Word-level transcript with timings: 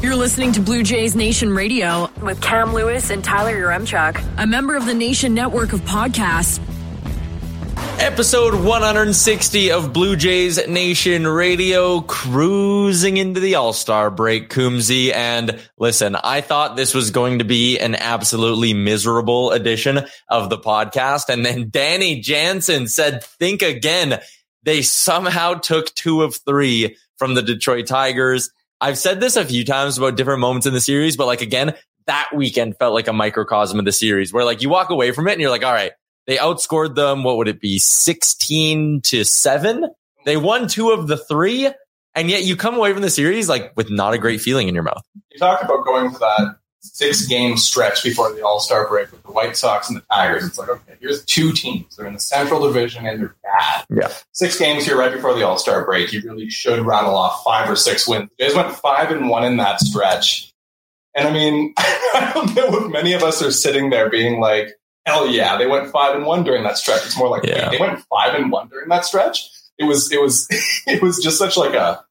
You're 0.00 0.14
listening 0.14 0.52
to 0.52 0.60
Blue 0.60 0.84
Jays 0.84 1.16
Nation 1.16 1.52
Radio 1.52 2.08
with 2.22 2.40
Cam 2.40 2.72
Lewis 2.72 3.10
and 3.10 3.24
Tyler 3.24 3.52
Yaremchuk, 3.52 4.24
a 4.38 4.46
member 4.46 4.76
of 4.76 4.86
the 4.86 4.94
Nation 4.94 5.34
Network 5.34 5.72
of 5.72 5.80
Podcasts. 5.80 6.60
Episode 7.98 8.54
160 8.54 9.72
of 9.72 9.92
Blue 9.92 10.14
Jays 10.14 10.64
Nation 10.68 11.26
Radio, 11.26 12.00
cruising 12.02 13.16
into 13.16 13.40
the 13.40 13.56
All 13.56 13.72
Star 13.72 14.08
break, 14.08 14.50
Coombsy. 14.50 15.12
And 15.12 15.58
listen, 15.78 16.14
I 16.14 16.42
thought 16.42 16.76
this 16.76 16.94
was 16.94 17.10
going 17.10 17.40
to 17.40 17.44
be 17.44 17.80
an 17.80 17.96
absolutely 17.96 18.74
miserable 18.74 19.50
edition 19.50 20.06
of 20.28 20.48
the 20.48 20.58
podcast. 20.58 21.28
And 21.28 21.44
then 21.44 21.70
Danny 21.70 22.20
Jansen 22.20 22.86
said, 22.86 23.24
think 23.24 23.62
again. 23.62 24.20
They 24.62 24.82
somehow 24.82 25.54
took 25.54 25.92
two 25.94 26.22
of 26.22 26.36
three 26.36 26.96
from 27.16 27.34
the 27.34 27.42
Detroit 27.42 27.88
Tigers. 27.88 28.50
I've 28.80 28.98
said 28.98 29.20
this 29.20 29.36
a 29.36 29.44
few 29.44 29.64
times 29.64 29.98
about 29.98 30.16
different 30.16 30.40
moments 30.40 30.66
in 30.66 30.72
the 30.72 30.80
series, 30.80 31.16
but 31.16 31.26
like 31.26 31.42
again, 31.42 31.74
that 32.06 32.28
weekend 32.34 32.76
felt 32.78 32.94
like 32.94 33.08
a 33.08 33.12
microcosm 33.12 33.78
of 33.78 33.84
the 33.84 33.92
series 33.92 34.32
where 34.32 34.44
like 34.44 34.62
you 34.62 34.68
walk 34.68 34.90
away 34.90 35.12
from 35.12 35.28
it 35.28 35.32
and 35.32 35.40
you're 35.40 35.50
like, 35.50 35.64
all 35.64 35.72
right, 35.72 35.92
they 36.26 36.36
outscored 36.36 36.94
them. 36.94 37.24
What 37.24 37.36
would 37.38 37.48
it 37.48 37.60
be? 37.60 37.78
16 37.78 39.02
to 39.02 39.24
seven. 39.24 39.88
They 40.24 40.36
won 40.36 40.68
two 40.68 40.90
of 40.90 41.06
the 41.06 41.16
three. 41.16 41.70
And 42.14 42.30
yet 42.30 42.44
you 42.44 42.56
come 42.56 42.74
away 42.74 42.92
from 42.92 43.02
the 43.02 43.10
series 43.10 43.48
like 43.48 43.72
with 43.76 43.90
not 43.90 44.14
a 44.14 44.18
great 44.18 44.40
feeling 44.40 44.68
in 44.68 44.74
your 44.74 44.82
mouth. 44.82 45.02
You 45.30 45.38
talked 45.38 45.62
about 45.62 45.84
going 45.84 46.10
for 46.10 46.18
that 46.18 46.56
six 46.94 47.26
game 47.26 47.56
stretch 47.56 48.02
before 48.02 48.32
the 48.32 48.44
All 48.44 48.60
Star 48.60 48.88
break 48.88 49.10
with 49.12 49.22
the 49.22 49.32
White 49.32 49.56
Sox 49.56 49.88
and 49.88 49.96
the 49.96 50.04
Tigers. 50.10 50.46
It's 50.46 50.58
like, 50.58 50.68
okay, 50.68 50.94
here's 51.00 51.24
two 51.24 51.52
teams. 51.52 51.96
They're 51.96 52.06
in 52.06 52.14
the 52.14 52.20
Central 52.20 52.60
Division 52.66 53.06
and 53.06 53.20
they're 53.20 53.36
bad. 53.42 53.84
Yeah. 53.90 54.12
Six 54.32 54.58
games 54.58 54.84
here 54.84 54.96
right 54.98 55.12
before 55.12 55.34
the 55.34 55.46
All 55.46 55.58
Star 55.58 55.84
break. 55.84 56.12
You 56.12 56.22
really 56.24 56.50
should 56.50 56.84
rattle 56.84 57.16
off 57.16 57.42
five 57.44 57.68
or 57.70 57.76
six 57.76 58.06
wins. 58.08 58.28
You 58.38 58.46
guys 58.46 58.54
went 58.56 58.74
five 58.76 59.10
and 59.10 59.28
one 59.28 59.44
in 59.44 59.56
that 59.58 59.80
stretch. 59.80 60.52
And 61.14 61.26
I 61.28 61.32
mean, 61.32 61.74
I 61.78 62.30
don't 62.34 62.54
know 62.54 62.86
if 62.86 62.92
many 62.92 63.12
of 63.14 63.22
us 63.22 63.42
are 63.42 63.50
sitting 63.50 63.90
there 63.90 64.08
being 64.10 64.40
like, 64.40 64.74
hell 65.06 65.26
yeah, 65.26 65.56
they 65.56 65.66
went 65.66 65.90
five 65.90 66.14
and 66.14 66.26
one 66.26 66.44
during 66.44 66.62
that 66.64 66.76
stretch. 66.78 67.04
It's 67.06 67.16
more 67.18 67.28
like 67.28 67.44
Yeah. 67.44 67.70
they 67.70 67.78
went 67.78 68.00
five 68.10 68.34
and 68.34 68.52
one 68.52 68.68
during 68.68 68.88
that 68.90 69.04
stretch. 69.04 69.48
It 69.78 69.84
was 69.84 70.12
it 70.12 70.20
was 70.20 70.46
it 70.86 71.02
was 71.02 71.18
just 71.22 71.38
such 71.38 71.56
like 71.56 71.74
a 71.74 72.04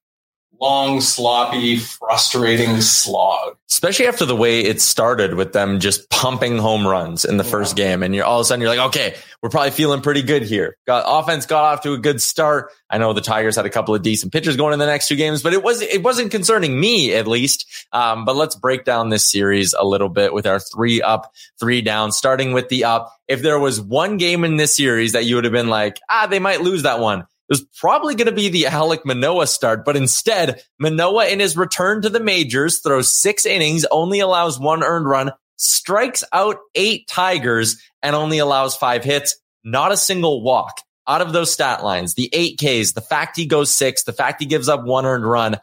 long, 0.59 1.01
sloppy, 1.01 1.77
frustrating 1.77 2.81
slog. 2.81 3.57
especially 3.69 4.07
after 4.07 4.25
the 4.25 4.35
way 4.35 4.61
it 4.61 4.81
started 4.81 5.35
with 5.35 5.53
them 5.53 5.79
just 5.79 6.09
pumping 6.09 6.57
home 6.57 6.87
runs 6.87 7.25
in 7.25 7.37
the 7.37 7.43
first 7.43 7.75
game. 7.75 8.01
And 8.01 8.15
you're 8.15 8.25
all 8.25 8.39
of 8.39 8.41
a 8.41 8.45
sudden 8.45 8.61
you're 8.61 8.69
like, 8.69 8.87
okay, 8.89 9.15
we're 9.41 9.49
probably 9.49 9.71
feeling 9.71 10.01
pretty 10.01 10.23
good 10.23 10.41
here. 10.41 10.77
Got 10.87 11.03
offense 11.05 11.45
got 11.45 11.63
off 11.63 11.81
to 11.81 11.93
a 11.93 11.97
good 11.97 12.21
start. 12.21 12.71
I 12.89 12.97
know 12.97 13.13
the 13.13 13.21
Tigers 13.21 13.55
had 13.55 13.65
a 13.65 13.69
couple 13.69 13.93
of 13.93 14.01
decent 14.01 14.31
pitchers 14.31 14.55
going 14.55 14.73
in 14.73 14.79
the 14.79 14.85
next 14.85 15.09
two 15.09 15.15
games, 15.15 15.43
but 15.43 15.53
it 15.53 15.61
was, 15.61 15.81
it 15.81 16.01
wasn't 16.01 16.31
concerning 16.31 16.79
me 16.79 17.13
at 17.13 17.27
least. 17.27 17.65
Um, 17.91 18.25
but 18.25 18.35
let's 18.35 18.55
break 18.55 18.85
down 18.85 19.09
this 19.09 19.29
series 19.29 19.73
a 19.73 19.85
little 19.85 20.09
bit 20.09 20.33
with 20.33 20.47
our 20.47 20.59
three 20.59 21.01
up, 21.01 21.33
three 21.59 21.81
down, 21.81 22.11
starting 22.11 22.53
with 22.53 22.69
the 22.69 22.85
up. 22.85 23.13
If 23.27 23.41
there 23.41 23.59
was 23.59 23.79
one 23.81 24.17
game 24.17 24.43
in 24.43 24.55
this 24.55 24.75
series 24.75 25.11
that 25.11 25.25
you 25.25 25.35
would 25.35 25.43
have 25.43 25.53
been 25.53 25.69
like, 25.69 25.99
ah, 26.09 26.27
they 26.27 26.39
might 26.39 26.61
lose 26.61 26.83
that 26.83 26.99
one. 26.99 27.27
Was 27.49 27.65
probably 27.79 28.15
going 28.15 28.27
to 28.27 28.33
be 28.33 28.49
the 28.49 28.63
Alek 28.63 29.05
Manoah 29.05 29.47
start, 29.47 29.85
but 29.85 29.95
instead, 29.95 30.61
Manoah 30.79 31.27
in 31.27 31.39
his 31.39 31.55
return 31.55 32.01
to 32.01 32.09
the 32.09 32.19
majors 32.19 32.79
throws 32.79 33.13
six 33.13 33.45
innings, 33.45 33.85
only 33.89 34.19
allows 34.19 34.59
one 34.59 34.83
earned 34.83 35.07
run, 35.07 35.31
strikes 35.55 36.25
out 36.33 36.57
eight 36.75 37.07
Tigers, 37.07 37.81
and 38.03 38.15
only 38.15 38.39
allows 38.39 38.75
five 38.75 39.03
hits, 39.03 39.37
not 39.63 39.91
a 39.91 39.97
single 39.97 40.43
walk. 40.43 40.81
Out 41.07 41.21
of 41.21 41.31
those 41.31 41.53
stat 41.53 41.85
lines, 41.85 42.15
the 42.15 42.29
eight 42.33 42.57
Ks, 42.57 42.91
the 42.91 42.99
fact 42.99 43.37
he 43.37 43.45
goes 43.45 43.71
six, 43.71 44.03
the 44.03 44.11
fact 44.11 44.41
he 44.41 44.45
gives 44.45 44.67
up 44.67 44.83
one 44.83 45.05
earned 45.05 45.25
run, 45.25 45.57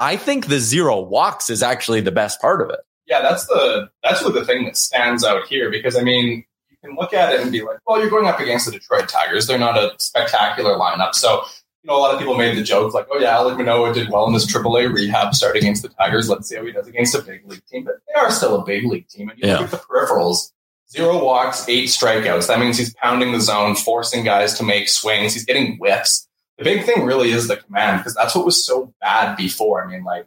I 0.00 0.16
think 0.16 0.46
the 0.46 0.58
zero 0.58 1.00
walks 1.00 1.48
is 1.48 1.62
actually 1.62 2.00
the 2.00 2.10
best 2.10 2.40
part 2.40 2.60
of 2.60 2.70
it. 2.70 2.80
Yeah, 3.06 3.22
that's 3.22 3.46
the 3.46 3.90
that's 4.02 4.22
really 4.22 4.40
the 4.40 4.46
thing 4.46 4.64
that 4.64 4.76
stands 4.76 5.24
out 5.24 5.46
here 5.46 5.70
because 5.70 5.96
I 5.96 6.02
mean 6.02 6.44
can 6.84 6.96
look 6.96 7.12
at 7.12 7.32
it 7.32 7.40
and 7.40 7.50
be 7.52 7.62
like, 7.62 7.78
well, 7.86 8.00
you're 8.00 8.10
going 8.10 8.26
up 8.26 8.40
against 8.40 8.66
the 8.66 8.72
Detroit 8.72 9.08
Tigers. 9.08 9.46
They're 9.46 9.58
not 9.58 9.76
a 9.78 9.92
spectacular 9.98 10.76
lineup. 10.76 11.14
So, 11.14 11.42
you 11.82 11.88
know, 11.88 11.96
a 11.96 12.00
lot 12.00 12.12
of 12.14 12.18
people 12.18 12.36
made 12.36 12.56
the 12.56 12.62
joke 12.62 12.94
like, 12.94 13.06
oh 13.10 13.18
yeah, 13.18 13.34
Alek 13.36 13.56
Manoah 13.58 13.92
did 13.92 14.08
well 14.10 14.26
in 14.26 14.32
this 14.32 14.50
AAA 14.50 14.92
rehab 14.92 15.34
start 15.34 15.56
against 15.56 15.82
the 15.82 15.88
Tigers. 15.88 16.28
Let's 16.28 16.48
see 16.48 16.56
how 16.56 16.64
he 16.64 16.72
does 16.72 16.86
against 16.88 17.14
a 17.14 17.22
big 17.22 17.46
league 17.46 17.64
team. 17.66 17.84
But 17.84 17.96
they 18.08 18.14
are 18.20 18.30
still 18.30 18.60
a 18.60 18.64
big 18.64 18.84
league 18.86 19.08
team. 19.08 19.28
And 19.28 19.38
you 19.38 19.48
Yeah. 19.48 19.58
look 19.58 19.64
at 19.64 19.70
the 19.72 19.76
peripherals, 19.78 20.52
zero 20.90 21.22
walks, 21.24 21.68
eight 21.68 21.88
strikeouts. 21.88 22.46
That 22.48 22.58
means 22.60 22.78
he's 22.78 22.94
pounding 22.94 23.32
the 23.32 23.40
zone, 23.40 23.74
forcing 23.76 24.24
guys 24.24 24.54
to 24.58 24.64
make 24.64 24.88
swings. 24.88 25.34
He's 25.34 25.44
getting 25.44 25.76
whiffs. 25.76 26.26
The 26.58 26.64
big 26.64 26.84
thing 26.84 27.04
really 27.04 27.32
is 27.32 27.48
the 27.48 27.56
command 27.56 27.98
because 28.00 28.14
that's 28.14 28.34
what 28.34 28.44
was 28.46 28.64
so 28.64 28.94
bad 29.00 29.36
before. 29.36 29.84
I 29.84 29.90
mean, 29.90 30.04
like 30.04 30.26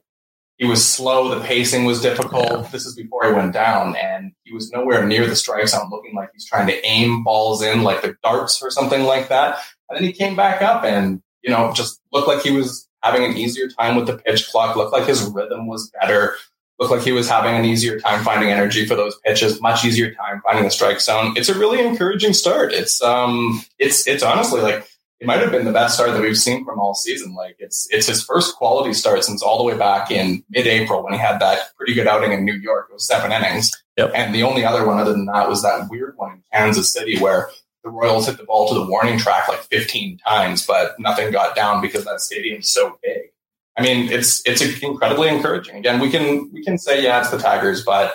he 0.57 0.66
was 0.66 0.84
slow. 0.84 1.34
The 1.34 1.45
pacing 1.45 1.85
was 1.85 2.01
difficult. 2.01 2.50
Yeah. 2.50 2.68
This 2.72 2.85
is 2.85 2.95
before 2.95 3.28
he 3.28 3.34
went 3.34 3.53
down, 3.53 3.95
and 3.95 4.31
he 4.44 4.53
was 4.53 4.72
nowhere 4.72 5.06
near 5.06 5.28
the 5.28 5.35
strike 5.35 5.68
zone, 5.68 5.90
looking 5.91 6.16
like 6.16 6.29
he's 6.34 6.47
trying 6.47 6.68
to 6.68 6.85
aim 6.85 7.23
balls 7.23 7.62
in 7.62 7.84
like 7.84 8.01
the 8.01 8.16
darts 8.23 8.62
or 8.62 8.72
something 8.72 9.03
like 9.03 9.29
that. 9.29 9.59
And 9.90 9.97
then 9.97 10.03
he 10.03 10.12
came 10.12 10.35
back 10.35 10.62
up, 10.62 10.84
and 10.84 11.22
you 11.44 11.51
know, 11.51 11.72
just 11.73 12.01
looked 12.12 12.28
like 12.28 12.41
he 12.41 12.51
was 12.51 12.88
having 13.03 13.23
an 13.23 13.38
easier 13.38 13.69
time 13.69 13.96
with 13.96 14.07
the 14.07 14.17
pitch 14.17 14.50
clock. 14.50 14.75
Looked 14.75 14.94
like 14.94 15.07
his 15.07 15.23
rhythm 15.23 15.67
was 15.67 15.91
better. 16.01 16.35
Looked 16.79 16.91
like 16.91 17.03
he 17.03 17.12
was 17.12 17.29
having 17.29 17.56
an 17.56 17.66
easier 17.66 18.00
time 18.00 18.23
finding 18.23 18.50
energy 18.50 18.85
for 18.85 18.96
those 18.96 19.16
pitches. 19.25 19.62
Much 19.62 19.85
easier 19.85 20.13
time 20.13 20.41
finding 20.44 20.63
the 20.63 20.72
strike 20.72 21.01
zone. 21.01 21.34
It's 21.35 21.50
a 21.50 21.57
really 21.57 21.85
encouraging 21.85 22.34
start. 22.34 22.73
It's 22.73 23.01
um, 23.01 23.63
it's 23.78 24.07
it's 24.07 24.23
honestly 24.23 24.62
like 24.62 24.88
it 25.19 25.25
might 25.28 25.39
have 25.39 25.51
been 25.51 25.66
the 25.66 25.72
best 25.72 25.95
start 25.95 26.11
that 26.11 26.22
we've 26.22 26.38
seen 26.38 26.63
from 26.63 26.79
all 26.79 26.94
season. 26.94 27.33
Like 27.33 27.55
it's 27.59 27.88
it's 27.91 28.07
his 28.07 28.23
first 28.23 28.55
quality 28.55 28.94
start 28.94 29.23
since 29.23 29.41
all 29.41 29.57
the 29.57 29.63
way 29.63 29.78
back 29.78 30.11
in 30.11 30.44
mid-April 30.50 31.03
when 31.03 31.13
he 31.13 31.19
had 31.19 31.39
that 31.39 31.75
pretty 31.75 31.94
good 31.94 32.07
outing 32.07 32.31
in 32.33 32.45
New 32.45 32.53
York. 32.55 32.88
It 32.89 32.94
was 32.94 33.07
seven 33.07 33.31
innings, 33.31 33.72
Yep. 33.97 34.11
and 34.13 34.33
the 34.35 34.44
only 34.44 34.63
other 34.63 34.85
one 34.85 35.00
other 35.00 35.11
than 35.13 35.25
that 35.25 35.50
was 35.50 35.63
that 35.63 35.88
weird 35.89 36.13
one 36.17 36.33
in 36.33 36.44
Kansas 36.53 36.91
City 36.94 37.17
where 37.19 37.50
the 37.83 37.89
Royals 37.89 38.28
hit 38.28 38.38
the 38.38 38.44
ball 38.44 38.67
to 38.67 38.75
the 38.75 38.85
warning 38.85 39.17
track 39.17 39.47
like 39.47 39.61
15 39.61 40.17
times, 40.17 40.66
but 40.67 40.99
nothing 40.99 41.31
got 41.31 41.55
down 41.55 41.81
because 41.81 42.03
that 42.05 42.20
stadium's 42.20 42.70
so 42.70 42.99
big. 43.02 43.31
I 43.78 43.81
mean, 43.81 44.11
it's 44.11 44.41
it's 44.46 44.61
incredibly 44.84 45.29
encouraging. 45.29 45.75
Again, 45.78 45.99
we 45.99 46.09
can 46.09 46.52
we 46.52 46.63
can 46.63 46.78
say 46.78 47.02
yeah, 47.03 47.20
it's 47.22 47.29
the 47.29 47.37
Tigers, 47.37 47.84
but 47.85 48.13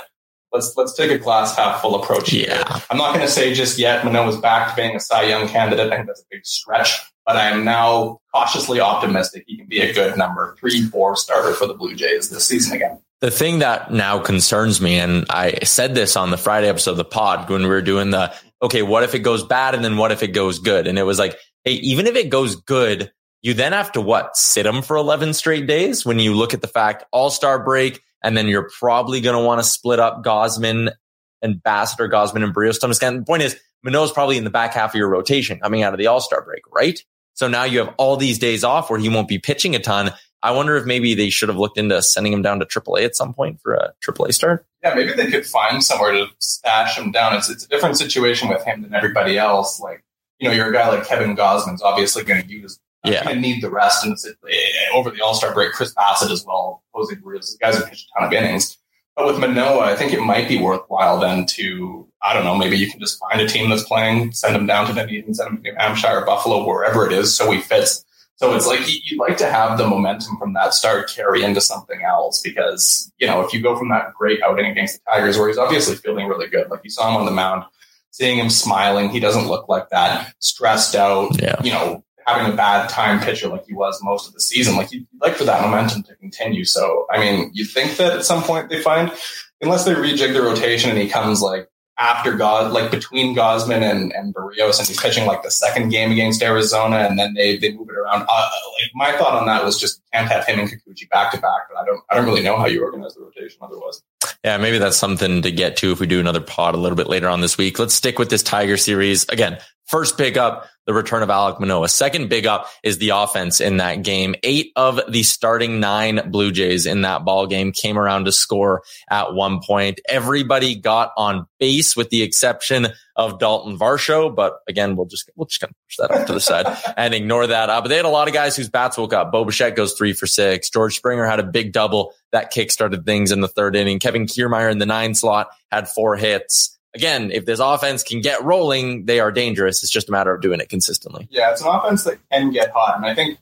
let's 0.53 0.77
let's 0.77 0.95
take 0.95 1.11
a 1.11 1.19
glass 1.19 1.57
half 1.57 1.81
full 1.81 2.01
approach. 2.01 2.31
here. 2.31 2.47
Yeah. 2.49 2.81
I'm 2.91 2.99
not 2.99 3.15
going 3.15 3.27
to 3.27 3.33
say 3.33 3.53
just 3.55 3.79
yet 3.79 4.05
Manoah's 4.05 4.37
back 4.37 4.71
to 4.71 4.77
being 4.77 4.97
a 4.97 5.01
Cy 5.01 5.23
Young 5.25 5.49
candidate. 5.49 5.93
I 5.93 5.97
think 5.97 6.07
that's 6.07 6.21
a 6.21 6.27
big 6.31 6.45
stretch, 6.45 7.01
but 7.27 7.37
I 7.37 7.51
am 7.51 7.65
now 7.65 8.21
cautiously 8.35 8.81
optimistic 8.81 9.45
he 9.47 9.57
can 9.57 9.67
be 9.67 9.81
a 9.81 9.93
good 9.93 10.17
number 10.17 10.57
three, 10.59 10.83
four 10.83 11.17
starter 11.17 11.53
for 11.55 11.67
the 11.67 11.75
Blue 11.75 11.95
Jays 11.95 12.31
this 12.31 12.47
season 12.47 12.77
again. 12.77 13.01
The 13.21 13.31
thing 13.31 13.61
that 13.61 13.93
now 13.93 14.19
concerns 14.19 14.81
me, 14.81 14.99
and 14.99 15.25
I 15.31 15.61
said 15.63 15.95
this 15.95 16.17
on 16.17 16.31
the 16.31 16.37
Friday 16.37 16.69
episode 16.69 16.93
of 16.93 16.97
the 16.97 17.05
pod 17.05 17.49
when 17.49 17.63
we 17.63 17.69
were 17.69 17.81
doing 17.81 18.11
the, 18.11 18.35
okay, 18.61 18.83
what 18.83 19.05
if 19.05 19.15
it 19.15 19.21
goes 19.21 19.45
bad 19.45 19.77
and 19.77 19.85
then 19.85 19.97
what 19.97 20.11
if 20.11 20.25
it 20.25 20.33
goes 20.33 20.59
good? 20.59 20.89
And 20.89 20.99
it 20.99 21.05
was 21.05 21.21
like, 21.21 21.39
hey, 21.65 21.75
even 21.75 22.09
if 22.09 22.17
it 22.17 22.31
goes 22.31 22.57
good, 22.57 23.13
you 23.41 23.55
then 23.55 23.73
have 23.73 23.93
to 23.93 24.01
what? 24.01 24.37
Sit 24.37 24.67
him 24.67 24.83
for 24.83 24.97
11 24.97 25.35
straight 25.35 25.69
days 25.69 26.05
when 26.05 26.19
you 26.19 26.35
look 26.35 26.53
at 26.53 26.63
the 26.63 26.69
fact 26.69 27.05
all 27.13 27.31
star 27.31 27.63
break, 27.63 28.01
and 28.23 28.37
then 28.37 28.49
you're 28.49 28.71
probably 28.79 29.21
going 29.21 29.37
to 29.37 29.45
want 29.45 29.61
to 29.61 29.65
split 29.65 29.99
up 29.99 30.25
Gausman 30.25 30.93
and 31.41 31.63
Gausman 31.63 32.45
and 32.45 32.55
Berrios. 32.55 32.81
Thomas. 32.81 32.99
The 32.99 33.25
point 33.27 33.43
is, 33.43 33.57
Manoah's 33.83 34.13
probably 34.13 34.37
in 34.39 34.45
the 34.45 34.51
back 34.51 34.75
half 34.75 34.93
of 34.93 34.99
your 34.99 35.09
rotation 35.09 35.59
coming 35.59 35.83
out 35.83 35.93
of 35.93 35.99
the 35.99 36.07
all 36.07 36.21
star 36.21 36.43
break, 36.43 36.63
right? 36.73 36.99
So 37.35 37.49
now 37.49 37.65
you 37.65 37.81
have 37.81 37.95
all 37.99 38.17
these 38.17 38.39
days 38.39 38.63
off 38.63 38.91
where 38.91 38.99
he 38.99 39.09
won't 39.09 39.29
be 39.29 39.39
pitching 39.39 39.75
a 39.75 39.79
ton. 39.79 40.13
I 40.43 40.51
wonder 40.51 40.77
if 40.77 40.85
maybe 40.85 41.15
they 41.15 41.31
should 41.31 41.49
have 41.49 41.59
looked 41.59 41.79
into 41.79 42.03
sending 42.03 42.33
him 42.33 42.43
down 42.43 42.59
to 42.59 42.67
AAA 42.67 43.05
at 43.05 43.17
some 43.17 43.33
point 43.33 43.61
for 43.61 43.75
a 43.75 43.93
AAA 44.05 44.35
start. 44.35 44.67
Yeah, 44.83 44.95
maybe 44.95 45.13
they 45.13 45.31
could 45.31 45.47
find 45.47 45.83
somewhere 45.83 46.13
to 46.13 46.27
stash 46.39 46.99
him 46.99 47.13
down. 47.13 47.37
It's, 47.37 47.49
it's 47.49 47.65
a 47.65 47.69
different 47.69 47.97
situation 47.97 48.49
with 48.49 48.65
him 48.65 48.83
than 48.83 48.93
everybody 48.93 49.39
else. 49.39 49.79
Like, 49.79 50.03
you 50.41 50.49
know, 50.49 50.55
you're 50.55 50.71
a 50.71 50.73
guy 50.73 50.89
like 50.89 51.07
Kevin 51.07 51.37
Gausman's 51.37 51.83
obviously 51.83 52.25
going 52.25 52.43
to 52.43 52.49
use, 52.49 52.81
yeah, 53.05 53.23
to 53.23 53.35
need 53.35 53.63
the 53.63 53.71
rest. 53.71 54.05
And 54.05 54.17
eh, 54.51 54.57
over 54.95 55.11
the 55.11 55.21
All 55.21 55.35
Star 55.35 55.53
break, 55.53 55.73
Chris 55.73 55.95
Bassitt 55.95 56.31
as 56.31 56.45
well, 56.45 56.83
Jose 56.95 57.15
Berrios, 57.17 57.59
guys 57.59 57.77
who 57.77 57.85
pitched 57.85 58.09
a 58.17 58.21
ton 58.21 58.29
of 58.29 58.33
innings. 58.33 58.79
But 59.17 59.27
with 59.27 59.39
Manoah, 59.39 59.85
I 59.85 59.95
think 59.95 60.13
it 60.13 60.21
might 60.21 60.49
be 60.49 60.59
worthwhile 60.59 61.21
then 61.21 61.45
to, 61.47 62.09
I 62.23 62.33
don't 62.33 62.45
know, 62.45 62.57
maybe 62.57 62.79
you 62.79 62.91
can 62.91 62.99
just 62.99 63.19
find 63.19 63.41
a 63.43 63.47
team 63.47 63.69
that's 63.69 63.83
playing, 63.83 64.33
send 64.33 64.57
him 64.57 64.67
down 64.67 64.87
to 64.87 64.95
Dunedin, 64.95 65.35
send 65.35 65.51
him 65.51 65.57
to 65.59 65.63
New 65.63 65.75
Hampshire, 65.77 66.25
Buffalo, 66.25 66.67
wherever 66.67 67.07
it 67.07 67.13
is, 67.13 67.37
so 67.37 67.51
he 67.51 67.61
fits. 67.61 68.05
So 68.37 68.55
it's 68.57 68.67
like 68.67 68.81
you'd 68.87 69.21
like 69.21 69.37
to 69.37 69.47
have 69.47 69.79
the 69.79 69.87
momentum 69.87 70.39
from 70.39 70.55
that 70.55 70.75
start 70.75 71.11
carry 71.11 71.45
into 71.45 71.61
something 71.61 72.03
else 72.03 72.41
because, 72.41 73.13
you 73.19 73.27
know, 73.27 73.43
if 73.43 73.53
you 73.53 73.61
go 73.61 73.77
from 73.77 73.91
that 73.91 74.15
great 74.15 74.43
outing 74.43 74.67
against 74.67 74.95
the 74.95 75.11
Tigers 75.13 75.39
where 75.39 75.47
he's 75.47 75.59
obviously 75.59 75.95
feeling 75.97 76.27
really 76.27 76.49
good, 76.49 76.71
like 76.71 76.81
you 76.83 76.91
saw 76.91 77.09
him 77.09 77.17
on 77.17 77.27
the 77.27 77.31
mound, 77.31 77.65
seeing 78.11 78.39
him 78.39 78.51
smiling, 78.51 79.11
he 79.11 79.21
doesn't 79.21 79.47
look 79.47 79.69
like 79.69 79.91
that 79.91 80.35
stressed 80.41 80.97
out, 80.97 81.41
yeah. 81.41 81.63
you 81.63 81.71
know, 81.71 82.03
having 82.27 82.53
a 82.53 82.57
bad 82.57 82.89
time 82.89 83.21
pitcher 83.21 83.49
like 83.49 83.67
he 83.67 83.75
was 83.75 84.01
most 84.03 84.29
of 84.29 84.35
the 84.35 84.41
season. 84.41 84.77
Like 84.77 84.93
you'd 84.93 85.07
like 85.21 85.35
for 85.35 85.45
that 85.45 85.63
momentum 85.63 86.03
to 86.05 86.17
continue. 86.17 86.65
So, 86.65 87.07
I 87.11 87.19
mean, 87.19 87.51
you 87.53 87.65
think 87.65 87.97
that 87.97 88.13
at 88.13 88.25
some 88.25 88.43
point 88.43 88.69
they 88.69 88.81
find, 88.81 89.13
unless 89.61 89.85
they 89.85 89.95
rejig 89.95 90.33
the 90.33 90.43
rotation 90.43 90.91
and 90.91 90.99
he 90.99 91.09
comes 91.09 91.41
like 91.41 91.69
after 91.99 92.33
God, 92.35 92.73
like 92.73 92.91
between 92.91 93.37
Gausman 93.37 93.83
and, 93.83 94.13
and 94.13 94.35
Berrios, 94.35 94.79
and 94.79 94.89
he's 94.89 95.01
pitching 95.01 95.27
like 95.27 95.43
the 95.43 95.51
second 95.51 95.91
game 95.91 96.11
against 96.11 96.43
Arizona, 96.43 96.97
and 96.97 97.19
then 97.19 97.35
they, 97.35 97.59
they 97.59 97.73
move 97.73 97.89
it 97.91 97.97
around. 97.97 98.27
Uh, 98.29 98.51
like 98.81 98.91
my 98.95 99.13
thought 99.19 99.39
on 99.39 99.47
that 99.47 99.65
was 99.65 99.79
just 99.79 100.03
can't 100.13 100.29
have 100.29 100.47
him 100.47 100.59
and 100.59 100.69
Kikuchi 100.69 101.09
back 101.11 101.31
to 101.33 101.39
back, 101.39 101.69
but 101.71 101.81
I 101.81 101.85
don't 101.85 102.01
I 102.11 102.17
don't 102.17 102.25
really 102.25 102.43
know 102.43 102.57
how 102.57 102.67
you 102.67 102.83
organize 102.83 103.15
the 103.15 103.21
rotation 103.21 103.59
otherwise. 103.63 104.03
Yeah, 104.45 104.57
maybe 104.57 104.79
that's 104.79 104.97
something 104.97 105.43
to 105.43 105.53
get 105.53 105.77
to 105.79 105.93
if 105.93 106.01
we 106.01 106.07
do 106.07 106.19
another 106.19 106.41
pod 106.41 106.75
a 106.75 106.79
little 106.79 106.97
bit 106.97 107.07
later 107.07 107.29
on 107.29 107.41
this 107.41 107.57
week. 107.57 107.79
Let's 107.79 107.95
stick 107.95 108.19
with 108.19 108.31
this 108.31 108.43
Tiger 108.43 108.77
series 108.77 109.29
again. 109.29 109.59
First 109.93 110.17
pickup, 110.17 110.71
the 110.87 110.95
return 110.95 111.23
of 111.23 111.29
Alek 111.29 111.61
Manoah. 111.61 111.87
Second 111.87 112.31
big 112.31 112.47
up 112.47 112.67
is 112.83 112.97
the 112.97 113.11
offense 113.11 113.61
in 113.61 113.77
that 113.77 114.03
game. 114.03 114.35
Eight 114.43 114.73
of 114.75 114.99
the 115.07 115.23
starting 115.23 115.81
nine 115.81 116.31
Blue 116.31 116.51
Jays 116.51 116.87
in 116.87 117.03
that 117.03 117.27
ball 117.27 117.47
game 117.47 117.73
came 117.73 117.99
around 117.99 118.25
to 118.25 118.33
score 118.33 118.85
at 119.11 119.35
one 119.35 119.61
point. 119.61 120.01
Everybody 120.09 120.77
got 120.77 121.13
on 121.19 121.45
base 121.61 121.95
with 121.95 122.09
the 122.09 122.23
exception 122.23 122.89
of 123.17 123.39
Dalton 123.39 123.79
Varsho. 123.79 124.35
But 124.35 124.61
again, 124.67 124.97
we'll 124.97 125.05
just, 125.05 125.29
we'll 125.37 125.45
just 125.45 125.61
kind 125.61 125.73
of 125.73 125.77
push 125.87 125.97
that 125.99 126.11
off 126.11 126.27
to 126.27 126.33
the 126.33 126.41
side 126.41 126.75
and 126.97 127.13
ignore 127.13 127.47
that. 127.47 127.69
Uh, 127.69 127.83
but 127.83 127.89
they 127.89 127.97
had 127.97 128.07
a 128.07 128.09
lot 128.09 128.29
of 128.29 128.33
guys 128.33 128.57
whose 128.57 128.71
bats 128.71 128.97
woke 128.97 129.13
up. 129.13 129.31
Bo 129.31 129.45
Bichette 129.45 129.77
goes 129.77 129.93
three 129.93 130.15
for 130.15 130.27
six. 130.27 130.71
George 130.71 130.97
Springer 130.97 131.27
had 131.27 131.39
a 131.39 131.45
big 131.45 131.75
double 131.75 132.15
that 132.33 132.51
kickstarted 132.51 133.05
things 133.05 133.31
in 133.31 133.43
the 133.43 133.49
third 133.49 133.77
inning. 133.77 133.99
Kevin 133.99 134.25
Kiermaier 134.25 134.73
in 134.73 134.79
the 134.79 134.87
nine 134.87 135.15
slot 135.15 135.49
had 135.71 135.87
four 135.87 136.17
hits 136.17 136.79
again, 136.95 137.31
if 137.31 137.47
this 137.47 137.61
offense 137.61 138.03
can 138.03 138.21
get 138.21 138.43
rolling, 138.43 139.07
they 139.07 139.21
are 139.21 139.33
dangerous. 139.33 139.83
It's 139.83 139.93
just 139.93 140.09
a 140.09 140.13
matter 140.13 140.35
of 140.35 140.41
doing 140.41 140.61
it 140.61 140.69
consistently. 140.69 141.29
Yeah, 141.31 141.51
it's 141.51 141.63
an 141.63 141.69
offense 141.69 142.05
that 142.05 142.19
can 142.31 142.51
get 142.51 142.71
hot. 142.71 142.97
And 142.97 143.07
I 143.07 143.15
think 143.15 143.39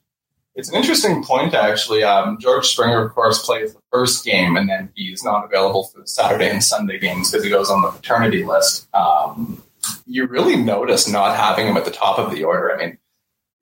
it's 0.55 0.69
an 0.69 0.77
interesting 0.77 1.23
point, 1.25 1.55
actually. 1.55 2.03
Um, 2.03 2.39
George 2.39 2.67
Springer, 2.67 3.05
of 3.05 3.15
course, 3.15 3.45
plays 3.45 3.75
the 3.75 3.81
first 3.93 4.25
game, 4.25 4.57
and 4.57 4.69
then 4.69 4.91
he's 4.95 5.25
not 5.25 5.45
available 5.45 5.85
for 5.85 6.01
the 6.01 6.07
Saturday 6.07 6.51
and 6.51 6.63
Sunday 6.63 6.99
games 6.99 7.31
because 7.31 7.45
he 7.45 7.51
goes 7.51 7.71
on 7.71 7.83
the 7.83 7.91
paternity 7.91 8.45
list. 8.45 8.89
Um, 8.95 9.63
you 10.07 10.27
really 10.27 10.57
notice 10.57 11.09
not 11.09 11.37
having 11.37 11.67
him 11.67 11.77
at 11.77 11.85
the 11.85 11.91
top 11.91 12.19
of 12.19 12.33
the 12.33 12.45
order. 12.45 12.73
I 12.73 12.77
mean, 12.77 12.99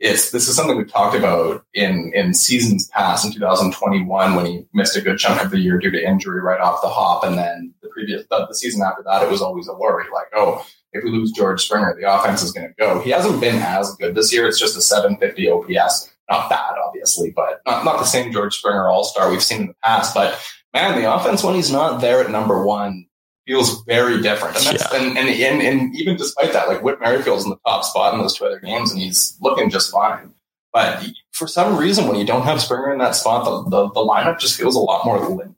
it's 0.01 0.31
this 0.31 0.49
is 0.49 0.57
something 0.57 0.77
we've 0.77 0.91
talked 0.91 1.17
about 1.17 1.65
in 1.73 2.13
in 2.15 2.33
seasons 2.33 2.89
past 2.89 3.25
in 3.25 3.33
2021 3.33 4.35
when 4.35 4.47
he 4.47 4.67
missed 4.73 4.97
a 4.97 5.01
good 5.01 5.19
chunk 5.19 5.43
of 5.43 5.51
the 5.51 5.59
year 5.59 5.79
due 5.79 5.91
to 5.91 6.05
injury 6.05 6.41
right 6.41 6.61
off 6.61 6.83
the 6.83 6.89
hop, 6.89 7.23
and 7.25 7.39
then 7.39 7.75
the 7.78 7.78
previous 7.99 8.25
the, 8.31 8.47
the 8.47 8.55
season 8.55 8.83
after 8.83 9.03
that 9.03 9.23
it 9.23 9.31
was 9.31 9.43
always 9.43 9.69
a 9.69 9.75
worry 9.75 10.05
like 10.13 10.29
oh 10.35 10.65
if 10.93 11.05
we 11.05 11.11
lose 11.11 11.33
George 11.33 11.65
Springer 11.65 11.97
the 12.01 12.13
offense 12.13 12.43
is 12.43 12.53
going 12.53 12.67
to 12.67 12.75
go. 12.79 13.01
He 13.01 13.11
hasn't 13.11 13.41
been 13.41 13.57
as 13.57 13.95
good 13.97 14.15
this 14.15 14.33
year. 14.33 14.47
It's 14.47 14.59
just 14.59 14.77
a 14.77 14.81
750 14.81 15.51
OPS, 15.51 16.11
not 16.31 16.49
bad 16.49 16.75
obviously, 16.83 17.31
but 17.31 17.61
not 17.67 17.85
not 17.85 17.99
the 17.99 18.05
same 18.05 18.33
George 18.33 18.55
Springer 18.57 18.89
All 18.89 19.05
Star 19.05 19.31
we've 19.31 19.43
seen 19.43 19.63
in 19.63 19.67
the 19.69 19.75
past. 19.85 20.15
But 20.15 20.41
man, 20.73 21.01
the 21.01 21.13
offense 21.13 21.43
when 21.43 21.55
he's 21.55 21.71
not 21.71 22.01
there 22.01 22.23
at 22.23 22.31
number 22.31 22.65
one 22.65 23.07
feels 23.47 23.83
very 23.85 24.23
different. 24.23 24.57
And 24.57 24.67
that's 24.67 24.93
yeah. 24.93 25.01
and, 25.01 25.19
and, 25.19 25.29
and 25.29 25.63
and 25.63 25.97
even 25.97 26.17
despite 26.17 26.53
that, 26.53 26.69
like 26.69 26.83
Whit 26.83 27.01
Merrifield's 27.01 27.45
in 27.45 27.51
the 27.51 27.59
top 27.67 27.85
spot 27.85 28.15
in 28.15 28.21
those 28.21 28.37
two 28.37 28.45
other 28.45 28.61
games, 28.61 28.91
and 28.91 29.01
he's 29.01 29.37
looking 29.41 29.71
just 29.71 29.91
fine. 29.91 30.35
But 30.73 31.05
for 31.33 31.47
some 31.47 31.77
reason, 31.77 32.07
when 32.07 32.17
you 32.17 32.27
don't 32.27 32.43
have 32.43 32.61
Springer 32.61 32.93
in 32.93 32.99
that 32.99 33.15
spot, 33.15 33.45
the, 33.45 33.71
the, 33.71 33.89
the 33.93 34.01
lineup 34.01 34.39
just 34.39 34.57
feels 34.57 34.77
a 34.77 34.81
lot 34.81 35.05
more 35.05 35.19
limp. 35.29 35.58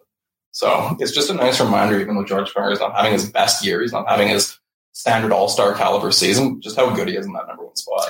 So 0.53 0.97
it's 0.99 1.13
just 1.13 1.31
a 1.31 1.35
nice 1.35 1.61
reminder, 1.61 2.01
even 2.01 2.17
though 2.17 2.25
George 2.25 2.51
Springer 2.51 2.73
is 2.73 2.81
not 2.81 2.97
having 2.97 3.13
his 3.13 3.31
best 3.31 3.65
year, 3.65 3.81
he's 3.81 3.93
not 3.93 4.09
having 4.09 4.29
his 4.29 4.59
standard 4.93 5.33
All 5.33 5.49
Star 5.49 5.75
caliber 5.75 6.11
season, 6.11 6.61
just 6.61 6.77
how 6.77 6.95
good 6.95 7.09
he 7.09 7.17
is 7.17 7.27
in 7.27 7.33
that 7.33 7.47
number 7.47 7.65
one 7.65 7.77
spot. 7.77 8.09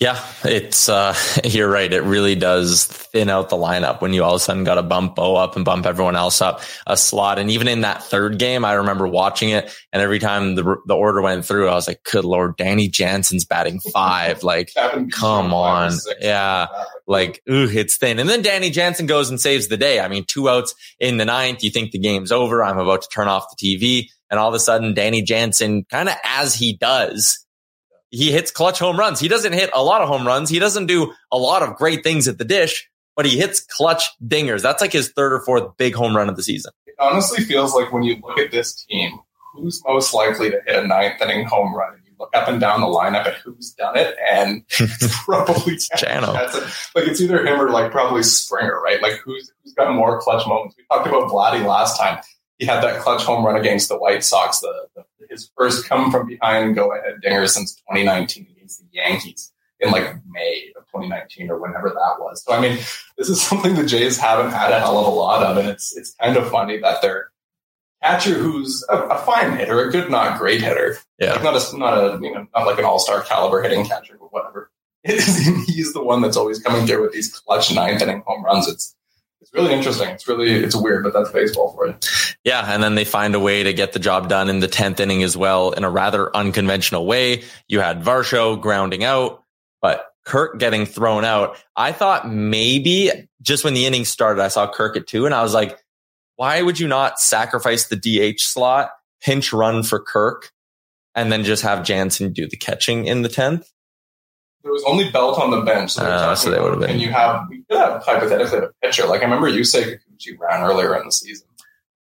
Yeah, 0.00 0.24
it's 0.44 0.88
uh 0.88 1.12
you're 1.44 1.68
right. 1.68 1.92
It 1.92 2.02
really 2.02 2.36
does 2.36 2.84
thin 2.86 3.28
out 3.28 3.48
the 3.48 3.56
lineup 3.56 4.00
when 4.00 4.12
you 4.12 4.22
all 4.22 4.34
of 4.34 4.36
a 4.36 4.38
sudden 4.38 4.62
got 4.62 4.76
to 4.76 4.82
bump 4.84 5.16
Bo 5.16 5.34
up 5.34 5.56
and 5.56 5.64
bump 5.64 5.86
everyone 5.86 6.14
else 6.14 6.40
up 6.40 6.60
a 6.86 6.96
slot. 6.96 7.40
And 7.40 7.50
even 7.50 7.66
in 7.66 7.80
that 7.80 8.04
third 8.04 8.38
game, 8.38 8.64
I 8.64 8.74
remember 8.74 9.08
watching 9.08 9.50
it, 9.50 9.74
and 9.92 10.00
every 10.00 10.20
time 10.20 10.54
the 10.54 10.76
the 10.86 10.94
order 10.94 11.20
went 11.20 11.44
through, 11.44 11.68
I 11.68 11.74
was 11.74 11.88
like, 11.88 12.04
"Good 12.04 12.24
lord, 12.24 12.56
Danny 12.56 12.88
Jansen's 12.88 13.44
batting 13.44 13.80
five. 13.92 14.44
Like, 14.44 14.72
come 15.10 15.52
on, 15.52 15.94
yeah, 16.20 16.68
like, 17.08 17.42
ooh, 17.50 17.68
it's 17.68 17.96
thin." 17.96 18.20
And 18.20 18.28
then 18.28 18.42
Danny 18.42 18.70
Jansen 18.70 19.06
goes 19.06 19.30
and 19.30 19.40
saves 19.40 19.66
the 19.66 19.76
day. 19.76 19.98
I 19.98 20.06
mean, 20.06 20.24
two 20.24 20.48
outs 20.48 20.76
in 21.00 21.16
the 21.16 21.24
ninth. 21.24 21.64
You 21.64 21.70
think 21.70 21.90
the 21.90 21.98
game's 21.98 22.30
over? 22.30 22.62
I'm 22.62 22.78
about 22.78 23.02
to 23.02 23.08
turn 23.08 23.26
off 23.26 23.46
the 23.50 23.76
TV, 23.76 24.10
and 24.30 24.38
all 24.38 24.48
of 24.48 24.54
a 24.54 24.60
sudden, 24.60 24.94
Danny 24.94 25.22
Jansen, 25.22 25.86
kind 25.90 26.08
of 26.08 26.14
as 26.22 26.54
he 26.54 26.76
does 26.76 27.44
he 28.10 28.32
hits 28.32 28.50
clutch 28.50 28.78
home 28.78 28.98
runs. 28.98 29.20
He 29.20 29.28
doesn't 29.28 29.52
hit 29.52 29.70
a 29.74 29.82
lot 29.82 30.02
of 30.02 30.08
home 30.08 30.26
runs. 30.26 30.48
He 30.50 30.58
doesn't 30.58 30.86
do 30.86 31.12
a 31.30 31.38
lot 31.38 31.62
of 31.62 31.76
great 31.76 32.02
things 32.02 32.28
at 32.28 32.38
the 32.38 32.44
dish, 32.44 32.88
but 33.16 33.26
he 33.26 33.36
hits 33.38 33.60
clutch 33.60 34.04
dingers. 34.24 34.62
That's 34.62 34.80
like 34.80 34.92
his 34.92 35.10
third 35.10 35.32
or 35.32 35.40
fourth 35.40 35.76
big 35.76 35.94
home 35.94 36.16
run 36.16 36.28
of 36.28 36.36
the 36.36 36.42
season. 36.42 36.72
It 36.86 36.94
honestly 36.98 37.44
feels 37.44 37.74
like 37.74 37.92
when 37.92 38.02
you 38.02 38.16
look 38.22 38.38
at 38.38 38.50
this 38.50 38.84
team, 38.84 39.18
who's 39.54 39.82
most 39.86 40.14
likely 40.14 40.50
to 40.50 40.60
hit 40.66 40.84
a 40.84 40.86
ninth 40.86 41.20
inning 41.20 41.46
home 41.46 41.74
run? 41.74 41.94
And 41.94 42.02
you 42.04 42.12
look 42.18 42.30
up 42.34 42.48
and 42.48 42.60
down 42.60 42.80
the 42.80 42.86
lineup 42.86 43.26
at 43.26 43.34
who's 43.34 43.72
done 43.72 43.96
it, 43.98 44.16
and 44.30 44.62
it's 44.80 45.24
probably 45.24 45.76
Chano. 45.76 46.34
Like 46.94 47.08
it's 47.08 47.20
either 47.20 47.44
him 47.46 47.60
or 47.60 47.70
like 47.70 47.90
probably 47.90 48.22
Springer, 48.22 48.80
right? 48.80 49.02
Like 49.02 49.20
who's 49.24 49.52
who's 49.62 49.74
got 49.74 49.94
more 49.94 50.20
clutch 50.20 50.46
moments? 50.46 50.76
We 50.76 50.84
talked 50.90 51.06
about 51.06 51.30
Vladdy 51.30 51.64
last 51.66 51.98
time. 51.98 52.20
He 52.58 52.66
had 52.66 52.82
that 52.82 53.02
clutch 53.02 53.22
home 53.22 53.44
run 53.44 53.54
against 53.54 53.88
the 53.88 53.96
White 53.96 54.24
Sox, 54.24 54.58
the 54.60 54.88
his 55.38 55.50
first 55.56 55.88
come 55.88 56.10
from 56.10 56.26
behind 56.26 56.74
go 56.74 56.92
ahead 56.92 57.20
dinger 57.22 57.46
since 57.46 57.74
2019 57.76 58.48
against 58.56 58.80
the 58.80 58.86
Yankees 58.92 59.52
in 59.80 59.90
like 59.90 60.14
May 60.28 60.72
of 60.76 60.84
2019 60.86 61.50
or 61.50 61.60
whenever 61.60 61.88
that 61.88 62.16
was. 62.18 62.42
So 62.44 62.52
I 62.52 62.60
mean, 62.60 62.78
this 63.16 63.28
is 63.28 63.40
something 63.40 63.74
the 63.74 63.86
Jays 63.86 64.18
haven't 64.18 64.50
had 64.50 64.72
a 64.72 64.80
hell 64.80 64.98
of 64.98 65.06
a 65.06 65.10
lot 65.10 65.42
of, 65.44 65.56
and 65.56 65.68
it's 65.68 65.96
it's 65.96 66.14
kind 66.14 66.36
of 66.36 66.50
funny 66.50 66.78
that 66.78 67.02
their 67.02 67.30
catcher, 68.02 68.34
who's 68.34 68.84
a, 68.88 68.96
a 68.96 69.18
fine 69.18 69.56
hitter, 69.56 69.80
a 69.80 69.90
good 69.90 70.10
not 70.10 70.38
great 70.38 70.60
hitter, 70.60 70.98
yeah, 71.18 71.34
like 71.34 71.44
not 71.44 71.56
a 71.56 71.78
not 71.78 71.94
a 71.94 72.18
you 72.20 72.34
know 72.34 72.46
not 72.54 72.66
like 72.66 72.78
an 72.78 72.84
all 72.84 72.98
star 72.98 73.22
caliber 73.22 73.62
hitting 73.62 73.84
catcher, 73.84 74.16
but 74.18 74.32
whatever. 74.32 74.70
He's 75.04 75.92
the 75.92 76.02
one 76.02 76.20
that's 76.22 76.36
always 76.36 76.58
coming 76.58 76.86
through 76.86 77.02
with 77.02 77.12
these 77.12 77.32
clutch 77.32 77.72
ninth 77.72 78.02
inning 78.02 78.22
home 78.26 78.44
runs. 78.44 78.66
It's 78.66 78.96
it's 79.48 79.54
really 79.54 79.74
interesting. 79.74 80.10
It's 80.10 80.28
really 80.28 80.50
it's 80.50 80.76
weird, 80.76 81.02
but 81.02 81.14
that's 81.14 81.30
baseball 81.32 81.72
for 81.72 81.86
you. 81.86 81.96
Yeah, 82.44 82.70
and 82.70 82.82
then 82.82 82.96
they 82.96 83.06
find 83.06 83.34
a 83.34 83.40
way 83.40 83.62
to 83.62 83.72
get 83.72 83.94
the 83.94 83.98
job 83.98 84.28
done 84.28 84.50
in 84.50 84.60
the 84.60 84.68
tenth 84.68 85.00
inning 85.00 85.22
as 85.22 85.38
well 85.38 85.70
in 85.70 85.84
a 85.84 85.90
rather 85.90 86.34
unconventional 86.36 87.06
way. 87.06 87.44
You 87.66 87.80
had 87.80 88.02
Varsho 88.02 88.60
grounding 88.60 89.04
out, 89.04 89.42
but 89.80 90.06
Kirk 90.26 90.58
getting 90.58 90.84
thrown 90.84 91.24
out. 91.24 91.56
I 91.74 91.92
thought 91.92 92.28
maybe 92.28 93.10
just 93.40 93.64
when 93.64 93.72
the 93.72 93.86
inning 93.86 94.04
started, 94.04 94.42
I 94.42 94.48
saw 94.48 94.70
Kirk 94.70 94.98
at 94.98 95.06
two, 95.06 95.24
and 95.24 95.34
I 95.34 95.42
was 95.42 95.54
like, 95.54 95.78
why 96.36 96.60
would 96.60 96.78
you 96.78 96.86
not 96.86 97.18
sacrifice 97.18 97.86
the 97.86 97.96
DH 97.96 98.40
slot, 98.40 98.90
pinch 99.22 99.54
run 99.54 99.82
for 99.82 99.98
Kirk, 99.98 100.52
and 101.14 101.32
then 101.32 101.42
just 101.42 101.62
have 101.62 101.86
Jansen 101.86 102.34
do 102.34 102.46
the 102.46 102.58
catching 102.58 103.06
in 103.06 103.22
the 103.22 103.30
tenth? 103.30 103.66
There 104.62 104.72
was 104.72 104.82
only 104.86 105.10
Belt 105.10 105.38
on 105.38 105.50
the 105.50 105.62
bench. 105.62 105.92
So, 105.92 106.02
uh, 106.02 106.34
so 106.34 106.50
they 106.50 106.60
would 106.60 106.72
have 106.72 106.80
been. 106.80 106.90
And 106.90 107.00
you 107.00 107.10
have, 107.10 107.46
we 107.48 107.62
could 107.62 107.78
have 107.78 108.02
hypothetically 108.04 108.58
a 108.58 108.70
pitcher. 108.82 109.06
Like 109.06 109.20
I 109.20 109.24
remember 109.24 109.48
you 109.48 109.64
say 109.64 109.98
Kikuchi 109.98 110.38
ran 110.38 110.62
earlier 110.62 110.96
in 110.98 111.06
the 111.06 111.12
season. 111.12 111.46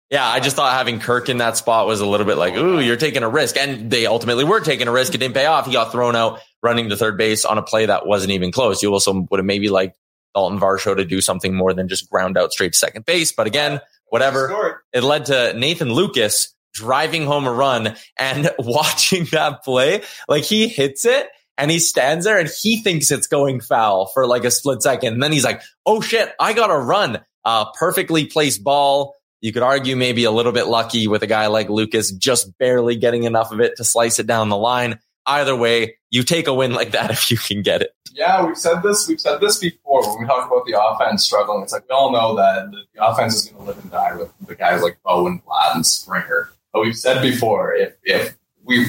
Yeah, 0.09 0.27
I 0.27 0.39
just 0.39 0.55
thought 0.55 0.73
having 0.73 1.00
Kirk 1.00 1.29
in 1.29 1.38
that 1.38 1.57
spot 1.57 1.88
was 1.88 2.00
a 2.00 2.05
little 2.05 2.27
bit 2.27 2.38
like, 2.38 2.55
ooh, 2.55 2.79
you're 2.79 2.97
taking 2.97 3.23
a 3.23 3.29
risk. 3.29 3.57
And 3.57 3.89
they 3.89 4.05
ultimately 4.05 4.43
were 4.43 4.59
taking 4.59 4.88
a 4.88 4.91
risk. 4.91 5.15
It 5.15 5.17
didn't 5.17 5.33
pay 5.33 5.47
off. 5.47 5.65
He 5.65 5.71
got 5.73 5.91
thrown 5.91 6.15
out 6.15 6.39
running 6.62 6.89
to 6.89 6.95
third 6.95 7.17
base 7.17 7.45
on 7.45 7.57
a 7.57 7.63
play 7.63 7.88
that 7.88 8.05
wasn't 8.05 8.31
even 8.31 8.51
close. 8.51 8.83
You 8.83 8.91
also 8.93 9.25
would 9.31 9.39
have 9.39 9.45
maybe 9.45 9.69
liked 9.69 9.97
Dalton 10.35 10.59
Varsho 10.59 10.95
to 10.95 11.03
do 11.03 11.19
something 11.19 11.55
more 11.55 11.73
than 11.73 11.88
just 11.88 12.12
ground 12.12 12.38
out 12.38 12.51
straight 12.51 12.73
to 12.73 12.77
second 12.77 13.05
base. 13.05 13.31
But 13.31 13.47
again, 13.47 13.81
whatever. 14.05 14.83
It 14.93 15.01
led 15.01 15.25
to 15.25 15.53
Nathan 15.53 15.89
Lukes 15.89 16.50
driving 16.73 17.25
home 17.25 17.47
a 17.47 17.51
run 17.51 17.95
and 18.17 18.51
watching 18.59 19.25
that 19.31 19.63
play. 19.63 20.03
Like 20.27 20.43
he 20.43 20.67
hits 20.67 21.05
it 21.05 21.27
and 21.57 21.69
he 21.69 21.79
stands 21.79 22.25
there 22.25 22.39
and 22.39 22.50
he 22.50 22.81
thinks 22.81 23.12
it's 23.12 23.27
going 23.27 23.62
foul 23.62 24.07
for 24.07 24.25
like 24.25 24.43
a 24.43 24.51
split 24.51 24.81
second. 24.81 25.13
And 25.13 25.24
then 25.24 25.31
he's 25.31 25.43
like, 25.43 25.62
oh 25.86 26.01
shit, 26.01 26.33
I 26.39 26.53
got 26.53 26.67
to 26.67 26.77
run. 26.77 27.19
Uh, 27.45 27.65
perfectly 27.77 28.25
placed 28.25 28.63
ball. 28.63 29.15
You 29.41 29.51
could 29.51 29.63
argue 29.63 29.95
maybe 29.95 30.24
a 30.24 30.31
little 30.31 30.53
bit 30.53 30.67
lucky 30.67 31.07
with 31.07 31.22
a 31.22 31.27
guy 31.27 31.48
like 31.48 31.67
Lukes 31.67 32.17
just 32.17 32.57
barely 32.57 32.95
getting 32.95 33.24
enough 33.24 33.51
of 33.51 33.60
it 33.60 33.75
to 33.77 33.83
slice 33.83 34.19
it 34.19 34.27
down 34.27 34.50
the 34.50 34.57
line. 34.57 35.00
Either 35.25 35.55
way, 35.55 35.98
you 36.10 36.24
take 36.24 36.48
a 36.48 36.53
win 36.53 36.74
like 36.74 36.91
that 36.91 37.12
if 37.12 37.29
you 37.29 37.38
can 37.38 37.62
get 37.62 37.81
it. 37.81 37.91
Yeah, 38.13 38.45
we've 38.45 38.57
said 38.57 38.83
this. 38.83 39.07
We've 39.07 39.19
said 39.19 39.39
this 39.39 39.57
before 39.60 40.07
when 40.07 40.22
we 40.22 40.27
talk 40.27 40.48
about 40.48 40.65
the 40.65 40.79
offense 40.79 41.24
struggling. 41.24 41.63
It's 41.63 41.74
like 41.74 41.83
we 41.89 41.95
all 41.95 42.12
know 42.12 42.36
that 42.36 42.72
the 42.93 43.05
offense 43.05 43.36
is 43.36 43.48
going 43.48 43.65
to 43.65 43.67
live 43.72 43.79
and 43.79 43.91
die 43.91 44.15
with 44.15 44.31
the 44.45 44.55
guys 44.55 44.81
like 44.81 45.00
Bowen, 45.03 45.41
Vlad, 45.48 45.75
and 45.75 45.86
Springer. 45.86 46.51
But 46.72 46.81
we've 46.83 46.95
said 46.95 47.22
before, 47.22 47.74
if 47.74 47.95
if 48.03 48.36
we 48.63 48.86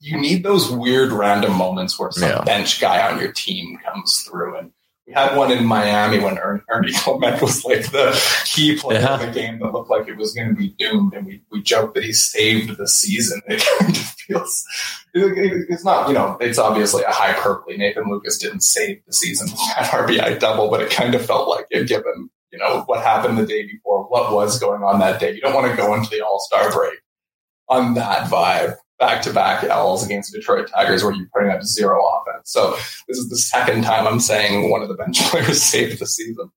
you 0.00 0.18
need 0.20 0.42
those 0.44 0.70
weird 0.70 1.12
random 1.12 1.52
moments 1.56 1.98
where 1.98 2.10
some 2.12 2.28
Yeah. 2.28 2.42
bench 2.44 2.80
guy 2.80 3.10
on 3.10 3.18
your 3.20 3.32
team 3.32 3.78
comes 3.84 4.24
through 4.28 4.56
and 4.58 4.72
we 5.06 5.14
had 5.14 5.36
one 5.36 5.50
in 5.50 5.64
Miami 5.64 6.18
when 6.18 6.36
Ern- 6.38 6.62
Ernie 6.68 6.92
Clement 6.92 7.40
was 7.42 7.64
like 7.64 7.90
the 7.92 8.12
key 8.44 8.76
player 8.76 9.00
Yeah. 9.00 9.20
in 9.20 9.26
the 9.26 9.32
game 9.32 9.58
that 9.60 9.72
looked 9.72 9.88
like 9.90 10.06
it 10.06 10.18
was 10.18 10.34
going 10.34 10.50
to 10.50 10.54
be 10.54 10.74
doomed, 10.78 11.14
and 11.14 11.26
we, 11.26 11.40
we 11.50 11.62
joked 11.62 11.94
that 11.94 12.04
he 12.04 12.12
saved 12.12 12.76
the 12.76 12.86
season. 12.86 13.40
It 13.48 13.64
kind 13.78 13.96
of 13.96 14.02
feels 14.02 14.64
it- 15.14 15.38
it- 15.38 15.66
it's 15.70 15.82
not, 15.84 16.08
you 16.08 16.14
know, 16.14 16.36
it's 16.42 16.58
obviously 16.58 17.02
a 17.04 17.10
hyperbole. 17.10 17.78
Nathan 17.78 18.04
Lukes 18.04 18.38
didn't 18.38 18.60
save 18.60 19.00
the 19.06 19.12
season 19.14 19.48
with 19.50 19.58
that 19.78 19.90
RBI 19.92 20.38
double, 20.38 20.68
but 20.68 20.82
it 20.82 20.90
kind 20.90 21.14
of 21.14 21.24
felt 21.24 21.48
like 21.48 21.64
it, 21.70 21.88
given 21.88 22.28
you 22.52 22.58
know 22.58 22.82
what 22.86 23.02
happened 23.02 23.38
the 23.38 23.46
day 23.46 23.66
before, 23.66 24.04
what 24.04 24.30
was 24.32 24.58
going 24.60 24.82
on 24.82 24.98
that 25.00 25.18
day. 25.20 25.32
You 25.34 25.40
don't 25.40 25.54
want 25.54 25.70
to 25.70 25.76
go 25.76 25.94
into 25.94 26.10
the 26.10 26.20
All 26.20 26.38
Star 26.40 26.70
break 26.70 26.98
on 27.70 27.94
that 27.94 28.28
vibe. 28.30 28.76
Back 28.98 29.22
to 29.22 29.32
back 29.32 29.62
L's 29.64 30.04
against 30.04 30.32
Detroit 30.32 30.68
Tigers, 30.74 31.04
where 31.04 31.12
you're 31.12 31.28
putting 31.32 31.50
up 31.50 31.62
zero 31.62 32.02
offense. 32.04 32.50
So 32.50 32.72
this 33.06 33.18
is 33.18 33.28
the 33.28 33.38
second 33.38 33.82
time 33.82 34.06
I'm 34.06 34.20
saying 34.20 34.70
one 34.70 34.82
of 34.82 34.88
the 34.88 34.94
bench 34.94 35.20
players 35.30 35.62
saved 35.62 36.00
the 36.00 36.06
season. 36.06 36.50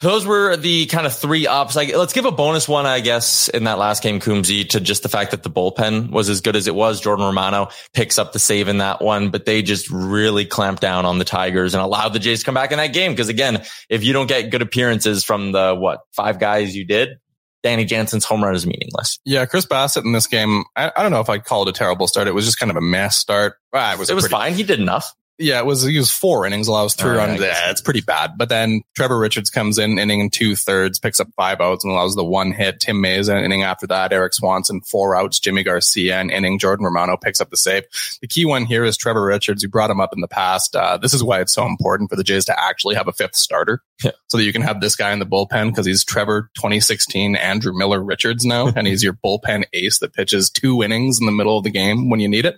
Those 0.00 0.26
were 0.26 0.56
the 0.56 0.84
kind 0.84 1.06
of 1.06 1.16
three 1.16 1.46
ups. 1.46 1.74
Like, 1.74 1.96
let's 1.96 2.12
give 2.12 2.26
a 2.26 2.30
bonus 2.30 2.68
one, 2.68 2.84
I 2.84 3.00
guess, 3.00 3.48
in 3.48 3.64
that 3.64 3.78
last 3.78 4.02
game, 4.02 4.20
Coombsy, 4.20 4.68
to 4.70 4.80
just 4.80 5.02
the 5.02 5.08
fact 5.08 5.30
that 5.30 5.42
the 5.42 5.48
bullpen 5.48 6.10
was 6.10 6.28
as 6.28 6.42
good 6.42 6.56
as 6.56 6.66
it 6.66 6.74
was. 6.74 7.00
Jordan 7.00 7.24
Romano 7.24 7.68
picks 7.94 8.18
up 8.18 8.34
the 8.34 8.38
save 8.38 8.68
in 8.68 8.78
that 8.78 9.00
one, 9.00 9.30
but 9.30 9.46
they 9.46 9.62
just 9.62 9.88
really 9.90 10.44
clamped 10.44 10.82
down 10.82 11.06
on 11.06 11.18
the 11.18 11.24
Tigers 11.24 11.72
and 11.72 11.82
allowed 11.82 12.10
the 12.10 12.18
Jays 12.18 12.40
to 12.40 12.44
come 12.44 12.54
back 12.54 12.70
in 12.72 12.76
that 12.76 12.92
game. 12.92 13.12
Because 13.12 13.30
again, 13.30 13.64
if 13.88 14.04
you 14.04 14.12
don't 14.12 14.26
get 14.26 14.50
good 14.50 14.60
appearances 14.60 15.24
from 15.24 15.52
the 15.52 15.74
what 15.74 16.00
five 16.12 16.38
guys 16.38 16.76
you 16.76 16.84
did, 16.84 17.16
Danny 17.64 17.84
Jansen's 17.84 18.24
home 18.24 18.44
run 18.44 18.54
is 18.54 18.64
meaningless. 18.66 19.18
Yeah, 19.24 19.44
Chris 19.46 19.66
Bassitt 19.66 20.04
in 20.04 20.12
this 20.12 20.28
game, 20.28 20.62
I, 20.76 20.92
I 20.96 21.02
don't 21.02 21.10
know 21.10 21.20
if 21.20 21.28
I'd 21.28 21.44
call 21.44 21.62
it 21.62 21.68
a 21.68 21.72
terrible 21.72 22.06
start. 22.06 22.28
It 22.28 22.34
was 22.34 22.44
just 22.44 22.60
kind 22.60 22.70
of 22.70 22.76
a 22.76 22.80
mess 22.80 23.16
start. 23.16 23.54
Ah, 23.72 23.94
it 23.94 23.98
was, 23.98 24.08
It 24.10 24.14
was 24.14 24.24
pretty- 24.24 24.32
fine. 24.34 24.54
He 24.54 24.62
did 24.62 24.78
enough. 24.78 25.12
Yeah, 25.36 25.58
it 25.58 25.66
was 25.66 25.82
he 25.82 25.98
was 25.98 26.12
four 26.12 26.46
innings, 26.46 26.68
allows 26.68 26.94
three 26.94 27.10
runs. 27.10 27.40
I 27.40 27.46
guess. 27.46 27.58
Yeah, 27.64 27.70
it's 27.72 27.80
pretty 27.80 28.02
bad. 28.02 28.34
But 28.38 28.50
then 28.50 28.82
Trevor 28.94 29.18
Richards 29.18 29.50
comes 29.50 29.78
in 29.78 29.98
inning 29.98 30.20
and 30.20 30.32
two 30.32 30.54
thirds, 30.54 31.00
picks 31.00 31.18
up 31.18 31.26
five 31.36 31.60
outs 31.60 31.82
and 31.82 31.92
allows 31.92 32.14
the 32.14 32.22
one 32.24 32.52
hit. 32.52 32.78
Tim 32.78 33.02
Mayza 33.02 33.36
an 33.36 33.42
inning 33.44 33.64
after 33.64 33.88
that. 33.88 34.12
Erik 34.12 34.32
Swanson 34.32 34.80
four 34.82 35.16
outs. 35.16 35.40
Jimmy 35.40 35.64
Garcia 35.64 36.20
an 36.20 36.30
inning. 36.30 36.60
Jordan 36.60 36.84
Romano 36.84 37.16
picks 37.16 37.40
up 37.40 37.50
the 37.50 37.56
save. 37.56 37.82
The 38.20 38.28
key 38.28 38.44
one 38.44 38.64
here 38.64 38.84
is 38.84 38.96
Trevor 38.96 39.24
Richards. 39.26 39.64
You 39.64 39.68
brought 39.68 39.90
him 39.90 40.00
up 40.00 40.12
in 40.12 40.20
the 40.20 40.28
past. 40.28 40.76
Uh, 40.76 40.98
this 40.98 41.12
is 41.12 41.24
why 41.24 41.40
it's 41.40 41.52
so 41.52 41.66
important 41.66 42.10
for 42.10 42.14
the 42.16 42.22
Jays 42.22 42.44
to 42.44 42.56
actually 42.56 42.94
have 42.94 43.08
a 43.08 43.12
fifth 43.12 43.34
starter, 43.34 43.82
Yeah. 44.02 44.10
so 44.26 44.38
that 44.38 44.44
you 44.44 44.52
can 44.52 44.62
have 44.62 44.80
this 44.80 44.96
guy 44.96 45.12
in 45.12 45.18
the 45.18 45.26
bullpen 45.26 45.70
because 45.70 45.86
he's 45.86 46.04
Trevor 46.04 46.50
2016 46.56 47.36
Andrew 47.36 47.72
Miller 47.72 48.02
Richards 48.02 48.44
now, 48.44 48.68
and 48.74 48.86
he's 48.86 49.02
your 49.02 49.12
bullpen 49.12 49.64
ace 49.72 49.98
that 50.00 50.12
pitches 50.12 50.50
two 50.50 50.82
innings 50.82 51.20
in 51.20 51.26
the 51.26 51.32
middle 51.32 51.56
of 51.56 51.64
the 51.64 51.70
game 51.70 52.10
when 52.10 52.20
you 52.20 52.28
need 52.28 52.44
it. 52.44 52.56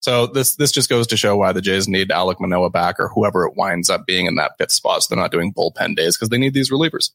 So 0.00 0.26
this 0.26 0.56
this 0.56 0.72
just 0.72 0.88
goes 0.88 1.06
to 1.08 1.16
show 1.16 1.36
why 1.36 1.52
the 1.52 1.60
Jays 1.60 1.88
need 1.88 2.08
Alek 2.08 2.40
Manoah 2.40 2.70
back 2.70 2.98
or 2.98 3.08
whoever 3.08 3.44
it 3.46 3.54
winds 3.56 3.90
up 3.90 4.06
being 4.06 4.26
in 4.26 4.36
that 4.36 4.52
fifth 4.58 4.72
spot. 4.72 5.02
So 5.02 5.14
they're 5.14 5.22
not 5.22 5.32
doing 5.32 5.52
bullpen 5.52 5.96
days 5.96 6.16
because 6.16 6.30
they 6.30 6.38
need 6.38 6.54
these 6.54 6.70
relievers. 6.70 7.10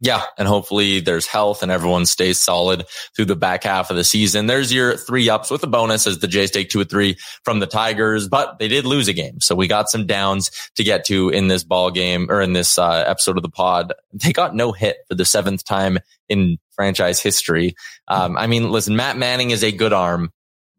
Yeah. 0.00 0.22
And 0.36 0.46
hopefully 0.46 1.00
there's 1.00 1.26
health 1.26 1.62
and 1.62 1.72
everyone 1.72 2.04
stays 2.04 2.38
solid 2.38 2.84
through 3.14 3.24
the 3.24 3.36
back 3.36 3.64
half 3.64 3.88
of 3.88 3.96
the 3.96 4.04
season. 4.04 4.46
There's 4.46 4.70
your 4.72 4.96
three 4.96 5.30
ups 5.30 5.50
with 5.50 5.62
a 5.62 5.66
bonus 5.66 6.06
as 6.06 6.18
the 6.18 6.28
Jays 6.28 6.50
take 6.50 6.68
two 6.68 6.80
or 6.80 6.84
three 6.84 7.16
from 7.44 7.60
the 7.60 7.66
Tigers, 7.66 8.28
but 8.28 8.58
they 8.58 8.68
did 8.68 8.84
lose 8.84 9.08
a 9.08 9.14
game. 9.14 9.40
So 9.40 9.54
we 9.54 9.66
got 9.68 9.88
some 9.88 10.06
downs 10.06 10.50
to 10.74 10.84
get 10.84 11.06
to 11.06 11.30
in 11.30 11.48
this 11.48 11.64
ball 11.64 11.90
game 11.90 12.26
or 12.30 12.42
in 12.42 12.52
this 12.52 12.76
uh, 12.78 13.04
episode 13.06 13.38
of 13.38 13.42
the 13.42 13.48
pod. 13.48 13.94
They 14.12 14.32
got 14.32 14.54
no 14.54 14.72
hit 14.72 14.96
for 15.08 15.14
the 15.14 15.24
seventh 15.24 15.64
time 15.64 15.98
in 16.28 16.58
franchise 16.72 17.20
history. 17.20 17.74
Um, 18.08 18.36
I 18.36 18.46
mean, 18.48 18.70
listen, 18.70 18.96
Matt 18.96 19.16
Manning 19.16 19.50
is 19.50 19.64
a 19.64 19.72
good 19.72 19.92
arm, 19.94 20.30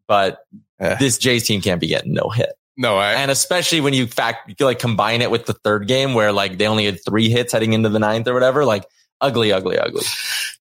but 0.06 0.38
Eh. 0.80 0.94
this 1.00 1.18
Jays 1.18 1.44
team 1.44 1.60
can't 1.60 1.80
be 1.80 1.88
getting 1.88 2.12
no 2.12 2.28
hit. 2.30 2.50
No, 2.76 2.96
I, 2.98 3.14
And 3.14 3.32
especially 3.32 3.80
when 3.80 3.94
you 3.94 4.06
fact, 4.06 4.48
you 4.60 4.64
like 4.64 4.78
combine 4.78 5.22
it 5.22 5.30
with 5.32 5.46
the 5.46 5.54
third 5.54 5.88
game 5.88 6.14
where 6.14 6.30
like 6.32 6.56
they 6.58 6.68
only 6.68 6.84
had 6.84 7.04
three 7.04 7.28
hits 7.30 7.52
heading 7.52 7.72
into 7.72 7.88
the 7.88 7.98
ninth 7.98 8.28
or 8.28 8.34
whatever, 8.34 8.64
like 8.64 8.84
ugly, 9.20 9.52
ugly, 9.52 9.78
ugly. 9.78 10.02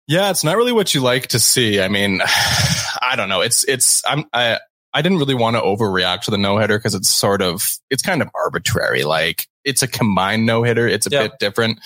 Yeah, 0.08 0.30
it's 0.30 0.44
not 0.44 0.58
really 0.58 0.72
what 0.72 0.94
you 0.94 1.02
like 1.02 1.28
to 1.28 1.40
see. 1.40 1.82
I 1.82 1.88
mean, 1.88 2.22
I 3.02 3.16
don't 3.16 3.30
know. 3.30 3.42
It's 3.42 3.64
it's 3.66 4.04
I'm 4.08 4.26
I 4.34 4.60
I 4.94 5.02
didn't 5.02 5.20
really 5.20 5.36
want 5.36 5.56
to 5.56 5.62
overreact 5.62 6.22
to 6.22 6.32
the 6.32 6.38
no 6.38 6.58
hitter 6.58 6.78
because 6.78 6.96
it's 6.96 7.10
sort 7.10 7.42
of 7.42 7.62
it's 7.90 8.02
kind 8.02 8.22
of 8.22 8.30
arbitrary. 8.34 9.04
Like 9.04 9.48
it's 9.64 9.84
a 9.84 9.88
combined 9.88 10.46
no 10.46 10.64
hitter. 10.64 10.88
It's 10.88 11.06
a 11.06 11.10
bit 11.10 11.34
different. 11.40 11.80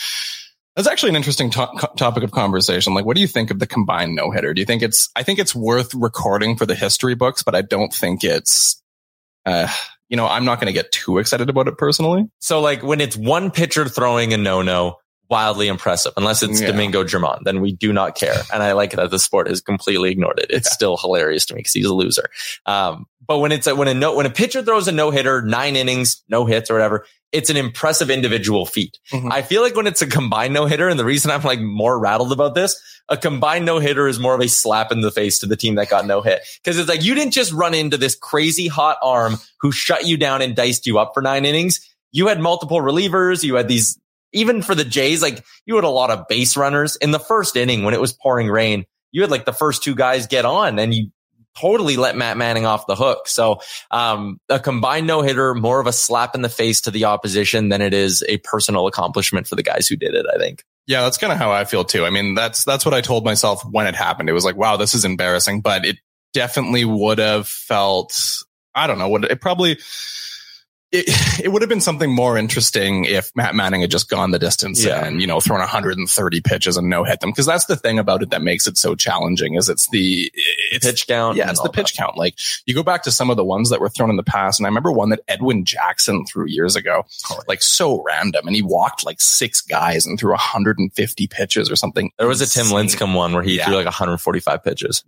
That's 0.76 0.88
actually 0.88 1.10
an 1.10 1.16
interesting 1.18 1.50
to- 1.52 1.90
topic 1.98 2.24
of 2.24 2.32
conversation. 2.32 2.94
Like, 2.94 3.04
what 3.04 3.16
do 3.16 3.22
you 3.22 3.28
think 3.28 3.52
of 3.52 3.60
the 3.60 3.68
combined 3.68 4.16
no 4.16 4.32
hitter? 4.32 4.54
Do 4.54 4.62
you 4.62 4.66
think 4.66 4.82
it's? 4.82 5.10
I 5.16 5.24
think 5.24 5.40
it's 5.40 5.54
worth 5.54 5.94
recording 5.94 6.56
for 6.56 6.66
the 6.66 6.76
history 6.76 7.14
books, 7.14 7.44
but 7.44 7.56
I 7.56 7.62
don't 7.62 7.94
think 7.94 8.24
it's. 8.24 8.82
Uh, 9.46 9.68
you 10.08 10.18
know, 10.18 10.28
I'm 10.28 10.46
not 10.46 10.60
going 10.60 10.68
to 10.68 10.74
get 10.74 10.92
too 10.92 11.18
excited 11.18 11.50
about 11.50 11.68
it 11.68 11.78
personally. 11.78 12.30
So 12.40 12.62
like 12.62 12.84
when 12.84 13.02
it's 13.02 13.18
one 13.18 13.50
pitcher 13.52 13.88
throwing 13.88 14.34
a 14.34 14.38
no 14.38 14.62
no, 14.62 14.98
wildly 15.32 15.68
impressive. 15.70 16.12
Unless 16.18 16.44
it's 16.44 16.62
Yeah. 16.62 16.68
Domingo 16.68 17.04
Germán, 17.04 17.40
then 17.44 17.62
we 17.62 17.72
do 17.72 17.92
not 17.94 18.16
care. 18.16 18.44
And 18.54 18.62
I 18.62 18.74
like 18.74 18.92
that 18.92 19.10
the 19.10 19.18
sport 19.18 19.48
has 19.48 19.62
completely 19.62 20.12
ignored 20.12 20.40
it. 20.40 20.48
It's 20.52 20.72
still 20.72 20.98
hilarious 20.98 21.46
to 21.48 21.56
me 21.56 21.60
because 21.60 21.72
he's 21.74 21.86
a 21.88 21.94
loser. 21.94 22.30
Um, 22.66 23.06
but 23.26 23.40
when 23.40 23.52
it's 23.52 23.66
a, 23.66 23.76
when 23.76 23.88
a 23.88 23.94
no 23.94 24.14
when 24.16 24.26
a 24.26 24.30
pitcher 24.30 24.62
throws 24.62 24.88
a 24.88 24.92
no 24.92 25.10
hitter, 25.10 25.42
nine 25.42 25.76
innings, 25.76 26.22
no 26.28 26.46
hits 26.46 26.70
or 26.70 26.74
whatever, 26.74 27.06
it's 27.32 27.50
an 27.50 27.56
impressive 27.56 28.10
individual 28.10 28.66
feat. 28.66 29.00
Mhm. 29.14 29.32
I 29.32 29.42
feel 29.42 29.62
like 29.62 29.76
when 29.76 29.88
it's 29.88 30.02
a 30.02 30.08
combined 30.08 30.54
no 30.54 30.66
hitter, 30.66 30.90
and 30.90 31.00
the 31.00 31.06
reason 31.06 31.32
I'm 31.32 31.42
like 31.44 31.62
more 31.62 31.98
rattled 31.98 32.34
about 32.34 32.54
this, 32.56 32.76
a 33.08 33.16
combined 33.16 33.66
no 33.66 33.80
hitter 33.80 34.08
is 34.10 34.20
more 34.20 34.36
of 34.36 34.42
a 34.42 34.50
slap 34.50 34.92
in 34.92 35.00
the 35.00 35.12
face 35.12 35.40
to 35.40 35.46
the 35.46 35.56
team 35.56 35.76
that 35.76 35.90
got 35.90 36.06
no 36.06 36.22
hit. 36.22 36.42
Cause 36.66 36.78
it's 36.78 36.90
like 36.90 37.04
you 37.06 37.16
didn't 37.16 37.32
just 37.34 37.54
run 37.54 37.74
into 37.74 37.96
this 37.96 38.16
crazy 38.16 38.68
hot 38.68 38.98
arm 39.02 39.38
who 39.62 39.72
shut 39.72 40.06
you 40.06 40.18
down 40.18 40.42
and 40.42 40.56
diced 40.56 40.86
you 40.86 41.00
up 41.00 41.12
for 41.14 41.22
nine 41.22 41.46
innings. 41.46 41.80
You 42.12 42.28
had 42.28 42.40
multiple 42.42 42.80
relievers. 42.82 43.44
You 43.44 43.56
had 43.56 43.70
these, 43.70 43.98
even 44.34 44.62
for 44.62 44.76
the 44.76 44.86
Jays, 44.86 45.22
like 45.22 45.44
you 45.66 45.76
had 45.76 45.84
a 45.84 45.90
lot 45.90 46.12
of 46.12 46.28
base 46.28 46.58
runners 46.58 46.96
in 46.96 47.12
the 47.12 47.20
first 47.20 47.56
inning 47.56 47.84
when 47.84 47.94
it 47.94 48.02
was 48.02 48.14
pouring 48.14 48.48
rain. 48.48 48.86
You 49.12 49.22
had 49.22 49.32
like 49.32 49.46
the 49.46 49.54
first 49.54 49.84
two 49.84 49.96
guys 49.96 50.28
get 50.28 50.46
on 50.46 50.80
and 50.80 50.94
you 50.94 51.12
totally 51.60 51.98
let 51.98 52.16
Matt 52.16 52.38
Manning 52.38 52.66
off 52.66 52.88
the 52.88 52.96
hook. 52.96 53.28
So, 53.28 53.60
um, 53.92 54.40
a 54.50 54.60
combined 54.60 55.08
no 55.08 55.22
hitter, 55.22 55.54
more 55.54 55.82
of 55.82 55.88
a 55.88 55.94
slap 55.94 56.34
in 56.34 56.42
the 56.42 56.50
face 56.50 56.82
to 56.82 56.92
the 56.92 57.06
opposition 57.06 57.70
than 57.70 57.82
it 57.82 57.94
is 57.94 58.24
a 58.30 58.38
personal 58.38 58.88
accomplishment 58.88 59.48
for 59.48 59.56
the 59.56 59.64
guys 59.64 59.88
who 59.88 59.96
did 59.96 60.16
it, 60.16 60.26
I 60.34 60.38
think. 60.38 60.64
Yeah, 60.88 61.02
that's 61.02 61.18
kind 61.18 61.32
of 61.34 61.38
how 61.38 61.52
I 61.52 61.66
feel 61.66 61.84
too. 61.84 62.06
I 62.06 62.10
mean, 62.10 62.36
that's 62.36 62.64
that's 62.64 62.86
what 62.86 62.94
I 62.94 63.02
told 63.02 63.26
myself 63.26 63.64
when 63.70 63.86
it 63.86 63.96
happened. 63.96 64.30
It 64.30 64.34
was 64.34 64.46
like, 64.46 64.56
wow, 64.56 64.78
this 64.78 64.94
is 64.94 65.06
embarrassing, 65.06 65.62
but 65.62 65.86
it 65.86 65.98
definitely 66.34 66.86
would 66.86 67.20
have 67.20 67.48
felt 67.48 68.44
I 68.74 68.88
don't 68.88 69.00
know, 69.00 69.10
what 69.10 69.26
it 69.26 69.42
probably 69.42 69.78
it, 70.92 71.40
it 71.46 71.48
would 71.50 71.62
have 71.62 71.70
been 71.70 71.82
something 71.82 72.12
more 72.14 72.38
interesting 72.38 73.06
if 73.06 73.32
Matt 73.36 73.56
Manning 73.56 73.82
had 73.82 73.92
just 73.92 74.10
gone 74.10 74.32
the 74.32 74.40
distance 74.40 74.84
Yeah. 74.84 75.06
and, 75.06 75.22
you 75.22 75.28
know, 75.28 75.40
thrown 75.40 75.60
130 75.60 76.42
pitches 76.42 76.78
and 76.78 76.90
no 76.90 77.04
hit 77.04 77.20
them. 77.20 77.32
Cause 77.34 77.46
that's 77.46 77.66
the 77.66 77.76
thing 77.76 78.00
about 78.00 78.22
it 78.24 78.30
that 78.32 78.42
makes 78.42 78.68
it 78.68 78.78
so 78.78 78.96
challenging 78.96 79.56
is 79.56 79.70
it's 79.70 79.90
the, 79.90 80.32
it's 80.72 80.86
Pitch 80.86 81.08
count. 81.08 81.38
yeah, 81.38 81.50
it's 81.50 81.62
the 81.62 81.70
pitch 81.70 81.96
count. 81.96 82.18
Like 82.18 82.36
you 82.66 82.74
go 82.76 82.84
back 82.84 83.04
to 83.04 83.12
some 83.12 83.30
of 83.30 83.38
the 83.38 83.44
ones 83.46 83.70
that 83.70 83.80
were 83.80 83.90
thrown 83.90 84.10
in 84.10 84.16
the 84.18 84.24
past, 84.24 84.60
and 84.60 84.66
I 84.68 84.70
remember 84.70 84.92
one 84.92 85.10
that 85.10 85.22
Edwin 85.28 85.66
Jackson 85.66 86.26
threw 86.26 86.46
years 86.48 86.76
ago, 86.76 87.04
oh, 87.32 87.40
like 87.48 87.62
so 87.62 88.02
random, 88.04 88.48
and 88.48 88.56
he 88.56 88.62
walked 88.62 89.06
like 89.06 89.20
six 89.22 89.62
guys 89.62 90.06
and 90.06 90.20
threw 90.20 90.32
150 90.32 91.28
pitches 91.28 91.70
or 91.72 91.76
something. 91.76 92.12
There 92.18 92.28
was 92.28 92.42
a 92.42 92.48
Tim. 92.48 92.68
Lincecum 92.68 93.16
one 93.16 93.34
where 93.34 93.44
he 93.44 93.58
Yeah. 93.58 93.66
threw 93.66 93.76
like 93.76 93.86
145 93.86 94.64
pitches. 94.64 95.04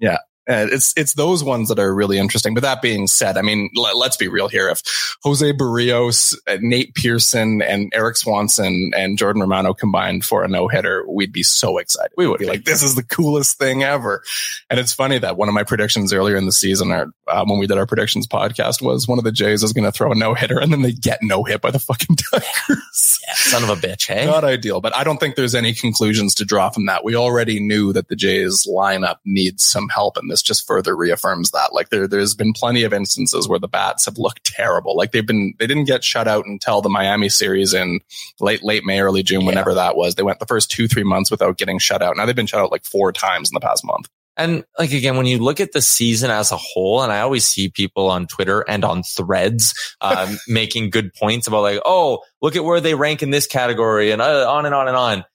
Uh, 0.50 0.68
it's 0.72 0.94
it's 0.98 1.14
those 1.14 1.44
ones 1.44 1.70
that 1.70 1.80
are 1.80 1.94
really 1.94 2.18
interesting. 2.18 2.54
But 2.54 2.64
that 2.64 2.82
being 2.82 3.08
said, 3.08 3.38
I 3.38 3.42
mean, 3.42 3.70
let, 3.76 3.96
us 3.96 4.18
be 4.18 4.28
real 4.28 4.50
here. 4.50 4.70
If 4.70 4.82
Jose 5.24 5.54
Berrios, 5.54 6.36
uh, 6.48 6.58
Nate 6.60 6.94
Pearson, 6.96 7.62
and 7.62 7.92
Erik 7.96 8.18
Swanson 8.18 8.92
and 8.96 9.18
Jordan 9.18 9.42
Romano 9.42 9.74
combined 9.74 10.26
for 10.26 10.44
a 10.44 10.50
no 10.50 10.68
hitter, 10.68 11.06
we'd 11.08 11.32
be 11.32 11.44
so 11.44 11.78
excited. 11.78 12.12
We 12.18 12.28
would 12.28 12.40
be 12.40 12.46
like, 12.46 12.66
this 12.66 12.84
is 12.84 12.96
the 12.96 13.04
coolest 13.04 13.58
thing 13.58 13.84
ever. 13.84 14.22
And 14.70 14.80
it's 14.80 14.94
funny 14.94 15.18
that 15.18 15.38
one 15.38 15.48
of 15.48 15.54
my 15.54 15.64
predictions 15.64 16.12
earlier 16.12 16.36
in 16.36 16.46
the 16.46 16.52
season, 16.52 16.92
or 16.92 17.14
um, 17.30 17.50
when 17.50 17.60
we 17.60 17.68
did 17.68 17.78
our 17.78 17.86
predictions 17.86 18.28
podcast, 18.28 18.82
was 18.82 19.08
one 19.08 19.20
of 19.20 19.24
the 19.24 19.32
Jays 19.32 19.64
is 19.64 19.72
going 19.72 19.86
to 19.86 19.92
throw 19.94 20.12
a 20.12 20.16
no 20.16 20.34
hitter, 20.34 20.60
and 20.60 20.74
then 20.74 20.82
they 20.82 20.92
get 20.92 21.20
no 21.22 21.44
hit 21.44 21.62
by 21.62 21.72
the 21.72 21.80
fucking 21.80 22.18
Tigers. 22.32 23.20
Son 23.34 23.64
of 23.64 23.70
a 23.70 23.76
bitch, 23.76 24.08
hey? 24.08 24.26
Not 24.26 24.44
ideal, 24.44 24.82
but 24.82 24.94
I 24.96 25.06
don't 25.06 25.20
think 25.20 25.36
there's 25.36 25.56
any 25.56 25.74
conclusions 25.74 26.36
to 26.36 26.46
draw 26.46 26.70
from 26.70 26.88
that. 26.88 27.06
We 27.06 27.16
already 27.16 27.62
knew 27.62 27.94
that 27.94 28.10
the 28.10 28.16
Jays 28.16 28.68
lineup 28.68 29.18
needs 29.26 29.66
some 29.66 29.88
help 29.88 30.18
in 30.18 30.28
this 30.34 30.42
just 30.42 30.66
further 30.66 30.96
reaffirms 30.96 31.52
that. 31.52 31.74
Like 31.74 31.90
there, 31.90 32.08
there's 32.08 32.34
been 32.34 32.54
plenty 32.54 32.84
of 32.84 32.92
instances 32.92 33.48
where 33.48 33.60
the 33.60 33.68
bats 33.68 34.06
have 34.06 34.18
looked 34.18 34.44
terrible. 34.44 34.98
Like 34.98 35.12
they've 35.12 35.26
been, 35.26 35.54
they 35.60 35.68
didn't 35.68 35.86
get 35.86 36.04
shut 36.04 36.28
out 36.28 36.46
until 36.46 36.82
the 36.82 36.90
Miami 36.90 37.30
series 37.30 37.74
in 37.74 38.00
late, 38.40 38.64
late 38.64 38.84
May, 38.84 39.00
early 39.00 39.22
June, 39.22 39.46
whenever 39.46 39.74
that 39.76 39.96
was. 39.96 40.16
They 40.16 40.24
went 40.24 40.40
the 40.40 40.48
first 40.48 40.72
two, 40.72 40.88
three 40.88 41.04
months 41.04 41.30
without 41.30 41.58
getting 41.58 41.78
shut 41.78 42.02
out. 42.02 42.18
Now 42.18 42.26
they've 42.26 42.36
been 42.36 42.48
shut 42.48 42.62
out 42.62 42.72
like 42.72 42.86
four 42.86 43.14
times 43.14 43.50
in 43.50 43.54
the 43.54 43.66
past 43.66 43.86
month. 43.86 44.10
And 44.36 44.66
like 44.80 44.92
again, 44.92 45.16
when 45.16 45.28
you 45.28 45.38
look 45.38 45.60
at 45.60 45.74
the 45.74 45.82
season 45.82 46.32
as 46.32 46.52
a 46.52 46.58
whole, 46.58 47.04
and 47.04 47.12
I 47.12 47.20
always 47.20 47.46
see 47.46 47.70
people 47.70 48.10
on 48.10 48.26
Twitter 48.26 48.62
and 48.68 48.84
on 48.84 49.04
threads 49.04 49.76
um, 50.02 50.40
making 50.48 50.90
good 50.90 51.14
points 51.14 51.46
about 51.48 51.62
like, 51.62 51.82
oh, 51.86 52.24
look 52.42 52.56
at 52.56 52.64
where 52.64 52.82
they 52.82 52.96
rank 52.96 53.22
in 53.22 53.30
this 53.30 53.46
category, 53.46 54.12
and 54.12 54.22
uh, 54.22 54.52
on 54.52 54.66
and 54.66 54.74
on 54.74 54.88
and 54.88 54.98
on. 54.98 55.26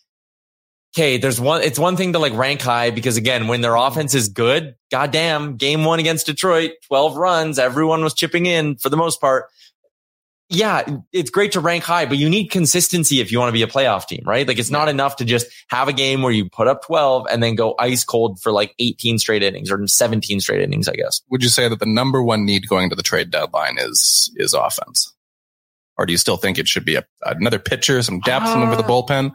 Okay, 0.99 1.17
there's 1.17 1.41
one. 1.41 1.63
It's 1.63 1.79
one 1.79 1.97
thing 1.97 2.15
to 2.15 2.19
like 2.19 2.33
rank 2.33 2.61
high 2.61 2.91
because 2.91 3.17
again, 3.17 3.47
when 3.47 3.61
their 3.61 3.77
offense 3.77 4.15
is 4.15 4.29
good, 4.29 4.75
goddamn, 4.91 5.57
game 5.57 5.85
one 5.85 6.01
against 6.01 6.27
Detroit, 6.27 6.73
twelve 6.87 7.17
runs, 7.17 7.59
everyone 7.59 8.03
was 8.03 8.15
chipping 8.15 8.47
in 8.47 8.77
for 8.77 8.89
the 8.89 8.97
most 8.97 9.21
part 9.21 9.47
yeah, 10.51 10.83
it's 11.13 11.29
great 11.29 11.53
to 11.53 11.61
rank 11.61 11.85
high, 11.85 12.07
but 12.07 12.17
you 12.17 12.29
need 12.29 12.49
consistency 12.49 13.21
if 13.21 13.31
you 13.31 13.39
want 13.39 13.51
to 13.51 13.53
be 13.53 13.63
a 13.63 13.67
playoff 13.67 14.07
team, 14.07 14.23
right? 14.25 14.49
Like 14.49 14.59
it's 14.59 14.71
not 14.71 14.89
enough 14.89 15.17
to 15.17 15.27
just 15.27 15.47
have 15.69 15.89
a 15.89 15.93
game 15.93 16.23
where 16.23 16.33
you 16.33 16.49
put 16.49 16.67
up 16.67 16.85
12 16.87 17.27
and 17.31 17.43
then 17.43 17.55
go 17.55 17.75
ice 17.79 18.03
cold 18.03 18.41
for 18.41 18.51
like 18.51 18.75
18 18.79 19.19
straight 19.19 19.43
innings 19.43 19.71
or 19.71 19.87
17 19.87 20.41
straight 20.41 20.63
innings, 20.63 20.89
I 20.89 20.95
guess. 20.95 21.21
Would 21.31 21.43
you 21.43 21.51
say 21.51 21.69
that 21.69 21.81
the 21.81 21.87
number 21.87 22.23
one 22.23 22.47
need 22.47 22.67
going 22.67 22.89
to 22.89 22.97
the 22.97 23.03
trade 23.03 23.31
deadline 23.31 23.77
is, 23.79 24.33
is 24.37 24.55
offense? 24.55 25.15
Or 25.99 26.07
do 26.07 26.13
you 26.13 26.19
still 26.19 26.39
think 26.39 26.59
it 26.59 26.69
should 26.69 26.85
be 26.85 26.95
a, 26.95 27.05
another 27.23 27.59
pitcher, 27.59 28.01
some 28.03 28.21
depth 28.21 28.47
uh, 28.47 28.63
over 28.63 28.77
the 28.77 28.85
bullpen? 28.85 29.35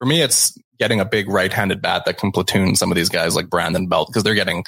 For 0.00 0.06
me, 0.06 0.22
it's 0.22 0.58
getting 0.78 1.00
a 1.00 1.04
big 1.04 1.28
right-handed 1.28 1.82
bat 1.82 2.04
that 2.04 2.18
can 2.18 2.30
platoon 2.30 2.76
some 2.76 2.90
of 2.90 2.96
these 2.96 3.08
guys 3.08 3.34
like 3.34 3.50
Brandon 3.50 3.88
Belt 3.88 4.08
because 4.08 4.22
they're 4.22 4.34
getting 4.34 4.64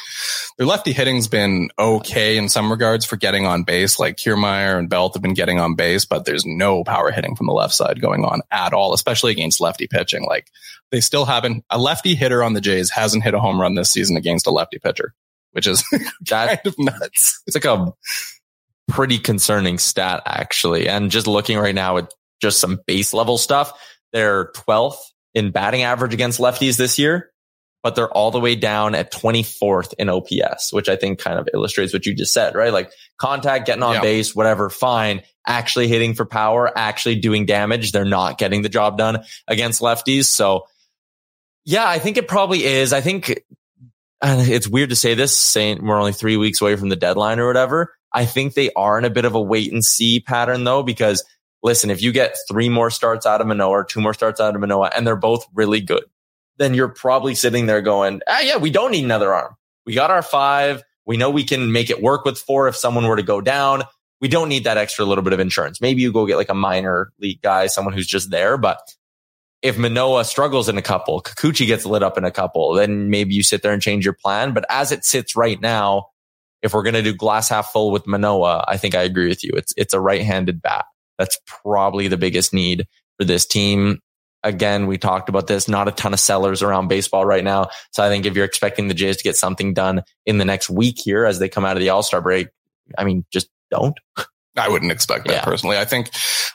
their 0.58 0.66
lefty 0.66 0.92
hitting's 0.92 1.28
been 1.28 1.70
okay 1.78 2.36
in 2.36 2.48
some 2.48 2.70
regards 2.70 3.04
for 3.04 3.16
getting 3.16 3.46
on 3.46 3.62
base. 3.62 3.98
Like 3.98 4.16
Kiermaier 4.16 4.78
and 4.78 4.88
Belt 4.88 5.14
have 5.14 5.22
been 5.22 5.34
getting 5.34 5.60
on 5.60 5.74
base, 5.74 6.04
but 6.04 6.24
there's 6.24 6.44
no 6.44 6.84
power 6.84 7.10
hitting 7.10 7.36
from 7.36 7.46
the 7.46 7.52
left 7.52 7.74
side 7.74 8.00
going 8.00 8.24
on 8.24 8.42
at 8.50 8.72
all, 8.72 8.92
especially 8.92 9.32
against 9.32 9.60
lefty 9.60 9.86
pitching. 9.86 10.24
Like 10.26 10.48
they 10.90 11.00
still 11.00 11.24
haven't 11.24 11.64
a 11.70 11.78
lefty 11.78 12.14
hitter 12.14 12.42
on 12.42 12.54
the 12.54 12.60
Jays 12.60 12.90
hasn't 12.90 13.22
hit 13.22 13.34
a 13.34 13.40
home 13.40 13.60
run 13.60 13.74
this 13.74 13.90
season 13.90 14.16
against 14.16 14.46
a 14.46 14.50
lefty 14.50 14.78
pitcher, 14.78 15.14
which 15.52 15.66
is 15.66 15.84
kind 16.28 16.60
of 16.64 16.74
nuts. 16.78 17.42
It's 17.46 17.56
like 17.56 17.64
a 17.64 17.92
pretty 18.88 19.18
concerning 19.18 19.78
stat 19.78 20.22
actually. 20.26 20.88
And 20.88 21.10
just 21.10 21.26
looking 21.26 21.58
right 21.58 21.74
now 21.74 21.98
at 21.98 22.12
just 22.42 22.58
some 22.58 22.80
base 22.86 23.14
level 23.14 23.38
stuff, 23.38 23.72
they're 24.12 24.50
12th 24.52 24.96
in 25.34 25.50
batting 25.50 25.82
average 25.82 26.14
against 26.14 26.40
lefties 26.40 26.76
this 26.76 26.98
year, 26.98 27.30
but 27.82 27.94
they're 27.94 28.10
all 28.10 28.30
the 28.30 28.40
way 28.40 28.56
down 28.56 28.94
at 28.94 29.12
24th 29.12 29.94
in 29.98 30.08
OPS, 30.08 30.72
which 30.72 30.88
I 30.88 30.96
think 30.96 31.18
kind 31.18 31.38
of 31.38 31.48
illustrates 31.54 31.92
what 31.92 32.06
you 32.06 32.14
just 32.14 32.32
said, 32.32 32.54
right? 32.54 32.72
Like 32.72 32.92
contact, 33.18 33.66
getting 33.66 33.82
on 33.82 33.94
yeah. 33.94 34.00
base, 34.02 34.34
whatever, 34.34 34.70
fine. 34.70 35.22
Actually 35.46 35.88
hitting 35.88 36.14
for 36.14 36.26
power, 36.26 36.70
actually 36.76 37.16
doing 37.16 37.46
damage. 37.46 37.92
They're 37.92 38.04
not 38.04 38.38
getting 38.38 38.62
the 38.62 38.68
job 38.68 38.98
done 38.98 39.24
against 39.48 39.80
lefties. 39.80 40.26
So 40.26 40.66
yeah, 41.64 41.88
I 41.88 41.98
think 41.98 42.16
it 42.16 42.28
probably 42.28 42.64
is. 42.64 42.92
I 42.92 43.00
think 43.00 43.42
it's 44.22 44.68
weird 44.68 44.90
to 44.90 44.96
say 44.96 45.14
this, 45.14 45.36
saying 45.36 45.84
we're 45.84 45.98
only 45.98 46.12
three 46.12 46.36
weeks 46.36 46.60
away 46.60 46.76
from 46.76 46.88
the 46.88 46.96
deadline 46.96 47.38
or 47.38 47.46
whatever. 47.46 47.94
I 48.12 48.26
think 48.26 48.54
they 48.54 48.72
are 48.72 48.98
in 48.98 49.04
a 49.04 49.10
bit 49.10 49.24
of 49.24 49.34
a 49.34 49.40
wait 49.40 49.72
and 49.72 49.84
see 49.84 50.20
pattern 50.20 50.64
though, 50.64 50.82
because 50.82 51.24
listen, 51.62 51.90
if 51.90 52.02
you 52.02 52.12
get 52.12 52.36
three 52.48 52.68
more 52.68 52.90
starts 52.90 53.26
out 53.26 53.40
of 53.40 53.46
Manoah 53.46 53.70
or 53.70 53.84
two 53.84 54.00
more 54.00 54.14
starts 54.14 54.40
out 54.40 54.54
of 54.54 54.60
Manoah 54.60 54.90
and 54.94 55.06
they're 55.06 55.16
both 55.16 55.46
really 55.54 55.80
good, 55.80 56.04
then 56.58 56.74
you're 56.74 56.88
probably 56.88 57.34
sitting 57.34 57.66
there 57.66 57.80
going, 57.80 58.20
ah, 58.28 58.40
yeah, 58.40 58.56
we 58.56 58.70
don't 58.70 58.90
need 58.90 59.04
another 59.04 59.32
arm. 59.32 59.56
We 59.86 59.94
got 59.94 60.10
our 60.10 60.22
five. 60.22 60.82
We 61.06 61.16
know 61.16 61.30
we 61.30 61.44
can 61.44 61.72
make 61.72 61.90
it 61.90 62.02
work 62.02 62.24
with 62.24 62.38
four 62.38 62.68
if 62.68 62.76
someone 62.76 63.06
were 63.06 63.16
to 63.16 63.22
go 63.22 63.40
down. 63.40 63.82
We 64.20 64.28
don't 64.28 64.48
need 64.48 64.64
that 64.64 64.76
extra 64.76 65.04
little 65.04 65.24
bit 65.24 65.32
of 65.32 65.40
insurance. 65.40 65.80
Maybe 65.80 66.02
you 66.02 66.12
go 66.12 66.26
get 66.26 66.36
like 66.36 66.50
a 66.50 66.54
minor 66.54 67.12
league 67.18 67.40
guy, 67.40 67.66
someone 67.66 67.94
who's 67.94 68.06
just 68.06 68.30
there. 68.30 68.58
But 68.58 68.94
if 69.62 69.78
Manoah 69.78 70.24
struggles 70.24 70.68
in 70.68 70.76
a 70.76 70.82
couple, 70.82 71.22
Kikuchi 71.22 71.66
gets 71.66 71.86
lit 71.86 72.02
up 72.02 72.18
in 72.18 72.24
a 72.24 72.30
couple, 72.30 72.74
then 72.74 73.08
maybe 73.08 73.34
you 73.34 73.42
sit 73.42 73.62
there 73.62 73.72
and 73.72 73.80
change 73.80 74.04
your 74.04 74.14
plan. 74.14 74.52
But 74.52 74.66
as 74.68 74.92
it 74.92 75.04
sits 75.04 75.34
right 75.34 75.60
now, 75.60 76.08
if 76.62 76.74
we're 76.74 76.82
going 76.82 76.94
to 76.94 77.02
do 77.02 77.14
glass 77.14 77.48
half 77.48 77.72
full 77.72 77.90
with 77.90 78.06
Manoah, 78.06 78.64
I 78.68 78.76
think 78.76 78.94
I 78.94 79.02
agree 79.02 79.28
with 79.28 79.42
you. 79.42 79.52
It's, 79.54 79.72
it's 79.78 79.94
a 79.94 80.00
right-handed 80.00 80.60
bat. 80.60 80.84
That's 81.20 81.38
probably 81.46 82.08
the 82.08 82.16
biggest 82.16 82.54
need 82.54 82.88
for 83.18 83.26
this 83.26 83.44
team. 83.44 83.98
Again, 84.42 84.86
we 84.86 84.96
talked 84.96 85.28
about 85.28 85.46
this, 85.46 85.68
not 85.68 85.86
a 85.86 85.90
ton 85.90 86.14
of 86.14 86.18
sellers 86.18 86.62
around 86.62 86.88
baseball 86.88 87.26
right 87.26 87.44
now. 87.44 87.68
So 87.92 88.02
I 88.02 88.08
think 88.08 88.24
if 88.24 88.34
you're 88.34 88.46
expecting 88.46 88.88
the 88.88 88.94
Jays 88.94 89.18
to 89.18 89.22
get 89.22 89.36
something 89.36 89.74
done 89.74 90.02
in 90.24 90.38
the 90.38 90.46
next 90.46 90.70
week 90.70 90.96
here 90.98 91.26
as 91.26 91.38
they 91.38 91.50
come 91.50 91.66
out 91.66 91.76
of 91.76 91.80
the 91.80 91.90
All 91.90 92.02
Star 92.02 92.22
break, 92.22 92.48
I 92.96 93.04
mean, 93.04 93.26
just 93.30 93.50
don't. 93.70 94.00
I 94.56 94.70
wouldn't 94.70 94.92
expect 94.92 95.26
that 95.26 95.34
yeah. 95.34 95.44
personally. 95.44 95.76
I 95.76 95.84
think, 95.84 96.08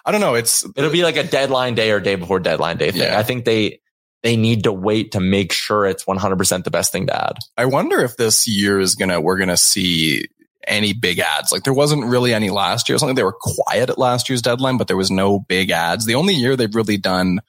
I 0.04 0.12
don't 0.12 0.20
know. 0.20 0.34
It's, 0.34 0.66
it'll 0.76 0.92
be 0.92 1.04
like 1.04 1.16
a 1.16 1.24
deadline 1.24 1.76
day 1.76 1.92
or 1.92 2.00
day 2.00 2.16
before 2.16 2.40
deadline 2.40 2.78
day 2.78 2.90
thing. 2.90 3.04
Yeah. 3.04 3.20
I 3.20 3.22
think 3.22 3.46
they, 3.46 3.82
they 4.24 4.36
need 4.36 4.64
to 4.64 4.74
wait 4.74 5.12
to 5.12 5.20
make 5.20 5.54
sure 5.54 5.86
it's 5.86 6.06
100% 6.06 6.64
the 6.64 6.72
best 6.72 6.92
thing 6.92 7.06
to 7.06 7.16
add. 7.16 7.38
I 7.56 7.66
wonder 7.66 8.02
if 8.02 8.18
this 8.18 8.48
year 8.48 8.80
is 8.80 8.96
going 8.96 9.10
to, 9.10 9.22
we're 9.22 9.38
going 9.38 9.50
to 9.50 9.58
see 9.58 10.26
any 10.68 10.94
big 10.94 11.20
ads. 11.20 11.52
Like 11.52 11.64
there 11.64 11.74
wasn't 11.74 12.06
really 12.06 12.34
any 12.34 12.50
last 12.50 12.90
year. 12.90 12.98
Something 12.98 13.16
they 13.16 13.24
were 13.24 13.38
quiet 13.40 13.90
at 13.90 13.98
last 13.98 14.30
year's 14.30 14.42
deadline, 14.42 14.78
but 14.78 14.88
there 14.88 14.98
was 14.98 15.12
no 15.12 15.40
big 15.40 15.72
ads. 15.72 16.06
The 16.06 16.16
only 16.16 16.34
year 16.34 16.56
they've 16.56 16.74
really 16.74 16.98
done 16.98 17.42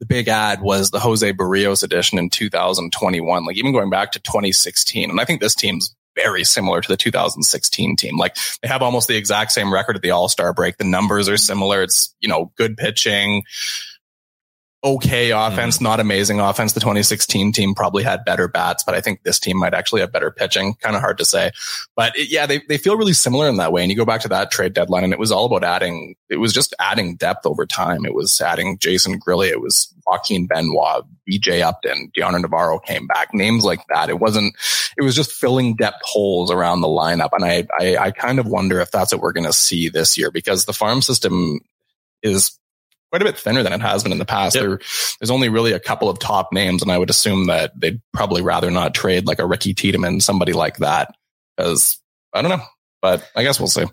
the 0.00 0.06
big 0.06 0.28
ad 0.28 0.60
was 0.60 0.90
the 0.90 1.00
Jose 1.00 1.32
Berrios 1.32 1.82
edition 1.82 2.18
in 2.18 2.30
2021. 2.30 3.44
Like 3.44 3.56
even 3.56 3.72
going 3.72 3.90
back 3.90 4.12
to 4.12 4.20
2016. 4.20 5.10
And 5.10 5.20
I 5.20 5.24
think 5.24 5.40
this 5.40 5.54
team's 5.54 5.94
very 6.14 6.44
similar 6.44 6.80
to 6.80 6.88
the 6.88 6.96
2016 6.96 7.96
team. 7.96 8.16
Like 8.16 8.36
they 8.62 8.68
have 8.68 8.82
almost 8.82 9.08
the 9.08 9.16
exact 9.16 9.52
same 9.52 9.72
record 9.72 9.96
at 9.96 10.02
the 10.02 10.10
All 10.10 10.28
Star 10.28 10.52
break. 10.52 10.76
The 10.76 10.84
numbers 10.84 11.28
are 11.28 11.36
similar. 11.36 11.82
It's, 11.82 12.14
you 12.20 12.28
know, 12.28 12.52
good 12.56 12.76
pitching, 12.76 13.44
okay 14.84 15.30
offense, 15.30 15.78
mm. 15.78 15.82
not 15.82 16.00
amazing 16.00 16.40
offense. 16.40 16.72
The 16.72 16.80
2016 16.80 17.52
team 17.52 17.74
probably 17.74 18.04
had 18.04 18.24
better 18.24 18.46
bats, 18.46 18.84
but 18.84 18.94
I 18.94 19.00
think 19.00 19.22
this 19.22 19.40
team 19.40 19.58
might 19.58 19.74
actually 19.74 20.00
have 20.02 20.12
better 20.12 20.30
pitching. 20.30 20.74
Kind 20.74 20.94
of 20.94 21.02
hard 21.02 21.18
to 21.18 21.24
say, 21.24 21.50
but 21.96 22.16
it, 22.16 22.30
yeah, 22.30 22.46
they, 22.46 22.62
they 22.68 22.78
feel 22.78 22.96
really 22.96 23.12
similar 23.12 23.48
in 23.48 23.56
that 23.56 23.72
way. 23.72 23.82
And 23.82 23.90
you 23.90 23.96
go 23.96 24.04
back 24.04 24.20
to 24.22 24.28
that 24.28 24.50
trade 24.50 24.74
deadline 24.74 25.04
and 25.04 25.12
it 25.12 25.18
was 25.18 25.32
all 25.32 25.46
about 25.46 25.64
adding, 25.64 26.14
it 26.28 26.36
was 26.36 26.52
just 26.52 26.74
adding 26.78 27.16
depth 27.16 27.44
over 27.44 27.66
time. 27.66 28.04
It 28.04 28.14
was 28.14 28.40
adding 28.40 28.78
Jason 28.78 29.18
Grilli. 29.18 29.48
It 29.48 29.60
was 29.60 29.92
Joaquin 30.06 30.46
Benoit, 30.46 31.04
BJ 31.28 31.60
Upton, 31.60 32.10
Dioner 32.14 32.38
Navarro 32.38 32.78
came 32.78 33.06
back, 33.06 33.34
names 33.34 33.64
like 33.64 33.80
that. 33.88 34.08
It 34.08 34.20
wasn't, 34.20 34.54
it 34.96 35.02
was 35.02 35.14
just 35.14 35.32
filling 35.32 35.74
depth 35.74 36.00
holes 36.02 36.50
around 36.50 36.80
the 36.80 36.88
lineup. 36.88 37.30
And 37.32 37.44
I, 37.44 37.66
I, 37.78 37.96
I 37.96 38.10
kind 38.12 38.38
of 38.38 38.46
wonder 38.46 38.80
if 38.80 38.90
that's 38.90 39.12
what 39.12 39.20
we're 39.20 39.32
going 39.32 39.46
to 39.46 39.52
see 39.52 39.88
this 39.88 40.16
year 40.16 40.30
because 40.30 40.64
the 40.64 40.72
farm 40.72 41.02
system 41.02 41.60
is 42.22 42.58
quite 43.10 43.22
a 43.22 43.24
bit 43.24 43.38
thinner 43.38 43.62
than 43.62 43.72
it 43.72 43.80
has 43.80 44.02
been 44.02 44.12
in 44.12 44.18
the 44.18 44.24
past. 44.24 44.54
Yep. 44.54 44.64
There, 44.64 44.78
there's 45.20 45.30
only 45.30 45.48
really 45.48 45.72
a 45.72 45.80
couple 45.80 46.08
of 46.08 46.18
top 46.18 46.52
names, 46.52 46.82
and 46.82 46.90
I 46.90 46.98
would 46.98 47.10
assume 47.10 47.46
that 47.46 47.72
they'd 47.78 48.00
probably 48.12 48.42
rather 48.42 48.70
not 48.70 48.94
trade 48.94 49.26
like 49.26 49.38
a 49.38 49.46
Ricky 49.46 49.74
Tiedemann, 49.74 50.20
somebody 50.20 50.52
like 50.52 50.78
that, 50.78 51.14
because 51.56 52.00
I 52.32 52.42
don't 52.42 52.50
know, 52.50 52.64
but 53.00 53.28
I 53.34 53.42
guess 53.42 53.58
we'll 53.58 53.68
see. 53.68 53.86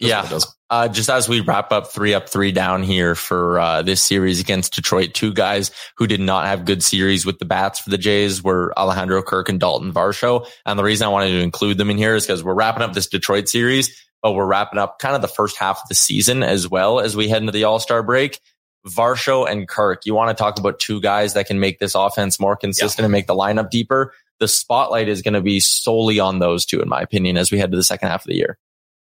Just 0.00 0.30
yeah. 0.30 0.38
Uh, 0.70 0.86
just 0.86 1.08
as 1.08 1.28
we 1.28 1.40
wrap 1.40 1.72
up 1.72 1.88
three 1.88 2.14
up, 2.14 2.28
three 2.28 2.52
down 2.52 2.82
here 2.82 3.14
for 3.14 3.58
uh, 3.58 3.82
this 3.82 4.02
series 4.02 4.38
against 4.38 4.74
Detroit, 4.74 5.14
two 5.14 5.32
guys 5.32 5.70
who 5.96 6.06
did 6.06 6.20
not 6.20 6.46
have 6.46 6.66
good 6.66 6.82
series 6.82 7.24
with 7.24 7.38
the 7.38 7.46
bats 7.46 7.80
for 7.80 7.90
the 7.90 7.98
Jays 7.98 8.42
were 8.42 8.72
Alejandro 8.78 9.22
Kirk 9.22 9.48
and 9.48 9.58
Dalton 9.58 9.92
Varsho. 9.92 10.46
And 10.66 10.78
the 10.78 10.84
reason 10.84 11.06
I 11.06 11.10
wanted 11.10 11.30
to 11.30 11.40
include 11.40 11.78
them 11.78 11.90
in 11.90 11.96
here 11.96 12.14
is 12.14 12.26
because 12.26 12.44
we're 12.44 12.54
wrapping 12.54 12.82
up 12.82 12.92
this 12.92 13.06
Detroit 13.08 13.48
series 13.48 13.98
but 14.22 14.32
we're 14.32 14.46
wrapping 14.46 14.78
up 14.78 14.98
kind 14.98 15.14
of 15.14 15.22
the 15.22 15.28
first 15.28 15.56
half 15.56 15.80
of 15.82 15.88
the 15.88 15.94
season 15.94 16.42
as 16.42 16.68
well 16.68 17.00
as 17.00 17.16
we 17.16 17.28
head 17.28 17.42
into 17.42 17.52
the 17.52 17.64
All 17.64 17.78
Star 17.78 18.02
break. 18.02 18.40
Varsho 18.86 19.48
and 19.50 19.68
Kirk, 19.68 20.06
you 20.06 20.14
want 20.14 20.36
to 20.36 20.40
talk 20.40 20.58
about 20.58 20.78
two 20.78 21.00
guys 21.00 21.34
that 21.34 21.46
can 21.46 21.60
make 21.60 21.78
this 21.78 21.94
offense 21.94 22.40
more 22.40 22.56
consistent 22.56 23.00
yeah. 23.00 23.04
and 23.06 23.12
make 23.12 23.26
the 23.26 23.34
lineup 23.34 23.70
deeper. 23.70 24.14
The 24.38 24.48
spotlight 24.48 25.08
is 25.08 25.22
going 25.22 25.34
to 25.34 25.40
be 25.40 25.60
solely 25.60 26.20
on 26.20 26.38
those 26.38 26.64
two, 26.64 26.80
in 26.80 26.88
my 26.88 27.00
opinion, 27.00 27.36
as 27.36 27.50
we 27.50 27.58
head 27.58 27.72
to 27.72 27.76
the 27.76 27.82
second 27.82 28.08
half 28.08 28.22
of 28.22 28.28
the 28.28 28.36
year. 28.36 28.56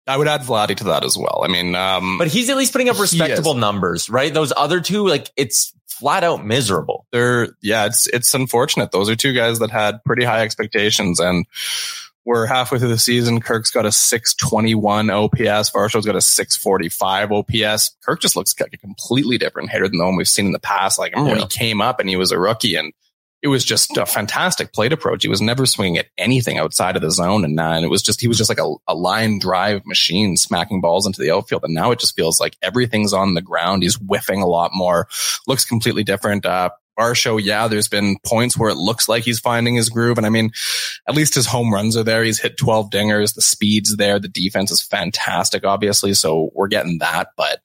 I 0.07 0.15
would 0.15 0.27
add 0.27 0.41
Vladdy 0.41 0.75
to 0.77 0.85
that 0.85 1.03
as 1.03 1.17
well. 1.17 1.41
I 1.43 1.49
mean, 1.49 1.75
um, 1.75 2.17
but 2.17 2.29
he's 2.29 2.49
at 2.49 2.55
least 2.55 2.71
putting 2.71 2.87
up 2.87 2.97
respectable 2.97 3.55
numbers, 3.55 4.09
right? 4.09 4.33
Those 4.33 4.53
other 4.55 4.79
two, 4.79 5.05
like 5.05 5.29
it's 5.35 5.73
flat 5.87 6.23
out 6.23 6.45
miserable. 6.45 7.05
They're, 7.11 7.49
yeah, 7.61 7.87
it's, 7.87 8.07
it's 8.07 8.33
unfortunate. 8.33 8.91
Those 8.91 9.09
are 9.09 9.17
two 9.17 9.33
guys 9.33 9.59
that 9.59 9.69
had 9.69 10.01
pretty 10.05 10.23
high 10.23 10.43
expectations 10.43 11.19
and 11.19 11.45
we're 12.27 12.45
halfway 12.45 12.77
through 12.77 12.89
the 12.89 12.97
season. 12.97 13.39
Kirk's 13.39 13.71
got 13.71 13.85
a 13.85 13.91
621 13.91 15.09
OPS. 15.09 15.71
Varsho's 15.71 16.05
got 16.05 16.17
a 16.17 16.21
645 16.21 17.31
OPS. 17.31 17.95
Kirk 18.05 18.19
just 18.19 18.35
looks 18.35 18.53
like 18.59 18.73
a 18.73 18.77
completely 18.77 19.37
different 19.37 19.69
hitter 19.69 19.87
than 19.87 19.97
the 19.97 20.03
one 20.03 20.17
we've 20.17 20.27
seen 20.27 20.47
in 20.47 20.51
the 20.51 20.59
past. 20.59 20.99
Like 20.99 21.15
I 21.15 21.19
remember 21.19 21.37
yeah. 21.37 21.43
when 21.43 21.49
he 21.49 21.57
came 21.57 21.79
up 21.79 22.01
and 22.01 22.09
he 22.09 22.17
was 22.17 22.33
a 22.33 22.37
rookie 22.37 22.75
and 22.75 22.91
it 23.41 23.47
was 23.47 23.63
just 23.63 23.95
a 23.95 24.05
fantastic 24.05 24.73
plate 24.73 24.91
approach. 24.91 25.23
He 25.23 25.29
was 25.29 25.39
never 25.39 25.65
swinging 25.65 25.99
at 25.99 26.07
anything 26.17 26.57
outside 26.57 26.97
of 26.97 27.01
the 27.01 27.11
zone. 27.11 27.45
And, 27.45 27.57
uh, 27.57 27.63
and 27.63 27.85
it 27.85 27.89
was 27.89 28.01
just, 28.01 28.19
he 28.19 28.27
was 28.27 28.37
just 28.37 28.49
like 28.49 28.59
a, 28.59 28.75
a, 28.89 28.93
line 28.93 29.39
drive 29.39 29.85
machine 29.85 30.35
smacking 30.35 30.81
balls 30.81 31.07
into 31.07 31.21
the 31.21 31.31
outfield. 31.31 31.63
And 31.63 31.73
now 31.73 31.91
it 31.91 31.99
just 31.99 32.15
feels 32.17 32.41
like 32.41 32.57
everything's 32.61 33.13
on 33.13 33.35
the 33.35 33.41
ground. 33.41 33.83
He's 33.83 33.95
whiffing 33.95 34.41
a 34.41 34.47
lot 34.47 34.71
more, 34.73 35.07
looks 35.47 35.63
completely 35.63 36.03
different. 36.03 36.45
Uh, 36.45 36.71
Varsho, 36.97 37.39
yeah, 37.41 37.67
there's 37.67 37.87
been 37.87 38.17
points 38.25 38.57
where 38.57 38.69
it 38.69 38.77
looks 38.77 39.07
like 39.07 39.23
he's 39.23 39.39
finding 39.39 39.75
his 39.75 39.89
groove. 39.89 40.17
And 40.17 40.25
I 40.25 40.29
mean, 40.29 40.51
at 41.07 41.15
least 41.15 41.35
his 41.35 41.45
home 41.45 41.73
runs 41.73 41.95
are 41.95 42.03
there. 42.03 42.23
He's 42.23 42.39
hit 42.39 42.57
12 42.57 42.89
dingers. 42.89 43.35
The 43.35 43.41
speed's 43.41 43.97
there. 43.97 44.19
The 44.19 44.27
defense 44.27 44.71
is 44.71 44.81
fantastic, 44.81 45.65
obviously. 45.65 46.13
So 46.13 46.49
we're 46.53 46.67
getting 46.67 46.97
that. 46.99 47.29
But, 47.37 47.59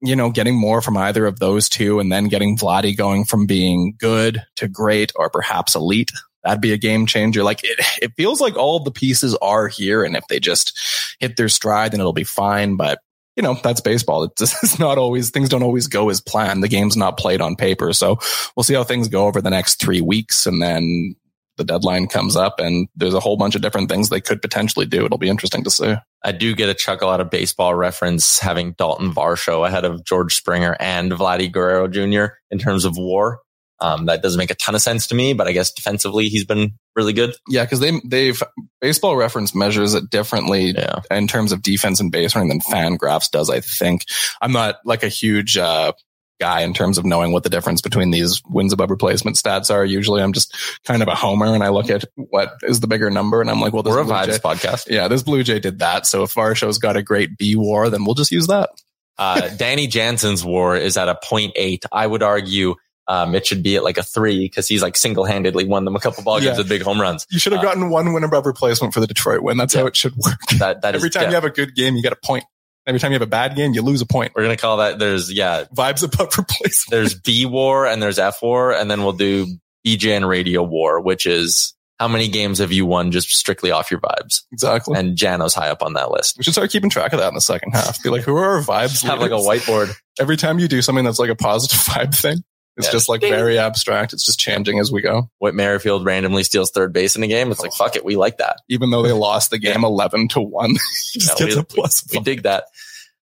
you 0.00 0.14
know, 0.14 0.30
getting 0.30 0.56
more 0.56 0.82
from 0.82 0.96
either 0.96 1.26
of 1.26 1.38
those 1.38 1.68
two 1.68 1.98
and 1.98 2.12
then 2.12 2.28
getting 2.28 2.58
Vladdy 2.58 2.96
going 2.96 3.24
from 3.24 3.46
being 3.46 3.94
good 3.98 4.42
to 4.56 4.68
great 4.68 5.12
or 5.16 5.30
perhaps 5.30 5.74
elite. 5.74 6.12
That'd 6.44 6.60
be 6.60 6.72
a 6.72 6.78
game 6.78 7.06
changer. 7.06 7.42
Like 7.42 7.60
it, 7.62 7.78
it 8.02 8.12
feels 8.16 8.40
like 8.40 8.56
all 8.56 8.80
the 8.80 8.90
pieces 8.90 9.36
are 9.36 9.68
here. 9.68 10.04
And 10.04 10.16
if 10.16 10.26
they 10.28 10.40
just 10.40 10.78
hit 11.20 11.36
their 11.36 11.48
stride, 11.48 11.92
then 11.92 12.00
it'll 12.00 12.12
be 12.12 12.24
fine. 12.24 12.76
But 12.76 12.98
you 13.36 13.42
know, 13.42 13.58
that's 13.62 13.80
baseball. 13.80 14.30
It's, 14.40 14.78
not 14.78 14.98
always, 14.98 15.30
things 15.30 15.48
don't 15.48 15.62
always 15.62 15.86
go 15.86 16.08
as 16.10 16.20
planned. 16.20 16.62
The 16.62 16.68
game's 16.68 16.96
not 16.96 17.16
played 17.16 17.40
on 17.40 17.56
paper. 17.56 17.92
So 17.92 18.18
we'll 18.56 18.64
see 18.64 18.74
how 18.74 18.84
things 18.84 19.08
go 19.08 19.26
over 19.26 19.40
the 19.40 19.50
next 19.50 19.80
three 19.80 20.00
weeks. 20.00 20.46
And 20.46 20.60
then 20.60 21.14
the 21.56 21.64
deadline 21.64 22.06
comes 22.06 22.36
up 22.36 22.58
and 22.58 22.88
there's 22.96 23.14
a 23.14 23.20
whole 23.20 23.36
bunch 23.36 23.54
of 23.54 23.62
different 23.62 23.88
things 23.88 24.08
they 24.08 24.20
could 24.20 24.40
potentially 24.40 24.86
do. 24.86 25.04
It'll 25.04 25.18
be 25.18 25.28
interesting 25.28 25.64
to 25.64 25.70
see. 25.70 25.94
I 26.24 26.32
do 26.32 26.54
get 26.54 26.68
a 26.68 26.74
chuckle 26.74 27.08
out 27.08 27.20
of 27.20 27.30
baseball 27.30 27.74
reference 27.74 28.38
having 28.38 28.72
Dalton 28.72 29.12
Varsho 29.12 29.66
ahead 29.66 29.84
of 29.84 30.04
George 30.04 30.34
Springer 30.34 30.76
and 30.80 31.12
Vladdy 31.12 31.50
Guerrero 31.50 31.88
Jr. 31.88 32.34
in 32.50 32.58
terms 32.58 32.84
of 32.84 32.96
war. 32.96 33.40
Um, 33.82 34.06
that 34.06 34.22
doesn't 34.22 34.38
make 34.38 34.50
a 34.50 34.54
ton 34.54 34.74
of 34.76 34.80
sense 34.80 35.08
to 35.08 35.14
me, 35.14 35.32
but 35.34 35.48
I 35.48 35.52
guess 35.52 35.72
defensively 35.72 36.28
he's 36.28 36.44
been 36.44 36.74
really 36.94 37.12
good. 37.12 37.34
Yeah, 37.48 37.64
because 37.64 37.80
they 37.80 38.00
they've 38.04 38.40
baseball 38.80 39.16
reference 39.16 39.54
measures 39.54 39.94
it 39.94 40.08
differently 40.08 40.66
Yeah. 40.70 41.00
in 41.10 41.26
terms 41.26 41.50
of 41.52 41.62
defense 41.62 41.98
and 42.00 42.12
base 42.12 42.34
running 42.36 42.48
than 42.50 42.60
fan 42.60 42.96
graphs 42.96 43.28
does. 43.28 43.50
I 43.50 43.60
think 43.60 44.04
I'm 44.40 44.52
not 44.52 44.76
like 44.84 45.02
a 45.02 45.08
huge 45.08 45.56
uh, 45.56 45.92
guy 46.40 46.60
in 46.62 46.74
terms 46.74 46.98
of 46.98 47.04
knowing 47.04 47.32
what 47.32 47.42
the 47.44 47.48
difference 47.50 47.80
between 47.82 48.10
these 48.10 48.40
wins 48.48 48.72
above 48.72 48.90
replacement 48.90 49.36
stats 49.36 49.72
are. 49.72 49.84
Usually, 49.84 50.22
I'm 50.22 50.32
just 50.32 50.54
kind 50.84 51.02
of 51.02 51.08
a 51.08 51.14
homer 51.14 51.54
and 51.54 51.62
I 51.64 51.68
look 51.70 51.90
at 51.90 52.04
what 52.16 52.54
is 52.62 52.80
the 52.80 52.86
bigger 52.88 53.10
number, 53.10 53.40
and 53.40 53.50
I'm 53.50 53.60
like, 53.60 53.72
well, 53.72 53.82
this 53.82 53.92
We're 53.92 54.00
a 54.02 54.04
Blue 54.04 54.26
Jay- 54.26 54.38
podcast. 54.38 54.88
Yeah, 54.90 55.08
this 55.08 55.22
Blue 55.22 55.42
Jay 55.42 55.58
did 55.60 55.80
that. 55.80 56.06
So 56.06 56.22
if 56.22 56.34
Varsho's 56.34 56.78
got 56.78 56.96
a 56.96 57.02
great 57.02 57.36
B 57.36 57.56
war, 57.56 57.90
then 57.90 58.04
we'll 58.04 58.14
just 58.14 58.30
use 58.32 58.46
that. 58.48 58.70
Uh, 59.18 59.48
Danny 59.56 59.86
Jansen's 59.88 60.44
war 60.44 60.76
is 60.76 60.96
at 60.96 61.08
a 61.08 61.14
0.8. 61.14 61.84
I 61.92 62.06
would 62.06 62.22
argue 62.22 62.74
um, 63.08 63.34
it 63.34 63.46
should 63.46 63.62
be 63.62 63.76
at 63.76 63.84
like 63.84 63.98
a 63.98 64.02
three 64.02 64.40
because 64.40 64.68
he's 64.68 64.82
like 64.82 64.96
single 64.96 65.24
handedly 65.24 65.64
won 65.64 65.84
them 65.84 65.96
a 65.96 66.00
couple 66.00 66.22
ball 66.22 66.38
games 66.38 66.52
Yeah. 66.52 66.58
with 66.58 66.68
big 66.68 66.82
home 66.82 67.00
runs. 67.00 67.26
You 67.30 67.38
should 67.38 67.52
have 67.52 67.60
Uh, 67.60 67.64
gotten 67.64 67.90
one 67.90 68.12
win 68.12 68.24
above 68.24 68.46
replacement 68.46 68.94
for 68.94 69.00
the 69.00 69.06
Detroit 69.06 69.42
win. 69.42 69.56
That's 69.56 69.74
how 69.74 69.86
it 69.86 69.96
should 69.96 70.14
work. 70.16 70.38
That 70.58 70.82
that 70.82 70.94
is 70.94 71.00
Every 71.00 71.10
time 71.10 71.24
yeah. 71.24 71.28
you 71.30 71.34
have 71.34 71.44
a 71.44 71.50
good 71.50 71.74
game, 71.74 71.96
you 71.96 72.02
get 72.02 72.12
a 72.12 72.16
point. 72.16 72.44
Every 72.86 72.98
time 72.98 73.12
you 73.12 73.14
have 73.16 73.22
a 73.22 73.26
bad 73.26 73.54
game, 73.54 73.74
you 73.74 73.82
lose 73.82 74.00
a 74.00 74.06
point. 74.06 74.32
We're 74.34 74.42
gonna 74.42 74.56
call 74.56 74.78
that. 74.78 74.98
There's 74.98 75.32
yeah. 75.32 75.64
Vibes 75.76 76.02
above 76.02 76.36
replacement. 76.38 76.90
There's 76.90 77.14
B 77.14 77.46
war 77.46 77.86
and 77.86 78.02
there's 78.02 78.18
F 78.18 78.42
war, 78.42 78.72
and 78.72 78.90
then 78.90 79.02
we'll 79.02 79.12
do 79.12 79.46
BJN 79.86 80.28
Radio 80.28 80.62
war, 80.62 81.00
which 81.00 81.26
is 81.26 81.74
how 81.98 82.08
many 82.08 82.26
games 82.26 82.58
have 82.58 82.72
you 82.72 82.84
won 82.84 83.12
just 83.12 83.28
strictly 83.30 83.70
off 83.70 83.90
your 83.90 84.00
vibes? 84.00 84.42
Exactly. 84.52 84.98
And 84.98 85.16
Jano's 85.16 85.54
high 85.54 85.68
up 85.70 85.82
on 85.84 85.92
that 85.92 86.10
list. 86.10 86.36
We 86.36 86.42
should 86.42 86.54
start 86.54 86.70
keeping 86.70 86.90
track 86.90 87.12
of 87.12 87.20
that 87.20 87.28
in 87.28 87.34
the 87.34 87.40
second 87.40 87.72
half. 87.72 88.02
Be 88.02 88.08
like, 88.10 88.22
who 88.22 88.34
are 88.36 88.56
our 88.56 88.60
vibes? 88.62 89.02
Have 89.06 89.20
like 89.20 89.30
a 89.30 89.34
whiteboard. 89.34 89.94
Every 90.18 90.36
time 90.36 90.58
you 90.58 90.66
do 90.66 90.82
something 90.82 91.04
that's 91.04 91.20
like 91.20 91.30
a 91.30 91.36
positive 91.36 91.78
vibe 91.84 92.14
thing, 92.14 92.42
it's 92.76 92.86
Yeah. 92.88 92.92
just 92.92 93.08
like 93.08 93.20
Ding. 93.20 93.30
very 93.32 93.58
abstract. 93.58 94.12
It's 94.12 94.24
just 94.24 94.38
changing 94.40 94.78
as 94.78 94.90
we 94.90 95.00
go. 95.02 95.28
Whit 95.38 95.54
Merrifield 95.54 96.04
randomly 96.04 96.44
steals 96.44 96.70
third 96.70 96.92
base 96.92 97.16
in 97.16 97.22
a 97.22 97.26
game. 97.28 97.50
It's 97.50 97.60
like 97.60 97.72
fuck 97.72 97.96
it, 97.96 98.04
we 98.04 98.16
like 98.16 98.38
that. 98.38 98.56
Even 98.68 98.90
though 98.90 99.02
they 99.02 99.12
lost 99.12 99.50
the 99.50 99.58
game 99.58 99.84
11 99.84 100.28
to 100.28 100.40
1, 100.40 100.74
just 101.12 101.38
Yeah, 101.40 101.46
gets 101.46 101.56
we- 101.56 101.60
a 101.60 101.64
plus. 101.64 102.04
We 102.10 102.16
five. 102.16 102.24
dig 102.24 102.42
that. 102.44 102.64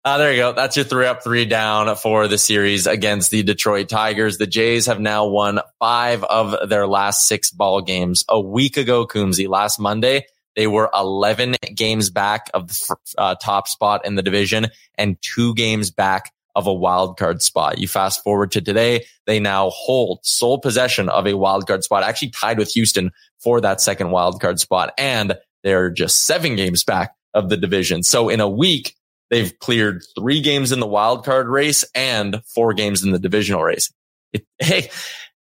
Uh, 0.05 0.19
there 0.19 0.33
you 0.33 0.39
go. 0.39 0.53
That's 0.53 0.75
your 0.77 0.85
three 0.85 1.07
up, 1.07 1.23
three 1.23 1.45
down 1.45 1.95
for 1.95 2.27
the 2.27 2.37
series 2.37 2.89
against 2.89 3.31
the 3.31 3.45
Detroit 3.45 3.89
Tigers. 3.89 4.37
The 4.37 4.49
Jays 4.49 4.87
have 4.87 4.99
now 4.99 5.29
won 5.29 5.61
five 5.79 6.25
of 6.25 6.69
their 6.69 6.89
last 6.89 7.29
six 7.29 7.53
ball 7.53 7.83
games. 7.83 8.25
A 8.29 8.41
week 8.41 8.77
ago, 8.77 9.07
Coombsy, 9.07 9.47
last 9.49 9.79
Monday, 9.79 10.27
they 10.57 10.67
were 10.67 10.91
11 10.93 11.55
games 11.77 12.11
back 12.11 12.51
of 12.53 12.67
the 12.67 12.97
uh, 13.17 13.37
top 13.37 13.69
spot 13.69 14.05
in 14.05 14.17
the 14.17 14.23
division 14.23 14.67
and 14.99 15.17
two 15.23 15.55
games 15.55 15.93
back 15.93 16.33
of 16.55 16.67
a 16.67 16.73
wild 16.73 17.17
card 17.17 17.43
spot. 17.43 17.79
You 17.79 17.89
fast 17.89 18.23
forward 18.23 18.53
to 18.53 18.61
today, 18.61 19.05
they 19.27 19.41
now 19.41 19.71
hold 19.71 20.21
sole 20.23 20.59
possession 20.59 21.09
of 21.09 21.27
a 21.27 21.37
wild 21.37 21.67
card 21.67 21.85
spot, 21.85 22.03
actually 22.03 22.31
tied 22.31 22.59
with 22.59 22.71
Houston 22.73 23.11
for 23.41 23.61
that 23.61 23.81
second 23.81 24.11
wild 24.11 24.41
card 24.41 24.61
spot. 24.61 24.93
And 24.99 25.37
they're 25.63 25.91
just 25.91 26.25
seven 26.25 26.57
games 26.57 26.85
back 26.85 27.15
of 27.35 27.49
the 27.49 27.57
division. 27.57 28.03
So 28.03 28.29
in 28.29 28.41
a 28.41 28.49
week, 28.49 28.95
they've 29.31 29.59
cleared 29.59 30.03
three 30.19 30.41
games 30.41 30.73
in 30.73 30.81
the 30.81 30.87
wild 30.87 31.25
card 31.25 31.49
race 31.49 31.85
and 31.95 32.43
four 32.45 32.75
games 32.75 33.03
in 33.03 33.13
the 33.13 33.19
divisional 33.19 33.63
race. 33.63 33.93
It, 34.33 34.47
hey, 34.59 34.91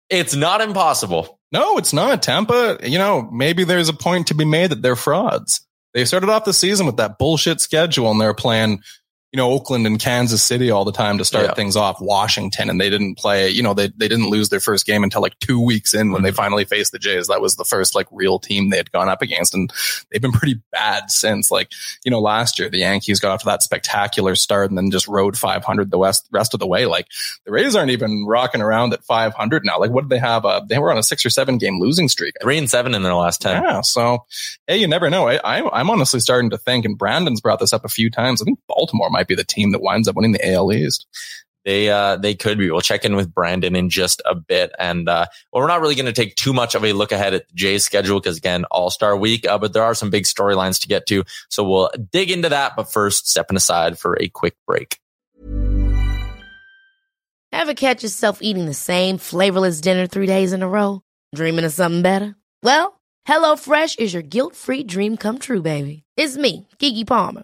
it's 0.09 0.35
not 0.35 0.61
impossible. 0.61 1.39
No, 1.51 1.77
it's 1.77 1.93
not. 1.93 2.21
Tampa, 2.21 2.77
you 2.83 2.97
know, 2.97 3.29
maybe 3.31 3.63
there's 3.63 3.89
a 3.89 3.93
point 3.93 4.27
to 4.27 4.35
be 4.35 4.45
made 4.45 4.71
that 4.71 4.81
they're 4.81 4.95
frauds. 4.95 5.65
They 5.93 6.05
started 6.05 6.29
off 6.29 6.45
the 6.45 6.53
season 6.53 6.85
with 6.85 6.97
that 6.97 7.17
bullshit 7.17 7.61
schedule 7.61 8.11
and 8.11 8.21
they're 8.21 8.35
playing, 8.35 8.81
you 9.31 9.37
know, 9.37 9.51
Oakland 9.51 9.85
and 9.85 9.99
Kansas 9.99 10.41
City 10.41 10.71
all 10.71 10.85
the 10.85 10.91
time 10.91 11.19
to 11.19 11.25
start 11.25 11.45
Yeah. 11.45 11.53
things 11.53 11.75
off, 11.75 11.97
Washington, 12.01 12.69
and 12.69 12.81
they 12.81 12.89
didn't 12.89 13.15
play, 13.17 13.49
you 13.49 13.61
know, 13.61 13.75
they, 13.75 13.87
they 13.89 14.07
didn't 14.07 14.29
lose 14.29 14.49
their 14.49 14.59
first 14.59 14.87
game 14.87 15.03
until 15.03 15.21
like 15.21 15.37
two 15.39 15.63
weeks 15.63 15.93
in 15.93 16.11
when 16.11 16.23
they 16.23 16.31
finally 16.31 16.65
faced 16.65 16.91
the 16.91 16.97
Jays. 16.99 17.27
That 17.27 17.39
was 17.39 17.55
the 17.55 17.63
first 17.63 17.93
like 17.93 18.07
real 18.11 18.39
team 18.39 18.69
they 18.69 18.77
had 18.77 18.91
gone 18.91 19.07
up 19.07 19.21
against. 19.21 19.53
And 19.53 19.71
they've 20.11 20.21
been 20.21 20.31
pretty 20.31 20.59
bad 20.71 21.11
since 21.11 21.51
like, 21.51 21.71
you 22.03 22.09
know, 22.09 22.19
last 22.19 22.57
year 22.57 22.69
the 22.69 22.79
Yankees 22.79 23.19
got 23.19 23.31
off 23.31 23.41
to 23.41 23.45
that 23.45 23.61
spectacular 23.61 24.33
start 24.35 24.69
and 24.71 24.77
then 24.77 24.89
just 24.89 25.07
rode 25.07 25.37
500 25.37 25.91
the 25.91 25.97
west, 25.99 26.27
rest 26.31 26.55
of 26.55 26.59
the 26.59 26.67
way. 26.67 26.87
Like 26.87 27.05
the 27.45 27.51
Rays 27.51 27.75
aren't 27.75 27.91
even 27.91 28.25
rocking 28.25 28.61
around 28.61 28.93
at 28.93 29.03
500 29.03 29.63
now. 29.63 29.79
Like 29.79 29.91
what 29.91 30.01
did 30.01 30.09
they 30.09 30.17
have? 30.19 30.43
Uh, 30.43 30.61
they 30.67 30.79
were 30.79 30.91
on 30.91 30.97
a 30.97 31.03
six 31.03 31.23
or 31.23 31.29
seven 31.29 31.59
game 31.59 31.79
losing 31.79 32.09
streak. 32.09 32.33
Three 32.41 32.57
and 32.57 32.69
seven 32.69 32.95
in 32.95 33.03
their 33.03 33.13
last 33.13 33.41
10. 33.41 33.61
Yeah. 33.61 33.81
So, 33.81 34.25
hey, 34.65 34.77
you 34.77 34.87
never 34.87 35.09
know. 35.11 35.27
I, 35.27 35.39
I'm, 35.43 35.69
I'm 35.71 35.89
honestly 35.91 36.19
starting 36.19 36.49
to 36.49 36.57
think, 36.57 36.85
and 36.85 36.97
Brandon's 36.97 37.41
brought 37.41 37.59
this 37.59 37.73
up 37.73 37.85
a 37.85 37.89
few 37.89 38.09
times. 38.09 38.41
I 38.41 38.45
think 38.45 38.57
Baltimore 38.67 39.09
might 39.09 39.18
be 39.27 39.35
the 39.35 39.43
team 39.43 39.71
that 39.71 39.81
winds 39.81 40.07
up 40.07 40.15
winning 40.15 40.33
the 40.33 40.53
AL 40.53 40.71
East. 40.71 41.07
They, 41.65 41.89
uh, 41.89 42.15
they 42.15 42.35
could 42.35 42.57
be. 42.57 42.71
We'll 42.71 42.81
check 42.81 43.03
in 43.03 43.15
with 43.15 43.33
Brandon 43.33 43.75
in 43.75 43.89
just 43.89 44.21
a 44.25 44.33
bit. 44.33 44.71
And, 44.79 45.09
uh, 45.09 45.25
well, 45.51 45.61
we're 45.61 45.67
not 45.67 45.81
really 45.81 45.95
going 45.95 46.05
to 46.05 46.13
take 46.13 46.35
too 46.35 46.53
much 46.53 46.73
of 46.73 46.85
a 46.85 46.93
look 46.93 47.11
ahead 47.11 47.33
at 47.33 47.47
the 47.47 47.53
Jays 47.53 47.83
schedule 47.83 48.19
because 48.19 48.37
again, 48.37 48.65
all 48.71 48.89
star 48.89 49.15
week, 49.15 49.47
uh, 49.47 49.57
but 49.57 49.73
there 49.73 49.83
are 49.83 49.93
some 49.93 50.09
big 50.09 50.23
storylines 50.23 50.81
to 50.81 50.87
get 50.87 51.05
to. 51.07 51.23
So 51.49 51.63
we'll 51.63 51.91
dig 52.11 52.31
into 52.31 52.49
that. 52.49 52.75
But 52.75 52.91
first, 52.91 53.27
stepping 53.27 53.57
aside 53.57 53.99
for 53.99 54.17
a 54.19 54.29
quick 54.29 54.55
break. 54.65 54.99
Ever 57.51 57.73
catch 57.73 58.03
yourself 58.03 58.39
eating 58.41 58.65
the 58.65 58.73
same 58.73 59.17
flavorless 59.17 59.81
dinner 59.81 60.07
three 60.07 60.27
days 60.27 60.53
in 60.53 60.63
a 60.63 60.69
row? 60.69 61.01
Dreaming 61.35 61.65
of 61.65 61.73
something 61.73 62.01
better? 62.01 62.35
Well, 62.63 62.99
HelloFresh 63.27 63.99
is 63.99 64.13
your 64.13 64.23
guilt-free 64.23 64.83
dream 64.83 65.17
come 65.17 65.39
true, 65.39 65.61
baby. 65.61 66.03
It's 66.15 66.37
me, 66.37 66.67
Keke 66.79 67.05
Palmer. 67.05 67.43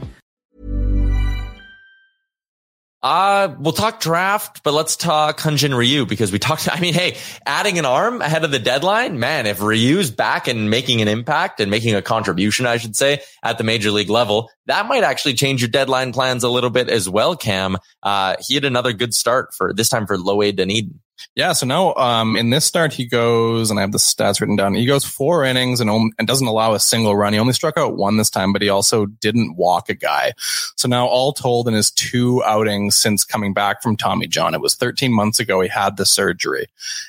Uh, 3.03 3.55
we'll 3.59 3.73
talk 3.73 3.99
draft, 3.99 4.61
but 4.63 4.73
let's 4.73 4.95
talk 4.95 5.39
Hyunjin 5.39 5.75
Ryu 5.75 6.05
because 6.05 6.31
we 6.31 6.37
talked, 6.37 6.69
I 6.71 6.79
mean, 6.79 6.93
hey, 6.93 7.17
adding 7.45 7.79
an 7.79 7.85
arm 7.85 8.21
ahead 8.21 8.43
of 8.43 8.51
the 8.51 8.59
deadline, 8.59 9.19
man, 9.19 9.47
if 9.47 9.59
Ryu's 9.59 10.11
back 10.11 10.47
and 10.47 10.69
making 10.69 11.01
an 11.01 11.07
impact 11.07 11.59
and 11.59 11.71
making 11.71 11.95
a 11.95 12.01
contribution, 12.01 12.65
I 12.67 12.77
should 12.77 12.95
say, 12.95 13.21
at 13.41 13.57
the 13.57 13.63
major 13.63 13.91
league 13.91 14.09
level, 14.09 14.49
that 14.67 14.85
might 14.85 15.03
actually 15.03 15.33
change 15.33 15.61
your 15.61 15.69
deadline 15.69 16.13
plans 16.13 16.43
a 16.43 16.49
little 16.49 16.69
bit 16.69 16.89
as 16.89 17.09
well, 17.09 17.35
Cam. 17.35 17.77
Uh, 18.03 18.35
he 18.39 18.53
had 18.53 18.65
another 18.65 18.93
good 18.93 19.13
start 19.13 19.53
for 19.55 19.73
this 19.73 19.89
time 19.89 20.05
for 20.05 20.17
Low 20.17 20.41
A 20.41 20.51
Dunedin. 20.51 20.99
Yeah. 21.35 21.53
So 21.53 21.65
now, 21.65 21.93
um, 21.95 22.35
in 22.35 22.49
this 22.49 22.65
start, 22.65 22.93
he 22.93 23.05
goes, 23.05 23.69
and 23.69 23.79
I 23.79 23.81
have 23.81 23.91
the 23.91 23.97
stats 23.97 24.41
written 24.41 24.55
down. 24.55 24.73
He 24.73 24.85
goes 24.85 25.05
four 25.05 25.45
innings 25.45 25.79
and, 25.79 25.89
and 25.89 26.27
doesn't 26.27 26.47
allow 26.47 26.73
a 26.73 26.79
single 26.79 27.15
run. 27.15 27.33
He 27.33 27.39
only 27.39 27.53
struck 27.53 27.77
out 27.77 27.95
one 27.95 28.17
this 28.17 28.29
time, 28.29 28.53
but 28.53 28.61
he 28.61 28.69
also 28.69 29.05
didn't 29.05 29.55
walk 29.55 29.89
a 29.89 29.93
guy. 29.93 30.33
So 30.75 30.87
now 30.87 31.07
all 31.07 31.33
told 31.33 31.67
in 31.67 31.73
his 31.73 31.91
two 31.91 32.43
outings 32.43 32.97
since 32.97 33.23
coming 33.23 33.53
back 33.53 33.81
from 33.81 33.97
Tommy 33.97 34.27
John, 34.27 34.53
it 34.53 34.61
was 34.61 34.75
13 34.75 35.13
months 35.13 35.39
ago. 35.39 35.61
He 35.61 35.69
had 35.69 35.97
the 35.97 36.05
surgery 36.05 36.67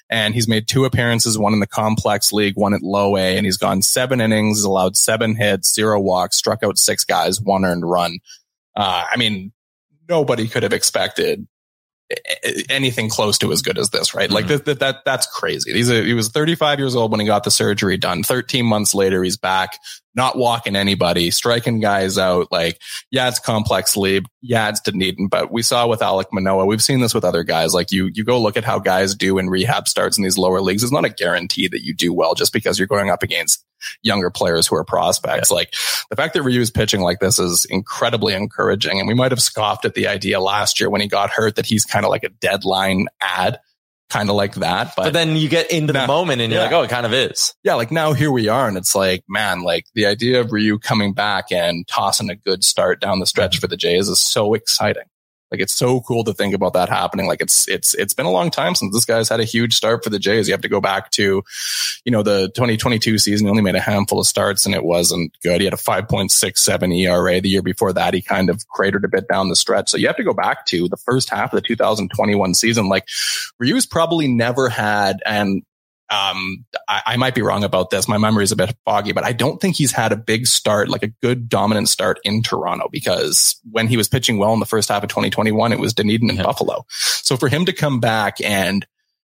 and 0.09 0.35
he's 0.35 0.49
made 0.49 0.69
two 0.69 0.85
appearances, 0.85 1.39
one 1.39 1.53
in 1.53 1.61
the 1.61 1.67
complex 1.67 2.33
league, 2.33 2.57
one 2.57 2.75
at 2.75 2.83
low 2.83 3.17
A, 3.17 3.37
and 3.37 3.47
he's 3.47 3.57
gone 3.57 3.83
seven 3.83 4.21
innings, 4.21 4.63
allowed 4.63 4.97
seven 4.97 5.35
hits, 5.35 5.75
zero 5.75 6.01
walks, 6.01 6.37
struck 6.37 6.63
out 6.63 6.79
six 6.79 7.05
guys, 7.05 7.41
one 7.41 7.65
earned 7.65 7.89
run. 7.89 8.19
Uh, 8.77 9.05
I 9.11 9.17
mean, 9.17 9.53
nobody 10.09 10.49
could 10.49 10.63
have 10.63 10.73
expected 10.73 11.47
anything 12.69 13.09
close 13.09 13.39
to 13.39 13.53
as 13.53 13.63
good 13.63 13.79
as 13.79 13.91
this, 13.91 14.15
right? 14.15 14.27
Mm-hmm. 14.27 14.35
Like 14.35 14.47
that, 14.49 14.65
that, 14.65 14.79
that, 14.81 15.05
that's 15.05 15.27
crazy. 15.27 15.73
He's 15.73 15.91
a, 15.91 16.03
he 16.03 16.15
was 16.15 16.29
35 16.29 16.79
years 16.79 16.95
old 16.95 17.11
when 17.11 17.21
he 17.21 17.27
got 17.27 17.45
the 17.45 17.51
surgery 17.51 17.97
done. 17.97 18.23
13 18.23 18.67
months 18.67 18.95
later, 18.95 19.23
he's 19.23 19.37
back, 19.37 19.79
not 20.15 20.37
walking 20.37 20.77
anybody, 20.77 21.31
striking 21.31 21.81
guys 21.81 22.19
out. 22.19 22.49
Like, 22.51 22.81
yeah, 23.11 23.29
it's 23.29 23.39
complex 23.39 23.97
league. 23.97 24.25
Yeah, 24.41 24.69
it's 24.69 24.81
Dunedin, 24.81 25.29
but 25.29 25.51
we 25.51 25.63
saw 25.63 25.87
with 25.87 26.01
Alek 26.01 26.27
Manoah. 26.33 26.67
We've 26.67 26.83
seen 26.83 27.01
this 27.01 27.15
with 27.15 27.25
other 27.25 27.45
guys. 27.45 27.75
Like 27.75 27.93
you, 27.93 28.11
you 28.13 28.25
go 28.25 28.41
look 28.41 28.57
at 28.57 28.65
how 28.65 28.79
guys 28.79 29.15
do 29.15 29.39
in 29.39 29.49
rehab 29.49 29.89
starts 29.89 30.19
in 30.19 30.25
these 30.25 30.39
lower 30.39 30.61
leagues. 30.61 30.83
It's 30.83 30.93
not 30.93 31.05
a 31.05 31.11
guarantee 31.11 31.69
that 31.69 31.83
you 31.83 31.95
do 31.95 32.13
well 32.13 32.35
just 32.35 32.53
because 32.53 32.79
you're 32.79 32.89
going 32.89 33.11
up 33.11 33.23
against 33.23 33.65
younger 34.03 34.31
players 34.31 34.67
who 34.67 34.77
are 34.77 34.85
prospects. 34.85 35.51
Yeah. 35.51 35.57
Like 35.57 35.75
the 36.13 36.17
fact 36.17 36.35
that 36.35 36.43
Ryu 36.43 36.61
is 36.61 36.71
pitching 36.71 37.01
like 37.01 37.21
this 37.21 37.39
is 37.39 37.65
incredibly 37.71 38.35
encouraging. 38.35 38.99
And 38.99 39.09
we 39.09 39.15
might 39.15 39.33
have 39.33 39.41
scoffed 39.41 39.87
at 39.87 39.95
the 39.95 40.09
idea 40.09 40.41
last 40.41 40.79
year 40.79 40.91
when 40.91 41.01
he 41.01 41.09
got 41.09 41.31
hurt 41.31 41.57
that 41.57 41.65
he's 41.65 41.87
kind 41.87 42.05
of 42.05 42.11
like 42.11 42.23
a 42.23 42.29
deadline 42.29 43.07
ad 43.23 43.59
kind 44.11 44.29
of 44.29 44.37
like 44.37 44.57
that. 44.57 44.93
But, 44.95 45.05
but, 45.05 45.13
then 45.15 45.37
you 45.37 45.49
get 45.49 45.71
into 45.71 45.95
now, 45.95 46.03
the 46.03 46.07
moment 46.09 46.43
and 46.43 46.53
you're 46.53 46.61
yeah. 46.61 46.67
like, 46.67 46.75
oh, 46.75 46.83
it 46.83 46.91
kind 46.91 47.07
of 47.07 47.15
is. 47.15 47.55
Yeah. 47.65 47.77
Like 47.77 47.91
now 47.91 48.13
here 48.13 48.31
we 48.31 48.49
are. 48.49 48.69
And 48.69 48.77
it's 48.77 48.95
like, 48.95 49.25
man, 49.27 49.63
like 49.63 49.87
the 49.95 50.05
idea 50.05 50.43
of 50.43 50.53
Ryu 50.53 50.79
coming 50.79 51.15
back 51.15 51.51
and 51.51 51.89
tossing 51.89 52.29
a 52.29 52.37
good 52.37 52.63
start 52.63 53.01
down 53.01 53.19
the 53.21 53.25
stretch 53.25 53.53
mm-hmm. 53.53 53.61
for 53.61 53.69
the 53.69 53.79
Jays 53.79 54.11
is 54.11 54.21
so 54.21 54.53
exciting. 54.53 55.05
Like 55.53 55.61
it's 55.61 55.75
so 55.75 56.01
cool 56.01 56.25
to 56.25 56.33
think 56.33 56.55
about 56.55 56.73
that 56.73 56.89
happening. 56.89 57.27
Like 57.27 57.41
it's, 57.41 57.69
it's, 57.69 57.95
it's 57.95 58.15
been 58.15 58.27
a 58.27 58.31
long 58.31 58.51
time 58.51 58.75
since 58.75 58.95
this 58.95 59.05
guy's 59.05 59.29
had 59.29 59.39
a 59.39 59.45
huge 59.45 59.75
start 59.75 60.03
for 60.03 60.11
the 60.11 60.19
Jays. 60.19 60.49
You 60.49 60.55
have 60.55 60.63
to 60.63 60.69
go 60.69 60.81
back 60.81 61.11
to, 61.13 61.45
you 62.05 62.11
know, 62.11 62.23
the 62.23 62.49
2022 62.55 63.19
season. 63.19 63.47
He 63.47 63.51
only 63.51 63.63
made 63.63 63.75
a 63.75 63.81
handful 63.81 64.19
of 64.19 64.27
starts 64.27 64.67
and 64.67 64.75
it 64.75 64.83
wasn't 64.83 65.37
good. 65.43 65.61
He 65.61 65.67
had 65.67 65.75
a 65.75 65.77
5.67 65.77 66.99
ERA. 66.99 67.41
The 67.41 67.49
year 67.49 67.63
before 67.63 67.93
that, 67.93 68.15
he 68.15 68.23
kind 68.23 68.51
of 68.51 68.67
cratered 68.69 69.05
a 69.05 69.09
bit 69.09 69.29
down 69.29 69.49
the 69.49 69.57
stretch. 69.57 69.91
So 69.91 69.99
you 69.99 70.07
have 70.07 70.17
to 70.17 70.25
go 70.25 70.33
back 70.35 70.67
to 70.67 70.89
the 70.89 70.97
first 70.97 71.29
half 71.29 71.53
of 71.53 71.63
the 71.63 71.67
2021 71.69 72.55
season. 72.55 72.89
Like 72.89 73.07
Ryu's 73.59 73.87
probably 73.87 74.29
never 74.29 74.69
had, 74.69 75.21
and 75.27 75.63
um, 76.13 76.67
I, 76.89 77.03
I, 77.07 77.17
might 77.17 77.35
be 77.35 77.41
wrong 77.41 77.65
about 77.65 77.89
this. 77.89 78.07
My 78.07 78.19
memory 78.19 78.45
is 78.45 78.53
a 78.53 78.57
bit 78.57 78.77
foggy, 78.85 79.13
but 79.13 79.25
I 79.25 79.33
don't 79.33 79.61
think 79.61 79.77
he's 79.77 79.93
had 79.93 80.13
a 80.13 80.17
big 80.17 80.47
start, 80.47 80.91
like 80.91 81.03
a 81.03 81.09
good 81.23 81.49
dominant 81.49 81.89
start 81.89 82.21
in 82.23 82.43
Toronto 82.43 82.89
because 82.93 83.59
when 83.71 83.89
he 83.89 83.97
was 83.97 84.09
pitching 84.09 84.37
well 84.37 84.53
in 84.53 84.61
the 84.61 84.67
first 84.67 84.91
half 84.91 85.03
of 85.03 85.09
2021, 85.09 85.73
it 85.73 85.79
was 85.79 85.95
Dunedin 85.95 86.29
and 86.29 86.39
yeah. 86.39 86.45
Buffalo. 86.45 86.85
So 86.89 87.39
for 87.39 87.49
him 87.49 87.65
to 87.65 87.73
come 87.73 87.99
back 87.99 88.43
and 88.45 88.87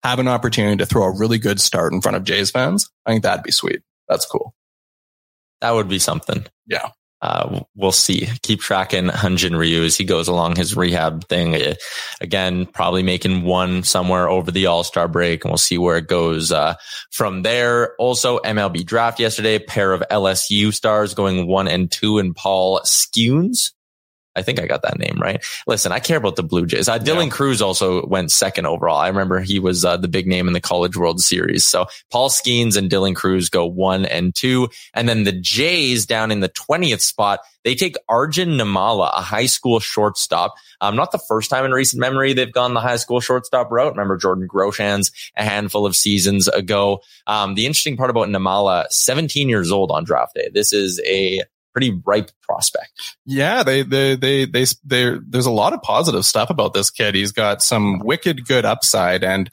have 0.04 0.20
an 0.20 0.30
opportunity 0.30 0.78
to 0.78 0.86
throw 0.86 1.04
a 1.04 1.18
really 1.18 1.38
good 1.38 1.60
start 1.60 1.92
in 1.92 2.00
front 2.00 2.16
of 2.16 2.24
Jays 2.24 2.50
fans, 2.50 2.90
I 3.06 3.12
think 3.12 3.24
that'd 3.24 3.44
be 3.44 3.52
sweet. 3.52 3.82
That's 4.08 4.26
cool. 4.26 4.56
That 5.60 5.72
would 5.72 5.90
be 5.90 6.00
something. 6.00 6.46
Yeah 6.66 6.92
uh, 7.22 7.62
we'll 7.76 7.92
see. 7.92 8.30
Keep 8.44 8.62
tracking 8.62 9.08
Hyunjin 9.08 9.58
Ryu 9.58 9.84
as 9.84 9.98
he 9.98 10.06
goes 10.06 10.28
along 10.28 10.56
his 10.56 10.76
rehab 10.76 11.28
thing. 11.28 11.56
Uh, 11.56 11.76
again, 12.22 12.66
probably 12.66 13.04
making 13.04 13.44
one 13.44 13.84
somewhere 13.84 14.30
over 14.30 14.52
the 14.52 14.68
All 14.68 14.84
Star 14.84 15.08
break, 15.08 15.44
and 15.44 15.52
we'll 15.52 15.58
see 15.58 15.78
where 15.78 15.98
it 15.98 16.08
goes 16.08 16.52
uh, 16.52 16.76
from 17.12 17.42
there. 17.42 17.96
Also, 18.00 18.40
MLB 18.40 18.86
draft 18.86 19.20
yesterday, 19.20 19.60
pair 19.60 19.92
of 19.92 20.04
LSU 20.10 20.74
stars 20.74 21.14
going 21.14 21.48
one 21.48 21.68
and 21.68 21.92
two, 21.92 22.20
and 22.20 22.36
Paul 22.36 22.82
Skenes 22.86 23.72
I 24.40 24.42
think 24.42 24.60
I 24.60 24.66
got 24.66 24.82
that 24.84 24.98
name 24.98 25.18
right. 25.20 25.44
Listen, 25.68 25.92
I 25.92 26.00
care 26.00 26.18
about 26.18 26.38
the 26.38 26.44
Blue 26.44 26.66
Jays. 26.66 26.88
Uh, 26.88 26.98
Dylan 26.98 27.26
yeah. 27.26 27.32
Crews 27.32 27.62
also 27.62 28.06
went 28.06 28.32
second 28.32 28.66
overall. 28.66 28.98
I 28.98 29.10
remember 29.10 29.42
he 29.42 29.60
was 29.60 29.84
uh, 29.84 29.98
the 29.98 30.08
big 30.08 30.28
name 30.28 30.48
in 30.48 30.54
the 30.54 30.62
College 30.62 30.96
World 30.96 31.20
Series. 31.20 31.66
So 31.66 31.88
Paul 32.10 32.30
Skenes 32.30 32.78
and 32.78 32.90
Dylan 32.90 33.16
Crews 33.16 33.50
go 33.50 33.66
one 33.66 34.06
and 34.06 34.34
two. 34.34 34.70
And 34.94 35.08
then 35.10 35.26
the 35.26 35.34
Jays 35.34 36.06
down 36.06 36.32
in 36.32 36.40
the 36.40 36.50
20th 36.50 37.02
spot, 37.02 37.42
they 37.64 37.76
take 37.76 37.96
Arjun 38.08 38.52
Nimmala, 38.52 39.12
a 39.14 39.22
high 39.22 39.46
school 39.46 39.80
shortstop. 39.80 40.56
Um, 40.82 40.96
not 40.96 41.12
the 41.12 41.20
first 41.20 41.50
time 41.50 41.66
in 41.66 41.72
recent 41.72 42.00
memory 42.00 42.34
they've 42.34 42.52
gone 42.52 42.74
the 42.74 42.80
high 42.80 42.96
school 42.96 43.20
shortstop 43.20 43.70
route. 43.70 43.92
Remember 43.92 44.16
Jordan 44.16 44.48
Groshans 44.48 45.12
a 45.36 45.44
handful 45.44 45.86
of 45.86 45.96
seasons 45.96 46.48
ago. 46.48 47.02
Um, 47.28 47.56
the 47.56 47.66
interesting 47.66 47.98
part 47.98 48.10
about 48.10 48.30
Nimmala, 48.30 48.86
17 48.90 49.50
years 49.50 49.72
old 49.72 49.92
on 49.92 50.06
draft 50.06 50.36
day. 50.36 50.50
This 50.54 50.72
is 50.72 51.02
a 51.06 51.44
pretty 51.80 52.02
ripe 52.06 52.32
prospect. 52.42 53.16
Yeah, 53.26 53.64
they, 53.64 53.84
they, 53.84 54.16
they, 54.16 54.46
they, 54.46 54.66
they, 54.84 55.18
there's 55.26 55.46
a 55.46 55.52
lot 55.52 55.74
of 55.74 55.82
positive 55.82 56.26
stuff 56.26 56.50
about 56.50 56.74
this 56.74 56.90
kid. 56.90 57.16
He's 57.16 57.32
got 57.32 57.62
some 57.62 58.00
wicked 58.00 58.46
good 58.46 58.66
upside 58.66 59.24
and 59.24 59.50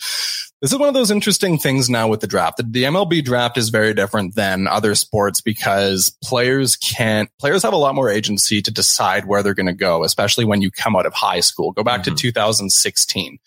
this 0.62 0.72
is 0.72 0.78
one 0.78 0.88
of 0.88 0.94
those 0.94 1.10
interesting 1.10 1.58
things 1.58 1.90
now 1.90 2.08
with 2.08 2.20
the 2.20 2.26
draft. 2.26 2.56
The, 2.56 2.84
MLB 2.84 3.22
draft 3.22 3.58
is 3.58 3.68
very 3.68 3.92
different 3.92 4.36
than 4.36 4.66
other 4.66 4.94
sports 4.94 5.42
because 5.42 6.16
players 6.22 6.76
can't, 6.76 7.28
players 7.38 7.62
have 7.62 7.74
a 7.74 7.76
lot 7.76 7.94
more 7.94 8.08
agency 8.08 8.62
to 8.62 8.70
decide 8.70 9.26
where 9.26 9.42
they're 9.42 9.54
going 9.54 9.66
to 9.66 9.74
go, 9.74 10.02
especially 10.02 10.46
when 10.46 10.62
you 10.62 10.70
come 10.70 10.96
out 10.96 11.04
of 11.04 11.12
high 11.12 11.40
school. 11.40 11.72
Go 11.72 11.82
back 11.82 12.02
mm-hmm. 12.02 12.14
to 12.14 12.22
2016. 12.22 13.38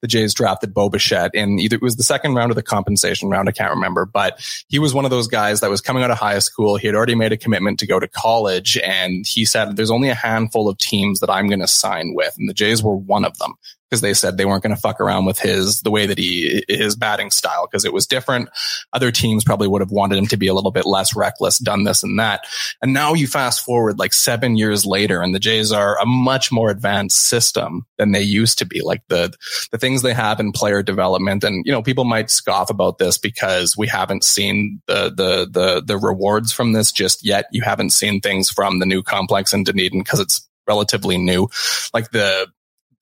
The 0.00 0.08
Jays 0.08 0.32
drafted 0.32 0.72
Bo 0.72 0.88
Bichette 0.88 1.34
in 1.34 1.58
either 1.58 1.76
it 1.76 1.82
was 1.82 1.96
the 1.96 2.02
second 2.02 2.34
round 2.34 2.50
or 2.50 2.54
the 2.54 2.62
compensation 2.62 3.28
round. 3.28 3.48
I 3.48 3.52
can't 3.52 3.74
remember, 3.74 4.06
but 4.06 4.40
he 4.68 4.78
was 4.78 4.94
one 4.94 5.04
of 5.04 5.10
those 5.10 5.28
guys 5.28 5.60
that 5.60 5.70
was 5.70 5.82
coming 5.82 6.02
out 6.02 6.10
of 6.10 6.18
high 6.18 6.38
school. 6.38 6.76
He 6.76 6.86
had 6.86 6.96
already 6.96 7.14
made 7.14 7.32
a 7.32 7.36
commitment 7.36 7.78
to 7.80 7.86
go 7.86 8.00
to 8.00 8.08
college 8.08 8.78
and 8.78 9.26
he 9.26 9.44
said, 9.44 9.76
there's 9.76 9.90
only 9.90 10.08
a 10.08 10.14
handful 10.14 10.68
of 10.68 10.78
teams 10.78 11.20
that 11.20 11.30
I'm 11.30 11.48
going 11.48 11.60
to 11.60 11.68
sign 11.68 12.14
with. 12.14 12.34
And 12.38 12.48
the 12.48 12.54
Jays 12.54 12.82
were 12.82 12.96
one 12.96 13.24
of 13.24 13.36
them 13.38 13.54
because 13.88 14.00
they 14.00 14.14
said 14.14 14.36
they 14.36 14.44
weren't 14.44 14.62
going 14.62 14.74
to 14.74 14.80
fuck 14.80 15.00
around 15.00 15.24
with 15.24 15.38
his 15.38 15.80
the 15.82 15.90
way 15.90 16.06
that 16.06 16.18
he 16.18 16.64
his 16.68 16.96
batting 16.96 17.30
style 17.30 17.66
because 17.70 17.84
it 17.84 17.92
was 17.92 18.06
different. 18.06 18.48
Other 18.92 19.10
teams 19.10 19.44
probably 19.44 19.68
would 19.68 19.82
have 19.82 19.90
wanted 19.90 20.18
him 20.18 20.26
to 20.28 20.36
be 20.36 20.46
a 20.46 20.54
little 20.54 20.70
bit 20.70 20.86
less 20.86 21.14
reckless, 21.14 21.58
done 21.58 21.84
this 21.84 22.02
and 22.02 22.18
that. 22.18 22.44
And 22.82 22.92
now 22.92 23.14
you 23.14 23.26
fast 23.26 23.64
forward 23.64 23.98
like 23.98 24.12
seven 24.12 24.56
years 24.56 24.84
later, 24.84 25.22
and 25.22 25.34
the 25.34 25.38
Jays 25.38 25.72
are 25.72 26.00
a 26.00 26.06
much 26.06 26.50
more 26.50 26.70
advanced 26.70 27.26
system 27.26 27.86
than 27.98 28.12
they 28.12 28.22
used 28.22 28.58
to 28.58 28.66
be. 28.66 28.80
Like 28.80 29.02
the 29.08 29.32
the 29.70 29.78
things 29.78 30.02
they 30.02 30.14
have 30.14 30.40
in 30.40 30.52
player 30.52 30.82
development, 30.82 31.44
and 31.44 31.64
you 31.66 31.72
know 31.72 31.82
people 31.82 32.04
might 32.04 32.30
scoff 32.30 32.70
about 32.70 32.98
this 32.98 33.18
because 33.18 33.76
we 33.76 33.86
haven't 33.86 34.24
seen 34.24 34.80
the 34.86 35.10
the 35.10 35.48
the 35.50 35.82
the 35.84 35.98
rewards 35.98 36.52
from 36.52 36.72
this 36.72 36.90
just 36.90 37.24
yet. 37.24 37.46
You 37.52 37.62
haven't 37.62 37.90
seen 37.90 38.20
things 38.20 38.50
from 38.50 38.78
the 38.78 38.86
new 38.86 39.02
complex 39.02 39.52
in 39.52 39.64
Dunedin 39.64 40.00
because 40.00 40.20
it's 40.20 40.48
relatively 40.66 41.18
new. 41.18 41.48
Like 41.92 42.10
the 42.10 42.48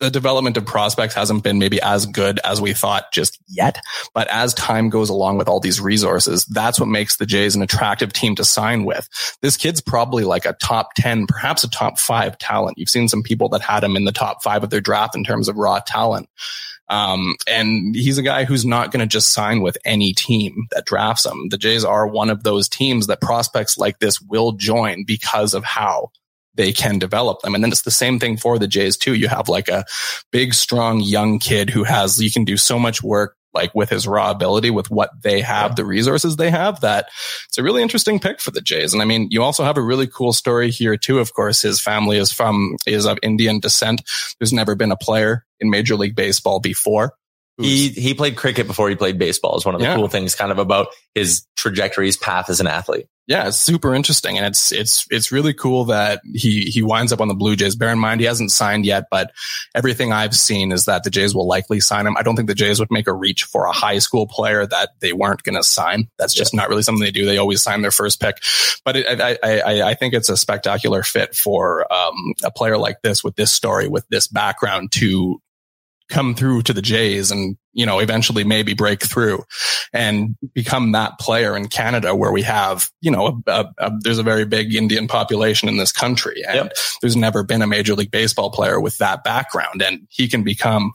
the 0.03 0.11
development 0.11 0.57
of 0.57 0.67
prospects 0.67 1.15
hasn't 1.15 1.45
been 1.45 1.61
maybe 1.61 1.81
as 1.81 2.07
good 2.07 2.41
as 2.45 2.61
we 2.61 2.73
thought 2.73 3.13
just 3.13 3.39
yet. 3.49 3.79
But 4.13 4.27
as 4.29 4.53
time 4.53 4.91
goes 4.91 5.09
along 5.09 5.39
with 5.39 5.49
all 5.49 5.61
these 5.61 5.81
resources, 5.81 6.45
that's 6.47 6.81
what 6.81 6.89
makes 6.89 7.17
the 7.17 7.27
Jays 7.27 7.55
an 7.55 7.63
attractive 7.63 8.13
team 8.13 8.35
to 8.35 8.45
sign 8.45 8.85
with. 8.85 9.09
This 9.43 9.57
kid's 9.57 9.81
probably 9.81 10.25
like 10.25 10.45
a 10.45 10.55
top 10.55 10.95
10, 10.97 11.29
perhaps 11.29 11.63
a 11.63 11.71
top 11.71 12.01
five 12.01 12.37
talent. 12.39 12.79
You've 12.79 12.89
seen 12.89 13.07
some 13.07 13.23
people 13.23 13.49
that 13.51 13.61
had 13.61 13.85
him 13.85 13.95
in 13.95 14.05
the 14.05 14.11
top 14.11 14.43
five 14.43 14.65
of 14.65 14.71
their 14.71 14.81
draft 14.81 15.15
in 15.15 15.23
terms 15.23 15.49
of 15.49 15.57
raw 15.57 15.79
talent. 15.79 16.29
Um, 16.89 17.37
and 17.47 17.95
he's 17.95 18.19
a 18.19 18.23
guy 18.23 18.45
who's 18.45 18.67
not 18.67 18.91
going 18.91 19.01
to 19.01 19.07
just 19.07 19.33
sign 19.33 19.63
with 19.63 19.79
any 19.85 20.13
team 20.13 20.67
that 20.73 20.85
drafts 20.85 21.25
him. 21.25 21.49
The 21.49 21.59
Jays 21.59 21.85
are 21.85 22.09
one 22.09 22.29
of 22.29 22.43
those 22.43 22.69
teams 22.69 23.07
that 23.07 23.21
prospects 23.21 23.79
like 23.79 24.01
this 24.01 24.21
will 24.21 24.53
join 24.53 25.05
because 25.05 25.55
of 25.55 25.63
how 25.63 26.11
they 26.55 26.73
can 26.73 26.99
develop 26.99 27.41
them. 27.41 27.55
And 27.55 27.63
then 27.63 27.73
it's 27.73 27.83
the 27.83 27.91
same 27.91 28.19
thing 28.19 28.37
for 28.37 28.59
the 28.59 28.69
Jays 28.69 28.97
too. 28.97 29.15
You 29.15 29.29
have 29.29 29.49
like 29.49 29.69
a 29.69 29.85
big, 30.31 30.55
strong 30.55 31.01
young 31.01 31.39
kid 31.39 31.71
who 31.71 31.85
has, 31.85 32.23
you 32.23 32.31
can 32.31 32.45
do 32.45 32.57
so 32.57 32.79
much 32.79 33.03
work 33.03 33.37
like 33.55 33.75
with 33.75 33.91
his 33.91 34.07
raw 34.07 34.31
ability 34.31 34.71
with 34.71 34.91
what 34.91 35.11
they 35.23 35.43
have, 35.43 35.77
the 35.77 35.85
resources 35.85 36.37
they 36.37 36.51
have 36.51 36.81
that 36.81 37.09
it's 37.49 37.59
a 37.59 37.63
really 37.63 37.83
interesting 37.83 38.19
pick 38.19 38.41
for 38.41 38.51
the 38.51 38.63
Jays. 38.63 38.93
And 38.95 39.03
I 39.03 39.05
mean, 39.05 39.29
you 39.31 39.43
also 39.43 39.63
have 39.63 39.77
a 39.77 39.83
really 39.83 40.07
cool 40.07 40.33
story 40.33 40.71
here 40.71 40.97
too. 40.97 41.19
Of 41.19 41.35
course, 41.35 41.61
his 41.61 41.81
family 41.81 42.17
is 42.17 42.33
from, 42.33 42.77
is 42.87 43.05
of 43.05 43.19
Indian 43.23 43.61
descent. 43.61 44.03
There's 44.39 44.55
never 44.55 44.75
been 44.75 44.93
a 44.93 44.97
player 44.97 45.45
in 45.61 45.71
Major 45.71 45.97
League 45.97 46.17
Baseball 46.17 46.61
before 46.61 47.15
He 47.61 47.89
he 47.91 48.15
played 48.15 48.37
cricket 48.37 48.67
before 48.67 48.89
he 48.89 48.97
played 48.97 49.19
baseball. 49.19 49.57
Is 49.57 49.65
one 49.65 49.75
of 49.75 49.81
the 49.81 49.87
Yeah. 49.87 49.97
cool 49.97 50.09
things, 50.09 50.35
kind 50.35 50.51
of 50.51 50.59
about 50.59 50.89
his 51.15 51.47
trajectory, 51.57 52.07
his 52.07 52.17
path 52.17 52.49
as 52.49 52.61
an 52.61 52.67
athlete. 52.67 53.07
Yeah, 53.29 53.47
it's 53.47 53.59
super 53.59 53.95
interesting, 53.95 54.37
and 54.37 54.45
it's 54.45 54.73
it's 54.73 55.07
it's 55.11 55.31
really 55.31 55.55
cool 55.55 55.85
that 55.85 56.23
he 56.35 56.63
he 56.63 56.83
winds 56.83 57.13
up 57.13 57.21
on 57.21 57.29
the 57.29 57.35
Blue 57.35 57.55
Jays. 57.55 57.77
Bear 57.77 57.91
in 57.91 57.99
mind 57.99 58.21
he 58.21 58.27
hasn't 58.27 58.51
signed 58.51 58.85
yet, 58.85 59.05
but 59.13 59.31
everything 59.77 60.13
I've 60.13 60.35
seen 60.35 60.73
is 60.73 60.87
that 60.87 61.05
the 61.05 61.11
Jays 61.11 61.35
will 61.35 61.47
likely 61.47 61.79
sign 61.79 62.07
him. 62.07 62.17
I 62.17 62.23
don't 62.23 62.35
think 62.37 62.49
the 62.49 62.55
Jays 62.55 62.81
would 62.81 62.91
make 62.91 63.07
a 63.07 63.13
reach 63.13 63.45
for 63.45 63.67
a 63.67 63.73
high 63.73 63.99
school 63.99 64.27
player 64.27 64.67
that 64.67 64.91
they 65.01 65.13
weren't 65.13 65.43
going 65.45 65.55
to 65.55 65.63
sign. 65.63 66.09
That's 66.19 66.35
just 66.35 66.53
not 66.53 66.69
really 66.69 66.83
something 66.83 67.03
they 67.05 67.13
do. 67.13 67.27
They 67.27 67.39
always 67.39 67.63
sign 67.63 67.83
their 67.83 67.93
first 67.93 68.21
pick, 68.21 68.39
but 68.85 68.97
it, 68.97 69.21
I, 69.21 69.39
I 69.43 69.61
I 69.61 69.89
I 69.91 69.95
think 69.95 70.15
it's 70.15 70.29
a 70.31 70.37
spectacular 70.37 71.03
fit 71.05 71.35
for 71.37 71.93
um, 71.93 72.35
a 72.43 72.51
player 72.51 72.79
like 72.79 73.03
this 73.03 73.23
with 73.23 73.37
this 73.37 73.53
story 73.53 73.89
with 73.89 74.07
this 74.09 74.27
background 74.27 74.91
to 74.93 75.41
come 76.13 76.35
through 76.35 76.63
to 76.63 76.73
the 76.73 76.83
Jays 76.83 77.31
and, 77.31 77.57
you 77.73 77.85
know, 77.87 77.99
eventually 77.99 78.45
maybe 78.45 78.75
break 78.75 79.03
through 79.03 79.43
and 79.93 80.37
become 80.55 80.93
that 80.93 81.19
player 81.19 81.57
in 81.57 81.69
Canada 81.69 82.15
where 82.15 82.31
we 82.31 82.43
have, 82.43 82.89
you 83.01 83.11
know, 83.11 83.43
a, 83.47 83.51
a, 83.51 83.65
a- 83.79 83.93
there's 84.03 84.19
a 84.19 84.23
very 84.23 84.45
big 84.45 84.75
Indian 84.75 85.09
population 85.09 85.69
in 85.69 85.79
this 85.79 85.91
country 85.93 86.43
and 86.47 86.57
Yep. 86.57 86.73
there's 87.01 87.17
never 87.17 87.43
been 87.43 87.63
a 87.63 87.67
major 87.67 87.95
league 87.95 88.11
baseball 88.11 88.51
player 88.51 88.81
with 88.81 88.99
that 88.99 89.25
background 89.25 89.81
and 89.83 90.01
he 90.11 90.29
can 90.29 90.43
become 90.45 90.93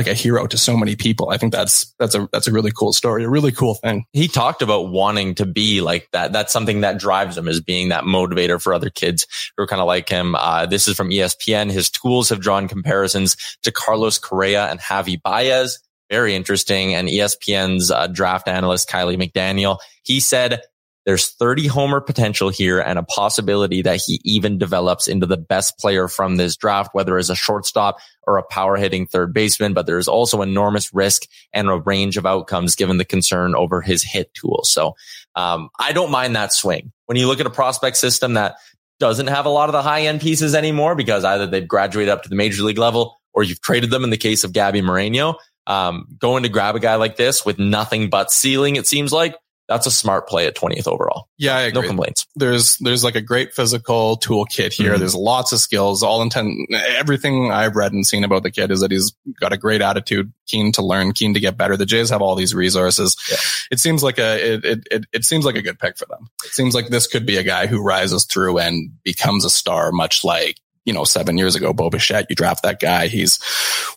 like 0.00 0.06
a 0.06 0.14
hero 0.14 0.46
to 0.46 0.56
so 0.56 0.76
many 0.76 0.96
people. 0.96 1.28
I 1.30 1.36
think 1.36 1.52
that's, 1.52 1.94
that's 1.98 2.14
a, 2.14 2.26
that's 2.32 2.46
a 2.46 2.52
really 2.52 2.70
cool 2.70 2.92
story, 2.94 3.24
a 3.24 3.28
really 3.28 3.52
cool 3.52 3.74
thing. 3.74 4.06
he 4.12 4.28
talked 4.28 4.62
about 4.62 4.90
wanting 4.90 5.34
to 5.34 5.46
be 5.46 5.82
like 5.82 6.08
that. 6.12 6.32
That's 6.32 6.52
something 6.52 6.80
that 6.80 6.98
drives 6.98 7.36
him 7.36 7.48
is 7.48 7.60
being 7.60 7.90
that 7.90 8.04
motivator 8.04 8.60
for 8.60 8.72
other 8.72 8.88
kids 8.88 9.26
who 9.56 9.62
are 9.62 9.66
kind 9.66 9.80
of 9.80 9.86
like 9.86 10.08
him. 10.08 10.34
Uh, 10.34 10.64
this 10.64 10.88
is 10.88 10.96
from 10.96 11.10
ESPN. 11.10 11.70
His 11.70 11.90
tools 11.90 12.30
have 12.30 12.40
drawn 12.40 12.66
comparisons 12.66 13.36
to 13.62 13.70
Carlos 13.70 14.18
Correa 14.18 14.68
and 14.68 14.80
Javi 14.80 15.20
Baez. 15.20 15.78
Very 16.10 16.34
interesting. 16.34 16.94
And 16.94 17.06
ESPN's 17.08 17.90
uh, 17.90 18.06
draft 18.06 18.48
analyst, 18.48 18.88
Kiley 18.88 19.20
McDaniel, 19.20 19.78
he 20.02 20.18
said, 20.18 20.62
there's 21.06 21.30
30 21.30 21.66
homer 21.66 22.00
potential 22.00 22.50
here 22.50 22.78
and 22.78 22.98
a 22.98 23.02
possibility 23.02 23.82
that 23.82 24.00
he 24.04 24.20
even 24.24 24.58
develops 24.58 25.08
into 25.08 25.26
the 25.26 25.36
best 25.36 25.78
player 25.78 26.08
from 26.08 26.36
this 26.36 26.56
draft, 26.56 26.90
whether 26.94 27.16
as 27.16 27.30
a 27.30 27.34
shortstop 27.34 27.98
or 28.26 28.36
a 28.36 28.42
power 28.42 28.76
hitting 28.76 29.06
third 29.06 29.32
baseman. 29.32 29.72
But 29.72 29.86
there's 29.86 30.08
also 30.08 30.42
enormous 30.42 30.92
risk 30.92 31.22
and 31.52 31.68
a 31.68 31.78
range 31.78 32.16
of 32.16 32.26
outcomes 32.26 32.76
given 32.76 32.98
the 32.98 33.04
concern 33.04 33.54
over 33.54 33.80
his 33.80 34.02
hit 34.02 34.32
tool. 34.34 34.60
So, 34.64 34.94
um, 35.34 35.70
I 35.78 35.92
don't 35.92 36.10
mind 36.10 36.36
that 36.36 36.52
swing. 36.52 36.92
When 37.06 37.16
you 37.16 37.26
look 37.26 37.40
at 37.40 37.46
a 37.46 37.50
prospect 37.50 37.96
system 37.96 38.34
that 38.34 38.56
doesn't 38.98 39.28
have 39.28 39.46
a 39.46 39.50
lot 39.50 39.68
of 39.68 39.72
the 39.72 39.82
high 39.82 40.02
end 40.02 40.20
pieces 40.20 40.54
anymore 40.54 40.94
because 40.94 41.24
either 41.24 41.46
they've 41.46 41.66
graduated 41.66 42.10
up 42.10 42.22
to 42.22 42.28
the 42.28 42.36
major 42.36 42.62
league 42.62 42.78
level 42.78 43.18
or 43.32 43.42
you've 43.42 43.60
traded 43.62 43.90
them 43.90 44.04
in 44.04 44.10
the 44.10 44.16
case 44.16 44.44
of 44.44 44.52
Gabby 44.52 44.82
Moreno, 44.82 45.36
um, 45.66 46.06
going 46.18 46.42
to 46.42 46.48
grab 46.48 46.76
a 46.76 46.80
guy 46.80 46.96
like 46.96 47.16
this 47.16 47.44
with 47.44 47.58
nothing 47.58 48.10
but 48.10 48.30
ceiling, 48.30 48.76
it 48.76 48.86
seems 48.86 49.12
like 49.12 49.36
that's 49.70 49.86
a 49.86 49.90
smart 49.90 50.28
play 50.28 50.46
at 50.46 50.56
20th 50.56 50.86
overall. 50.88 51.28
Yeah, 51.38 51.56
I 51.56 51.70
No 51.70 51.80
complaints. 51.82 52.26
there's 52.36 52.76
there's 52.78 53.02
like 53.04 53.14
a 53.14 53.20
great 53.22 53.54
physical 53.54 54.18
toolkit 54.18 54.72
here. 54.74 54.94
Mhm. 54.94 54.98
There's 54.98 55.14
lots 55.14 55.52
of 55.52 55.60
skills. 55.60 56.02
All 56.02 56.20
intent, 56.20 56.68
everything 56.74 57.50
I've 57.52 57.76
read 57.76 57.92
and 57.92 58.04
seen 58.04 58.24
about 58.24 58.42
the 58.42 58.50
kid 58.50 58.70
is 58.72 58.80
that 58.80 58.90
he's 58.90 59.12
got 59.40 59.52
a 59.52 59.56
great 59.56 59.80
attitude, 59.80 60.32
keen 60.48 60.72
to 60.72 60.82
learn, 60.84 61.12
keen 61.12 61.32
to 61.34 61.40
get 61.40 61.56
better. 61.56 61.76
The 61.76 61.86
Jays 61.86 62.10
have 62.10 62.20
all 62.20 62.34
these 62.34 62.54
resources. 62.54 63.16
Yeah. 63.30 63.36
It 63.70 63.78
seems 63.78 64.02
like 64.02 64.18
a 64.18 64.54
it, 64.54 64.64
it 64.64 64.78
it 64.90 65.04
it 65.12 65.24
seems 65.24 65.44
like 65.44 65.54
a 65.56 65.62
good 65.62 65.78
pick 65.78 65.96
for 65.96 66.06
them. 66.06 66.26
It 66.44 66.52
seems 66.52 66.74
like 66.74 66.88
this 66.88 67.06
could 67.06 67.24
be 67.24 67.36
a 67.36 67.44
guy 67.44 67.68
who 67.68 67.80
rises 67.80 68.24
through 68.24 68.58
and 68.58 68.90
becomes 69.04 69.44
a 69.44 69.50
star, 69.50 69.92
much 69.92 70.24
like. 70.24 70.56
You 70.84 70.94
know, 70.94 71.04
seven 71.04 71.36
years 71.36 71.54
ago, 71.54 71.72
Bo 71.72 71.90
Bichette, 71.90 72.26
you 72.30 72.36
draft 72.36 72.62
that 72.62 72.80
guy. 72.80 73.06
He's 73.06 73.38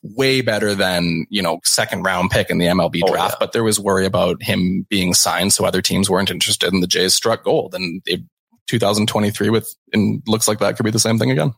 way 0.04 0.42
better 0.42 0.76
than, 0.76 1.26
you 1.30 1.42
know, 1.42 1.60
second 1.64 2.04
round 2.04 2.30
pick 2.30 2.50
in 2.50 2.58
the 2.58 2.66
MLB 2.66 3.02
Oh, 3.06 3.12
draft, 3.12 3.34
yeah. 3.36 3.38
but 3.40 3.54
there 3.54 3.64
was 3.64 3.80
worry 3.80 4.06
about 4.06 4.44
him 4.44 4.86
being 4.90 5.14
signed. 5.14 5.54
So 5.54 5.66
other 5.66 5.82
teams 5.82 6.10
weren't 6.10 6.30
interested 6.30 6.74
and 6.74 6.84
the 6.84 6.88
Jays 6.88 7.14
struck 7.14 7.44
gold 7.46 7.74
and 7.74 8.02
they 8.06 8.24
2023 8.68 9.50
with, 9.50 9.74
and 9.94 10.22
looks 10.28 10.48
like 10.48 10.60
that 10.60 10.76
could 10.76 10.84
be 10.84 10.92
the 10.92 11.00
same 11.00 11.18
thing 11.20 11.32
again. 11.32 11.54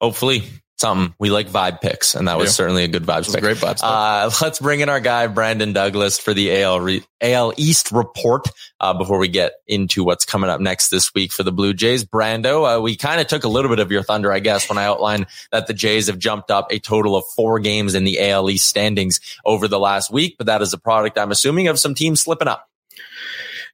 Hopefully 0.00 0.42
something. 0.78 1.14
We 1.18 1.30
like 1.30 1.48
vibe 1.48 1.80
picks 1.80 2.14
and 2.14 2.28
that 2.28 2.36
was 2.38 2.48
Yeah. 2.48 2.52
certainly 2.52 2.84
a 2.84 2.88
good 2.88 3.04
vibes 3.04 3.28
a 3.28 3.32
pick. 3.32 3.40
great 3.40 3.56
vibes. 3.56 3.80
Uh, 3.82 4.30
let's 4.42 4.58
bring 4.58 4.80
in 4.80 4.88
our 4.88 5.00
guy, 5.00 5.26
Brandon 5.26 5.72
Douglas 5.72 6.18
for 6.18 6.34
the 6.34 6.50
AL, 6.62 6.80
re- 6.80 7.02
AL 7.22 7.54
East 7.56 7.92
report, 7.92 8.46
uh, 8.80 8.92
before 8.92 9.18
we 9.18 9.28
get 9.28 9.52
into 9.66 10.04
what's 10.04 10.24
coming 10.26 10.50
up 10.50 10.60
next 10.60 10.90
this 10.90 11.14
week 11.14 11.32
for 11.32 11.42
the 11.42 11.52
Blue 11.52 11.72
Jays. 11.72 12.04
Brando, 12.04 12.76
uh, 12.76 12.80
we 12.80 12.94
kind 12.96 13.20
of 13.20 13.26
took 13.26 13.44
a 13.44 13.48
little 13.48 13.70
bit 13.70 13.78
of 13.78 13.90
your 13.90 14.02
thunder, 14.02 14.30
I 14.32 14.38
guess, 14.40 14.68
when 14.68 14.76
I 14.78 14.84
outlined 14.84 15.26
that 15.50 15.66
the 15.66 15.72
Jays 15.74 16.08
have 16.08 16.18
jumped 16.18 16.50
up 16.50 16.66
a 16.70 16.78
total 16.78 17.16
of 17.16 17.24
four 17.34 17.58
games 17.58 17.94
in 17.94 18.04
the 18.04 18.20
AL 18.20 18.50
East 18.50 18.66
standings 18.66 19.20
over 19.46 19.66
the 19.68 19.78
last 19.78 20.12
week, 20.12 20.34
but 20.36 20.46
that 20.46 20.60
is 20.62 20.72
a 20.74 20.78
product, 20.78 21.18
I'm 21.18 21.30
assuming, 21.30 21.68
of 21.68 21.78
some 21.78 21.94
teams 21.94 22.20
slipping 22.22 22.48
up. 22.48 22.68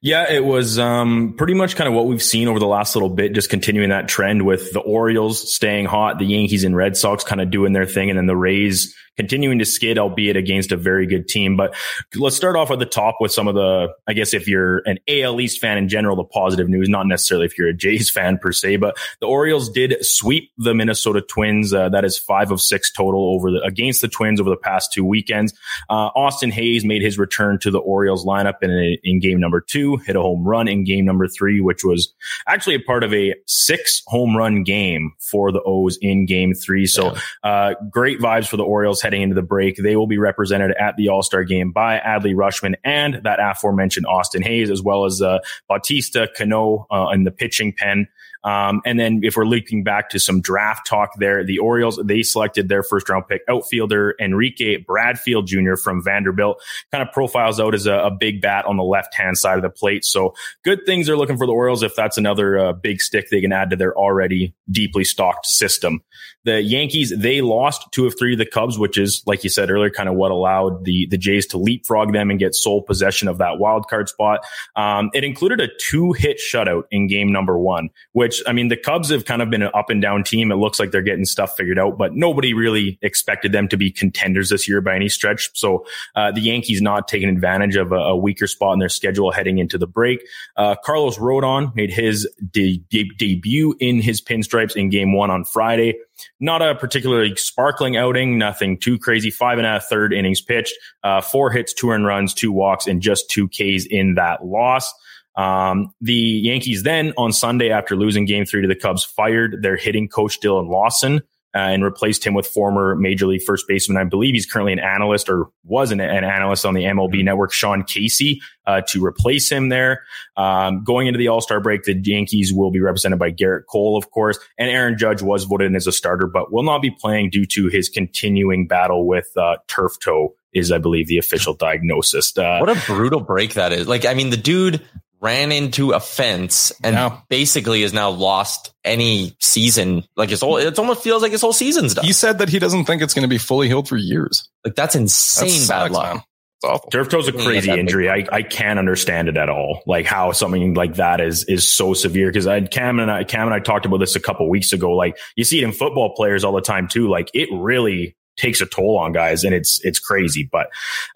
Yeah, 0.05 0.29
it 0.29 0.43
was 0.43 0.77
um, 0.77 1.33
pretty 1.37 1.53
much 1.53 1.77
kind 1.77 1.87
of 1.87 1.93
what 1.93 2.07
we've 2.07 2.21
seen 2.21 2.49
over 2.49 2.59
the 2.59 2.67
last 2.67 2.93
little 2.93 3.09
bit, 3.09 3.31
just 3.31 3.49
continuing 3.49 3.89
that 3.91 4.09
trend 4.09 4.45
with 4.45 4.73
the 4.73 4.81
Orioles 4.81 5.55
staying 5.55 5.85
hot, 5.85 6.19
the 6.19 6.25
Yankees 6.25 6.65
and 6.65 6.75
Red 6.75 6.97
Sox 6.97 7.23
kind 7.23 7.39
of 7.39 7.49
doing 7.49 7.71
their 7.71 7.85
thing, 7.85 8.09
and 8.09 8.19
then 8.19 8.25
the 8.25 8.35
Rays 8.35 8.93
continuing 9.17 9.59
to 9.59 9.65
skid, 9.65 9.97
albeit 9.97 10.35
against 10.35 10.71
a 10.71 10.77
very 10.77 11.05
good 11.05 11.27
team. 11.27 11.55
But 11.55 11.75
let's 12.15 12.35
start 12.35 12.55
off 12.55 12.71
at 12.71 12.79
the 12.79 12.85
top 12.85 13.17
with 13.19 13.31
some 13.31 13.47
of 13.47 13.55
the, 13.55 13.89
I 14.07 14.13
guess, 14.13 14.33
if 14.33 14.47
you're 14.47 14.81
an 14.85 14.99
AL 15.07 15.39
East 15.39 15.59
fan 15.59 15.77
in 15.77 15.87
general, 15.87 16.15
the 16.15 16.23
positive 16.23 16.67
news, 16.69 16.89
not 16.89 17.07
necessarily 17.07 17.45
if 17.45 17.57
you're 17.57 17.69
a 17.69 17.73
Jays 17.73 18.09
fan 18.13 18.37
per 18.37 18.51
se, 18.51 18.77
but 18.77 18.97
the 19.19 19.27
Orioles 19.27 19.69
did 19.69 19.97
sweep 20.01 20.51
the 20.57 20.73
Minnesota 20.73 21.21
Twins. 21.21 21.73
Uh, 21.73 21.89
that 21.89 22.05
is 22.05 22.17
five 22.17 22.51
of 22.51 22.61
six 22.61 22.91
total 22.91 23.33
over 23.35 23.51
the 23.51 23.61
against 23.61 24.01
the 24.01 24.07
Twins 24.07 24.39
over 24.39 24.49
the 24.49 24.57
past 24.57 24.91
two 24.91 25.05
weekends. 25.05 25.53
Uh, 25.89 26.09
Austin 26.15 26.51
Hays 26.51 26.83
made 26.83 27.01
his 27.01 27.17
return 27.17 27.59
to 27.59 27.71
the 27.71 27.79
Orioles 27.79 28.25
lineup 28.25 28.55
in, 28.61 28.97
in 29.03 29.19
game 29.19 29.39
number 29.39 29.61
two, 29.61 29.97
hit 29.97 30.15
a 30.15 30.21
home 30.21 30.43
run 30.43 30.67
in 30.67 30.83
game 30.83 31.05
number 31.05 31.27
three, 31.27 31.61
which 31.61 31.83
was 31.83 32.13
actually 32.47 32.75
a 32.75 32.79
part 32.79 33.03
of 33.03 33.13
a 33.13 33.35
six 33.45 34.01
home 34.07 34.35
run 34.35 34.63
game 34.63 35.13
for 35.19 35.51
the 35.51 35.61
O's 35.65 35.97
in 36.01 36.25
game 36.25 36.53
three. 36.53 36.85
So, 36.85 37.15
uh, 37.43 37.75
great 37.89 38.19
vibes 38.19 38.47
for 38.47 38.57
the 38.57 38.63
Orioles 38.63 39.02
heading 39.03 39.21
into 39.21 39.35
the 39.35 39.43
break. 39.43 39.75
They 39.77 39.95
will 39.95 40.07
be 40.07 40.17
represented 40.17 40.71
at 40.79 40.95
the 40.97 41.09
All 41.09 41.21
Star 41.21 41.43
game 41.43 41.71
by 41.71 41.99
Adley 41.99 42.33
Rutschman 42.33 42.75
and 42.83 43.21
that 43.23 43.39
aforementioned 43.39 44.07
Austin 44.07 44.41
Hays, 44.41 44.69
as 44.69 44.81
well 44.81 45.05
as 45.05 45.21
uh, 45.21 45.39
Bautista 45.67 46.29
Cano 46.35 46.87
uh, 46.89 47.09
in 47.13 47.23
the 47.23 47.31
pitching 47.31 47.73
pen. 47.73 48.07
Um, 48.43 48.81
and 48.85 48.99
then 48.99 49.21
if 49.23 49.37
we're 49.37 49.45
looking 49.45 49.83
back 49.83 50.09
to 50.09 50.19
some 50.19 50.41
draft 50.41 50.87
talk 50.87 51.11
there, 51.17 51.43
the 51.43 51.59
Orioles, 51.59 51.99
they 52.03 52.23
selected 52.23 52.69
their 52.69 52.83
first 52.83 53.09
round 53.09 53.27
pick 53.27 53.41
outfielder 53.47 54.15
Enrique 54.19 54.77
Bradfield 54.77 55.47
Jr. 55.47 55.75
from 55.75 56.03
Vanderbilt, 56.03 56.61
kind 56.91 57.07
of 57.07 57.13
profiles 57.13 57.59
out 57.59 57.73
as 57.73 57.85
a, 57.85 57.93
a 57.93 58.11
big 58.11 58.41
bat 58.41 58.65
on 58.65 58.77
the 58.77 58.83
left 58.83 59.15
hand 59.15 59.37
side 59.37 59.57
of 59.57 59.63
the 59.63 59.69
plate. 59.69 60.05
So 60.05 60.33
good 60.63 60.85
things 60.85 61.09
are 61.09 61.17
looking 61.17 61.37
for 61.37 61.47
the 61.47 61.53
Orioles 61.53 61.83
if 61.83 61.95
that's 61.95 62.17
another 62.17 62.57
uh, 62.59 62.73
big 62.73 63.01
stick 63.01 63.29
they 63.29 63.41
can 63.41 63.51
add 63.51 63.69
to 63.69 63.75
their 63.75 63.95
already 63.97 64.53
deeply 64.69 65.03
stocked 65.03 65.45
system. 65.45 66.01
The 66.45 66.61
Yankees, 66.61 67.13
they 67.17 67.41
lost 67.41 67.85
two 67.91 68.05
of 68.05 68.17
three 68.19 68.31
to 68.31 68.37
the 68.37 68.49
Cubs, 68.49 68.77
which 68.77 68.97
is, 68.97 69.23
like 69.25 69.45
you 69.45 69.49
said 69.49 69.69
earlier, 69.69 69.89
kind 69.89 70.09
of 70.09 70.15
what 70.15 70.31
allowed 70.31 70.83
the, 70.83 71.07
the 71.09 71.17
Jays 71.17 71.45
to 71.47 71.57
leapfrog 71.57 72.11
them 72.11 72.29
and 72.29 72.37
get 72.39 72.53
sole 72.53 72.81
possession 72.81 73.29
of 73.29 73.37
that 73.37 73.59
wild 73.59 73.87
card 73.87 74.09
spot. 74.09 74.41
Um, 74.75 75.09
it 75.13 75.23
included 75.23 75.61
a 75.61 75.69
two 75.79 76.11
hit 76.11 76.39
shutout 76.39 76.83
in 76.91 77.07
game 77.07 77.31
number 77.31 77.57
one, 77.57 77.89
which, 78.11 78.32
I 78.47 78.53
mean, 78.53 78.69
the 78.69 78.77
Cubs 78.77 79.09
have 79.09 79.25
kind 79.25 79.41
of 79.41 79.49
been 79.49 79.61
an 79.61 79.71
up 79.73 79.89
and 79.89 80.01
down 80.01 80.23
team. 80.23 80.51
It 80.51 80.55
looks 80.55 80.79
like 80.79 80.91
they're 80.91 81.01
getting 81.01 81.25
stuff 81.25 81.55
figured 81.55 81.77
out, 81.77 81.97
but 81.97 82.15
nobody 82.15 82.53
really 82.53 82.97
expected 83.01 83.51
them 83.51 83.67
to 83.67 83.77
be 83.77 83.91
contenders 83.91 84.49
this 84.49 84.67
year 84.67 84.81
by 84.81 84.95
any 84.95 85.09
stretch. 85.09 85.49
So, 85.53 85.85
uh, 86.15 86.31
the 86.31 86.41
Yankees 86.41 86.81
not 86.81 87.07
taking 87.07 87.29
advantage 87.29 87.75
of 87.75 87.91
a, 87.91 87.95
a 87.95 88.15
weaker 88.15 88.47
spot 88.47 88.73
in 88.73 88.79
their 88.79 88.89
schedule 88.89 89.31
heading 89.31 89.57
into 89.57 89.77
the 89.77 89.87
break. 89.87 90.25
Uh, 90.55 90.75
Carlos 90.83 91.17
Rodon 91.17 91.75
made 91.75 91.91
his 91.91 92.27
de- 92.51 92.83
de- 92.89 93.11
debut 93.17 93.75
in 93.79 94.01
his 94.01 94.21
pinstripes 94.21 94.75
in 94.75 94.89
game 94.89 95.13
one 95.13 95.29
on 95.29 95.43
Friday. 95.43 95.99
Not 96.39 96.61
a 96.61 96.75
particularly 96.75 97.35
sparkling 97.35 97.97
outing, 97.97 98.37
nothing 98.37 98.77
too 98.79 98.97
crazy. 98.99 99.31
Five 99.31 99.57
and 99.57 99.67
a 99.67 99.79
third 99.79 100.13
innings 100.13 100.41
pitched, 100.41 100.73
uh, 101.03 101.21
four 101.21 101.51
hits, 101.51 101.73
two 101.73 101.89
earned 101.89 102.05
runs, 102.05 102.33
two 102.33 102.51
walks, 102.51 102.87
and 102.87 103.01
just 103.01 103.29
two 103.29 103.47
Ks 103.47 103.85
in 103.89 104.15
that 104.15 104.45
loss. 104.45 104.93
Um, 105.35 105.93
the 106.01 106.13
Yankees 106.13 106.83
then 106.83 107.13
on 107.17 107.31
Sunday 107.33 107.69
after 107.69 107.95
losing 107.95 108.25
game 108.25 108.45
three 108.45 108.61
to 108.61 108.67
the 108.67 108.75
Cubs 108.75 109.03
fired 109.03 109.61
their 109.61 109.75
hitting 109.75 110.07
coach 110.07 110.39
Dillon 110.39 110.67
Lawson. 110.67 111.21
Uh, 111.55 111.69
and 111.69 111.83
replaced 111.83 112.23
him 112.23 112.33
with 112.33 112.47
former 112.47 112.95
major 112.95 113.27
league 113.27 113.43
first 113.43 113.67
baseman. 113.67 113.95
I 113.95 114.05
believe 114.05 114.33
he's 114.33 114.47
currently 114.47 114.73
an 114.73 114.79
analyst 114.79 115.29
or 115.29 115.49
was 115.63 115.91
an, 115.91 115.99
an 115.99 116.23
analyst 116.23 116.65
on 116.65 116.73
the 116.73 116.81
MLB 116.81 117.23
network, 117.23 117.53
Sean 117.53 117.83
Casey, 117.83 118.41
uh, 118.65 118.81
to 118.87 119.05
replace 119.05 119.51
him 119.51 119.69
there. 119.69 120.01
Um, 120.35 120.83
going 120.83 121.05
into 121.05 121.19
the 121.19 121.27
All 121.27 121.41
Star 121.41 121.61
break, 121.61 121.83
the 121.83 121.93
Yankees 121.93 122.51
will 122.51 122.71
be 122.71 122.79
represented 122.79 123.19
by 123.19 123.29
Gerrit 123.29 123.67
Cole, 123.69 123.97
of 123.97 124.09
course, 124.09 124.39
and 124.57 124.67
Aaron 124.67 124.97
Judge 124.97 125.21
was 125.21 125.43
voted 125.43 125.67
in 125.67 125.75
as 125.75 125.85
a 125.85 125.91
starter, 125.91 126.25
but 126.25 126.51
will 126.51 126.63
not 126.63 126.81
be 126.81 126.89
playing 126.89 127.29
due 127.29 127.45
to 127.45 127.67
his 127.67 127.87
continuing 127.87 128.65
battle 128.65 129.05
with 129.05 129.27
uh, 129.37 129.57
turf 129.67 129.99
toe. 130.03 130.33
Is 130.53 130.71
I 130.71 130.79
believe 130.79 131.07
the 131.07 131.19
official 131.19 131.53
diagnosis. 131.53 132.35
Uh, 132.35 132.59
What 132.59 132.69
a 132.69 132.81
brutal 132.87 133.19
break 133.19 133.53
that 133.53 133.73
is. 133.73 133.87
Like, 133.87 134.05
I 134.05 134.15
mean, 134.15 134.31
the 134.31 134.37
dude 134.37 134.81
ran 135.23 135.51
into 135.53 135.91
a 135.91 135.99
fence 135.99 136.71
and 136.83 136.95
Yeah. 136.95 137.17
basically 137.29 137.81
has 137.81 137.93
now 137.93 138.09
lost 138.09 138.73
any 138.83 139.35
season. 139.39 140.03
Like 140.17 140.29
his 140.29 140.41
whole, 140.41 140.57
it 140.57 140.77
almost 140.77 141.01
feels 141.01 141.21
like 141.21 141.31
his 141.31 141.41
whole 141.41 141.53
season's 141.53 141.93
done. 141.93 142.03
He 142.05 142.11
said 142.13 142.39
that 142.39 142.49
he 142.49 142.59
doesn't 142.59 142.85
think 142.85 143.01
it's 143.01 143.13
going 143.13 143.23
to 143.23 143.29
be 143.29 143.37
fully 143.37 143.67
healed 143.67 143.87
for 143.87 143.97
years. 143.97 144.47
like 144.65 144.75
that's 144.75 144.95
insane 144.95 145.61
That 145.67 145.69
bad 145.69 145.91
luck. 145.91 146.13
man. 146.15 146.23
It's 146.57 146.65
awful. 146.69 146.89
Turf 146.91 147.09
toe's 147.09 147.27
a 147.27 147.31
crazy 147.33 147.67
that 147.69 147.79
injury. 147.79 148.09
I, 148.09 148.25
I 148.31 148.41
can't 148.41 148.79
understand 148.79 149.27
it 149.29 149.37
at 149.37 149.49
all. 149.49 149.81
Like 149.85 150.05
how 150.05 150.31
something 150.33 150.73
like 150.75 150.95
that 150.95 151.19
is 151.21 151.43
is 151.45 151.73
so 151.75 151.93
severe. 151.93 152.27
Because 152.29 152.45
I 152.47 152.61
Cam 152.61 152.99
and 152.99 153.09
I 153.11 153.23
Cam 153.23 153.47
and 153.47 153.53
I 153.53 153.59
talked 153.59 153.85
about 153.85 153.97
this 153.97 154.15
a 154.15 154.19
couple 154.21 154.49
weeks 154.49 154.71
ago. 154.73 154.91
Like 154.91 155.17
you 155.35 155.43
see 155.43 155.59
it 155.61 155.63
in 155.65 155.71
football 155.73 156.13
players 156.15 156.43
all 156.43 156.53
the 156.53 156.61
time 156.61 156.87
too. 156.87 157.09
Like 157.09 157.29
it 157.33 157.49
really 157.51 158.15
takes 158.35 158.61
a 158.61 158.65
toll 158.65 158.97
on 158.97 159.11
guys 159.11 159.43
and 159.43 159.53
it's 159.53 159.79
it's 159.83 159.99
crazy. 159.99 160.47
But 160.51 160.67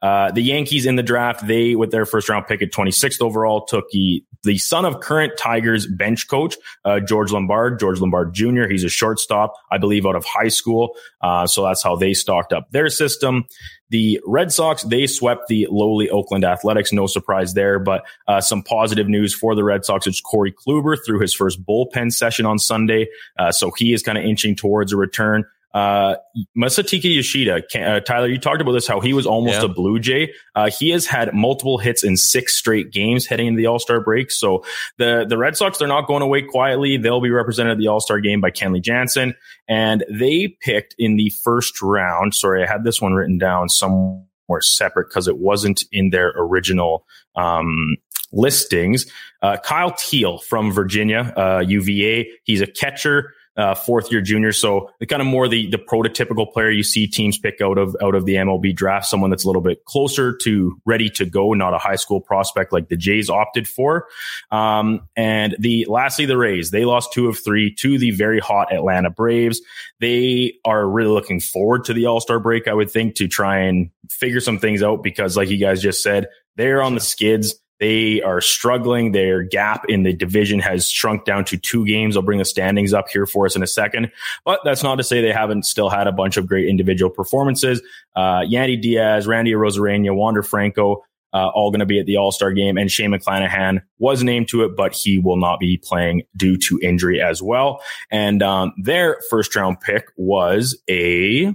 uh 0.01 0.31
the 0.31 0.41
Yankees 0.41 0.85
in 0.85 0.95
the 0.95 1.03
draft, 1.03 1.45
they 1.47 1.75
with 1.75 1.91
their 1.91 2.05
first 2.05 2.29
round 2.29 2.47
pick 2.47 2.61
at 2.61 2.71
26th 2.71 3.21
overall 3.21 3.65
took 3.65 3.89
the 3.91 4.23
the 4.43 4.57
son 4.57 4.85
of 4.85 4.99
current 4.99 5.33
Tigers 5.37 5.85
bench 5.85 6.27
coach, 6.27 6.55
uh, 6.85 6.99
George 6.99 7.31
Lombard, 7.31 7.79
George 7.79 7.99
Lombard 7.99 8.33
Jr. 8.33 8.67
He's 8.69 8.83
a 8.83 8.89
shortstop, 8.89 9.53
I 9.71 9.77
believe, 9.77 10.05
out 10.05 10.15
of 10.15 10.25
high 10.25 10.47
school. 10.47 10.95
Uh, 11.21 11.45
so 11.47 11.63
that's 11.63 11.83
how 11.83 11.95
they 11.95 12.13
stocked 12.13 12.53
up 12.53 12.71
their 12.71 12.89
system. 12.89 13.45
The 13.89 14.19
Red 14.25 14.51
Sox, 14.51 14.83
they 14.83 15.07
swept 15.07 15.47
the 15.47 15.67
lowly 15.71 16.09
Oakland 16.09 16.43
Athletics. 16.43 16.91
No 16.91 17.07
surprise 17.07 17.53
there, 17.53 17.79
but 17.79 18.05
uh, 18.27 18.41
some 18.41 18.61
positive 18.61 19.07
news 19.07 19.33
for 19.33 19.55
the 19.55 19.63
Red 19.63 19.85
Sox. 19.85 20.07
It's 20.07 20.19
Corey 20.19 20.53
Kluber 20.53 20.97
through 21.05 21.19
his 21.19 21.33
first 21.33 21.63
bullpen 21.63 22.11
session 22.11 22.45
on 22.45 22.59
Sunday. 22.59 23.07
Uh, 23.39 23.51
so 23.51 23.71
he 23.77 23.93
is 23.93 24.03
kind 24.03 24.17
of 24.17 24.25
inching 24.25 24.55
towards 24.55 24.91
a 24.91 24.97
return. 24.97 25.45
Uh, 25.77 26.15
Masataka 26.57 27.13
Yoshida, 27.15 27.61
uh, 27.79 27.99
Tyler, 27.99 28.27
you 28.27 28.39
talked 28.39 28.61
about 28.61 28.71
this, 28.71 28.87
how 28.87 28.99
he 28.99 29.13
was 29.13 29.27
almost 29.27 29.59
Yeah. 29.59 29.65
a 29.65 29.67
Blue 29.67 29.99
Jay. 29.99 30.33
Uh, 30.55 30.71
he 30.71 30.89
has 30.89 31.05
had 31.05 31.33
multiple 31.35 31.77
hits 31.77 32.03
in 32.03 32.17
six 32.17 32.57
straight 32.57 32.91
games 32.91 33.27
heading 33.27 33.45
into 33.45 33.57
the 33.57 33.67
All 33.67 33.77
Star 33.77 33.99
break. 34.01 34.31
So 34.31 34.63
the, 34.97 35.25
the 35.29 35.37
Red 35.37 35.55
Sox, 35.55 35.77
they're 35.77 35.87
not 35.87 36.07
going 36.07 36.23
away 36.23 36.41
quietly. 36.41 36.97
They'll 36.97 37.21
be 37.21 37.29
represented 37.29 37.73
at 37.73 37.77
the 37.77 37.87
All 37.89 37.99
Star 37.99 38.19
game 38.19 38.41
by 38.41 38.49
Kenley 38.49 38.81
Jansen. 38.81 39.35
And 39.69 40.03
they 40.09 40.47
picked 40.61 40.95
in 40.97 41.15
the 41.15 41.31
first 41.43 41.79
round. 41.81 42.33
Sorry, 42.33 42.63
I 42.63 42.67
had 42.67 42.83
this 42.83 42.99
one 42.99 43.13
written 43.13 43.37
down 43.37 43.69
somewhere 43.69 44.23
separate 44.61 45.09
because 45.09 45.27
it 45.27 45.37
wasn't 45.37 45.83
in 45.91 46.09
their 46.09 46.33
original, 46.37 47.05
um, 47.35 47.97
listings. 48.31 49.05
Uh, 49.41 49.57
Kyle 49.57 49.91
Teel 49.91 50.39
from 50.39 50.71
Virginia, 50.71 51.33
uh, 51.37 51.63
UVA. 51.65 52.27
He's 52.45 52.61
a 52.61 52.67
catcher 52.67 53.33
uh, 53.57 53.73
fourth 53.75 54.11
year 54.11 54.21
junior. 54.21 54.51
So 54.51 54.89
kind 55.07 55.21
of 55.21 55.27
more 55.27 55.47
the, 55.47 55.69
the 55.69 55.77
prototypical 55.77 56.51
player 56.51 56.69
you 56.69 56.83
see 56.83 57.07
teams 57.07 57.37
pick 57.37 57.59
out 57.61 57.77
of, 57.77 57.95
out 58.01 58.15
of 58.15 58.25
the 58.25 58.35
MLB 58.35 58.75
draft, 58.75 59.07
someone 59.07 59.29
that's 59.29 59.43
a 59.43 59.47
little 59.47 59.61
bit 59.61 59.85
closer 59.85 60.35
to 60.37 60.79
ready 60.85 61.09
to 61.11 61.25
go, 61.25 61.53
not 61.53 61.73
a 61.73 61.77
high 61.77 61.95
school 61.95 62.21
prospect 62.21 62.71
like 62.71 62.89
the 62.89 62.97
Jays 62.97 63.29
opted 63.29 63.67
for. 63.67 64.07
Um, 64.51 65.07
and 65.15 65.55
the 65.59 65.85
lastly, 65.89 66.25
the 66.25 66.37
Rays, 66.37 66.71
they 66.71 66.85
lost 66.85 67.13
two 67.13 67.27
of 67.27 67.37
three 67.39 67.73
to 67.75 67.97
the 67.97 68.11
very 68.11 68.39
hot 68.39 68.71
Atlanta 68.71 69.09
Braves. 69.09 69.61
They 69.99 70.55
are 70.63 70.87
really 70.87 71.11
looking 71.11 71.39
forward 71.39 71.85
to 71.85 71.93
the 71.93 72.05
All 72.05 72.19
Star 72.19 72.39
break, 72.39 72.67
I 72.67 72.73
would 72.73 72.91
think, 72.91 73.15
to 73.15 73.27
try 73.27 73.59
and 73.59 73.89
figure 74.09 74.39
some 74.39 74.59
things 74.59 74.83
out 74.83 75.03
because 75.03 75.35
like 75.35 75.49
you 75.49 75.57
guys 75.57 75.81
just 75.81 76.03
said, 76.03 76.27
they're 76.55 76.81
on 76.81 76.93
the 76.93 76.99
skids. 76.99 77.55
They 77.79 78.21
are 78.21 78.41
struggling. 78.41 79.11
Their 79.11 79.43
gap 79.43 79.85
in 79.87 80.03
the 80.03 80.13
division 80.13 80.59
has 80.59 80.89
shrunk 80.89 81.25
down 81.25 81.45
to 81.45 81.57
two 81.57 81.85
games. 81.85 82.17
I'll 82.17 82.23
bring 82.23 82.39
the 82.39 82.45
standings 82.45 82.93
up 82.93 83.09
here 83.09 83.25
for 83.25 83.45
us 83.45 83.55
in 83.55 83.63
a 83.63 83.67
second. 83.67 84.11
But 84.45 84.61
that's 84.63 84.83
not 84.83 84.95
to 84.95 85.03
say 85.03 85.21
they 85.21 85.31
haven't 85.31 85.63
still 85.63 85.89
had 85.89 86.07
a 86.07 86.11
bunch 86.11 86.37
of 86.37 86.47
great 86.47 86.67
individual 86.67 87.11
performances. 87.11 87.81
Uh, 88.15 88.41
Yandy 88.41 88.81
Diaz, 88.81 89.27
Randy 89.27 89.51
Arozarena, 89.51 90.15
Wander 90.15 90.41
Franco, 90.43 91.03
uh, 91.33 91.49
all 91.49 91.71
going 91.71 91.79
to 91.79 91.85
be 91.85 91.99
at 91.99 92.05
the 92.05 92.17
All 92.17 92.31
Star 92.31 92.51
game. 92.51 92.77
And 92.77 92.91
Shane 92.91 93.11
McClanahan 93.11 93.81
was 93.99 94.23
named 94.23 94.47
to 94.49 94.63
it, 94.63 94.75
but 94.75 94.93
he 94.93 95.19
will 95.19 95.37
not 95.37 95.59
be 95.59 95.77
playing 95.77 96.23
due 96.35 96.57
to 96.57 96.79
injury 96.81 97.21
as 97.21 97.41
well. 97.41 97.81
And 98.09 98.41
um, 98.41 98.73
their 98.81 99.17
first 99.29 99.55
round 99.55 99.79
pick 99.81 100.05
was 100.15 100.81
a 100.89 101.53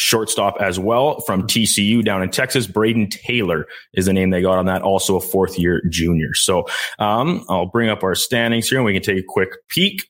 shortstop 0.00 0.56
as 0.60 0.78
well 0.78 1.20
from 1.20 1.42
TCU 1.42 2.02
down 2.02 2.22
in 2.22 2.30
Texas. 2.30 2.66
Brayden 2.66 3.10
Taylor 3.10 3.66
is 3.92 4.06
the 4.06 4.12
name 4.14 4.30
they 4.30 4.40
got 4.40 4.58
on 4.58 4.66
that. 4.66 4.82
Also 4.82 5.16
a 5.16 5.20
fourth 5.20 5.58
year 5.58 5.82
junior. 5.90 6.32
So, 6.32 6.64
um, 6.98 7.44
I'll 7.48 7.66
bring 7.66 7.90
up 7.90 8.02
our 8.02 8.14
standings 8.14 8.68
here 8.68 8.78
and 8.78 8.86
we 8.86 8.94
can 8.94 9.02
take 9.02 9.18
a 9.18 9.26
quick 9.26 9.50
peek. 9.68 10.08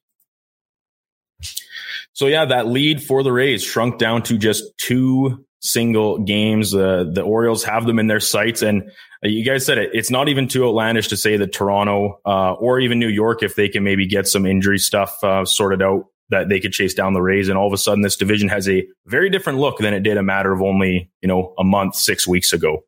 So 2.12 2.26
yeah, 2.26 2.45
that 2.45 2.66
lead 2.66 3.03
for 3.03 3.22
the 3.22 3.32
Rays 3.32 3.64
shrunk 3.64 3.99
down 3.99 4.22
to 4.24 4.38
just 4.38 4.64
two 4.78 5.45
single 5.61 6.18
games. 6.18 6.74
Uh, 6.74 7.05
the 7.12 7.22
Orioles 7.22 7.64
have 7.64 7.84
them 7.86 7.99
in 7.99 8.07
their 8.07 8.20
sights 8.20 8.62
and 8.62 8.91
uh, 9.24 9.28
you 9.28 9.45
guys 9.45 9.66
said 9.66 9.78
it. 9.78 9.91
It's 9.93 10.11
not 10.11 10.28
even 10.28 10.47
too 10.47 10.64
outlandish 10.64 11.09
to 11.09 11.16
say 11.16 11.36
that 11.36 11.53
Toronto, 11.53 12.20
uh, 12.24 12.53
or 12.53 12.78
even 12.80 12.99
New 12.99 13.09
York, 13.09 13.43
if 13.43 13.55
they 13.57 13.68
can 13.68 13.82
maybe 13.82 14.07
get 14.07 14.26
some 14.26 14.47
injury 14.47 14.78
stuff, 14.78 15.22
uh, 15.24 15.45
sorted 15.45 15.82
out, 15.82 16.07
that 16.31 16.49
they 16.49 16.61
could 16.61 16.72
chase 16.72 16.95
down 16.95 17.12
the 17.12 17.22
Rays. 17.22 17.49
And 17.49 17.59
all 17.59 17.66
of 17.66 17.72
a 17.72 17.78
sudden, 17.78 18.03
this 18.03 18.16
division 18.16 18.49
has 18.49 18.68
a 18.68 18.87
very 19.07 19.31
different 19.31 19.59
look 19.59 19.78
than 19.78 19.95
it 19.95 20.03
did 20.03 20.16
a 20.16 20.22
matter 20.22 20.53
of 20.53 20.62
only, 20.62 21.11
you 21.22 21.28
know, 21.28 21.55
a 21.59 21.64
month, 21.64 21.97
six 21.97 22.26
weeks 22.26 22.53
ago. 22.53 22.85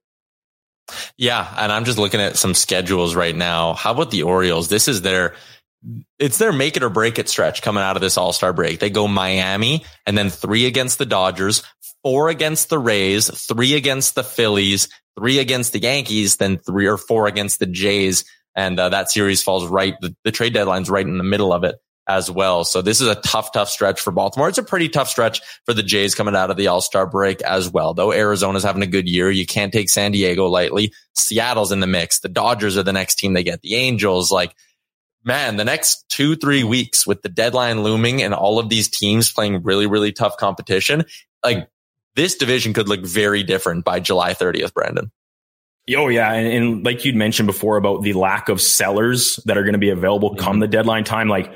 Yeah, 1.17 1.53
and 1.57 1.71
I'm 1.71 1.85
just 1.85 1.99
looking 1.99 2.21
at 2.21 2.37
some 2.37 2.55
schedules 2.55 3.15
right 3.15 3.35
now. 3.35 3.75
How 3.75 3.93
about 3.93 4.11
the 4.11 4.25
Orioles? 4.25 4.69
This 4.69 4.89
is 4.89 5.03
their 5.03 5.35
it's 6.19 6.39
their 6.39 6.53
make 6.53 6.77
it 6.77 6.83
or 6.85 6.91
break 6.91 7.19
it 7.19 7.29
stretch 7.29 7.61
coming 7.61 7.83
out 7.83 7.97
of 7.97 8.03
this 8.03 8.17
All-Star 8.17 8.53
break. 8.53 8.79
They 8.79 8.91
go 8.91 9.09
Miami 9.09 9.85
and 10.07 10.17
then 10.17 10.31
3 10.31 10.67
against 10.67 10.99
the 10.99 11.07
Dodgers, 11.07 11.65
4 12.05 12.29
against 12.29 12.69
the 12.69 12.79
Rays, 12.79 13.29
3 13.49 13.75
against 13.75 14.15
the 14.15 14.23
Phillies, 14.23 14.89
3 15.19 15.41
against 15.41 15.73
the 15.73 15.81
Yankees, 15.81 16.37
then 16.37 16.59
3 16.59 16.87
or 16.87 16.99
4 16.99 17.27
against 17.27 17.59
the 17.59 17.67
Jays 17.67 18.25
and 18.55 18.79
uh, 18.79 18.89
that 18.91 19.11
series 19.11 19.43
falls 19.43 19.67
right 19.67 19.95
the, 20.01 20.15
the 20.25 20.33
trade 20.33 20.55
deadline's 20.55 20.91
right 20.91 21.07
in 21.07 21.19
the 21.19 21.25
middle 21.25 21.53
of 21.53 21.65
it 21.65 21.77
as 22.09 22.31
well. 22.31 22.65
So 22.65 22.83
this 22.83 23.01
is 23.01 23.09
a 23.09 23.15
tough, 23.17 23.53
tough 23.53 23.69
stretch 23.69 24.01
for 24.01 24.11
Baltimore. 24.11 24.49
It's 24.49 24.59
a 24.59 24.63
pretty 24.63 24.89
tough 24.89 25.09
stretch 25.09 25.41
for 25.65 25.73
the 25.73 25.83
Jays 25.83 26.15
coming 26.15 26.35
out 26.35 26.51
of 26.51 26.57
the 26.57 26.67
All-Star 26.67 27.07
break 27.07 27.43
as 27.43 27.71
well. 27.71 27.95
Though 27.95 28.13
Arizona's 28.13 28.65
having 28.65 28.83
a 28.83 28.87
good 28.87 29.09
year. 29.09 29.31
You 29.31 29.47
can't 29.47 29.73
take 29.73 29.89
San 29.89 30.13
Diego 30.13 30.47
lightly. 30.47 30.93
Seattle's 31.15 31.73
in 31.73 31.81
the 31.81 31.87
mix. 31.87 32.21
The 32.21 32.29
Dodgers 32.29 32.77
are 32.77 32.83
the 32.83 32.93
next 32.93 33.17
team 33.17 33.35
they 33.35 33.45
get. 33.45 33.63
The 33.63 33.77
Angels, 33.77 34.33
like, 34.33 34.55
man, 35.25 35.57
the 35.57 35.65
next 35.65 36.05
two, 36.09 36.37
three 36.37 36.65
weeks 36.65 37.07
with 37.07 37.23
the 37.23 37.29
deadline 37.29 37.83
looming 37.83 38.23
and 38.23 38.35
all 38.35 38.59
of 38.59 38.69
these 38.69 38.89
teams 38.89 39.33
playing 39.33 39.63
really, 39.63 39.87
really 39.87 40.13
tough 40.13 40.37
competition, 40.37 41.05
like 41.45 41.69
this 42.17 42.35
division 42.35 42.73
could 42.73 42.89
look 42.89 43.05
very 43.05 43.43
different 43.43 43.85
by 43.85 44.01
July 44.01 44.35
30th, 44.35 44.75
Brandon. 44.75 45.11
Oh 45.97 46.09
yeah, 46.09 46.33
and, 46.33 46.47
and 46.47 46.85
like 46.85 47.05
you'd 47.05 47.17
mentioned 47.17 47.49
before 47.49 47.77
about 47.77 48.03
the 48.03 48.13
lack 48.13 48.49
of 48.49 48.61
sellers 48.61 49.41
that 49.47 49.59
are 49.59 49.63
going 49.63 49.73
to 49.73 49.79
be 49.79 49.91
available 49.91 50.37
come 50.37 50.53
mm-hmm. 50.55 50.61
the 50.61 50.69
deadline 50.69 51.03
time, 51.03 51.29
like 51.29 51.53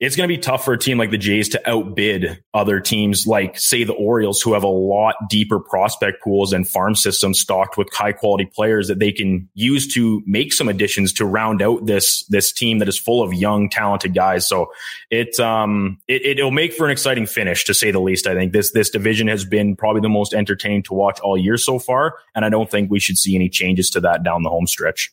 it's 0.00 0.16
going 0.16 0.28
to 0.28 0.34
be 0.34 0.40
tough 0.40 0.64
for 0.64 0.74
a 0.74 0.78
team 0.78 0.98
like 0.98 1.10
the 1.10 1.18
Jays 1.18 1.48
to 1.50 1.70
outbid 1.70 2.42
other 2.52 2.80
teams 2.80 3.26
like 3.26 3.58
say 3.58 3.84
the 3.84 3.92
Orioles 3.92 4.42
who 4.42 4.52
have 4.52 4.64
a 4.64 4.68
lot 4.68 5.14
deeper 5.30 5.60
prospect 5.60 6.22
pools 6.22 6.52
and 6.52 6.68
farm 6.68 6.96
systems 6.96 7.38
stocked 7.38 7.78
with 7.78 7.88
high 7.92 8.12
quality 8.12 8.44
players 8.44 8.88
that 8.88 8.98
they 8.98 9.12
can 9.12 9.48
use 9.54 9.92
to 9.94 10.22
make 10.26 10.52
some 10.52 10.68
additions 10.68 11.12
to 11.14 11.24
round 11.24 11.62
out 11.62 11.86
this 11.86 12.24
this 12.26 12.52
team 12.52 12.80
that 12.80 12.88
is 12.88 12.98
full 12.98 13.22
of 13.22 13.32
young 13.32 13.68
talented 13.70 14.14
guys. 14.14 14.48
So 14.48 14.72
it 15.10 15.38
um 15.38 15.98
it, 16.08 16.22
it'll 16.26 16.50
make 16.50 16.72
for 16.72 16.84
an 16.84 16.90
exciting 16.90 17.26
finish 17.26 17.64
to 17.64 17.74
say 17.74 17.90
the 17.90 18.00
least. 18.00 18.26
I 18.26 18.34
think 18.34 18.52
this 18.52 18.72
this 18.72 18.90
division 18.90 19.28
has 19.28 19.44
been 19.44 19.76
probably 19.76 20.00
the 20.00 20.08
most 20.08 20.34
entertaining 20.34 20.82
to 20.84 20.94
watch 20.94 21.20
all 21.20 21.38
year 21.38 21.56
so 21.56 21.78
far, 21.78 22.16
and 22.34 22.44
I 22.44 22.48
don't 22.48 22.70
think 22.70 22.90
we 22.90 22.98
should 22.98 23.16
see 23.16 23.36
any 23.36 23.48
changes 23.48 23.90
to 23.90 24.00
that 24.00 24.24
down 24.24 24.42
the 24.42 24.50
home 24.50 24.66
stretch. 24.66 25.12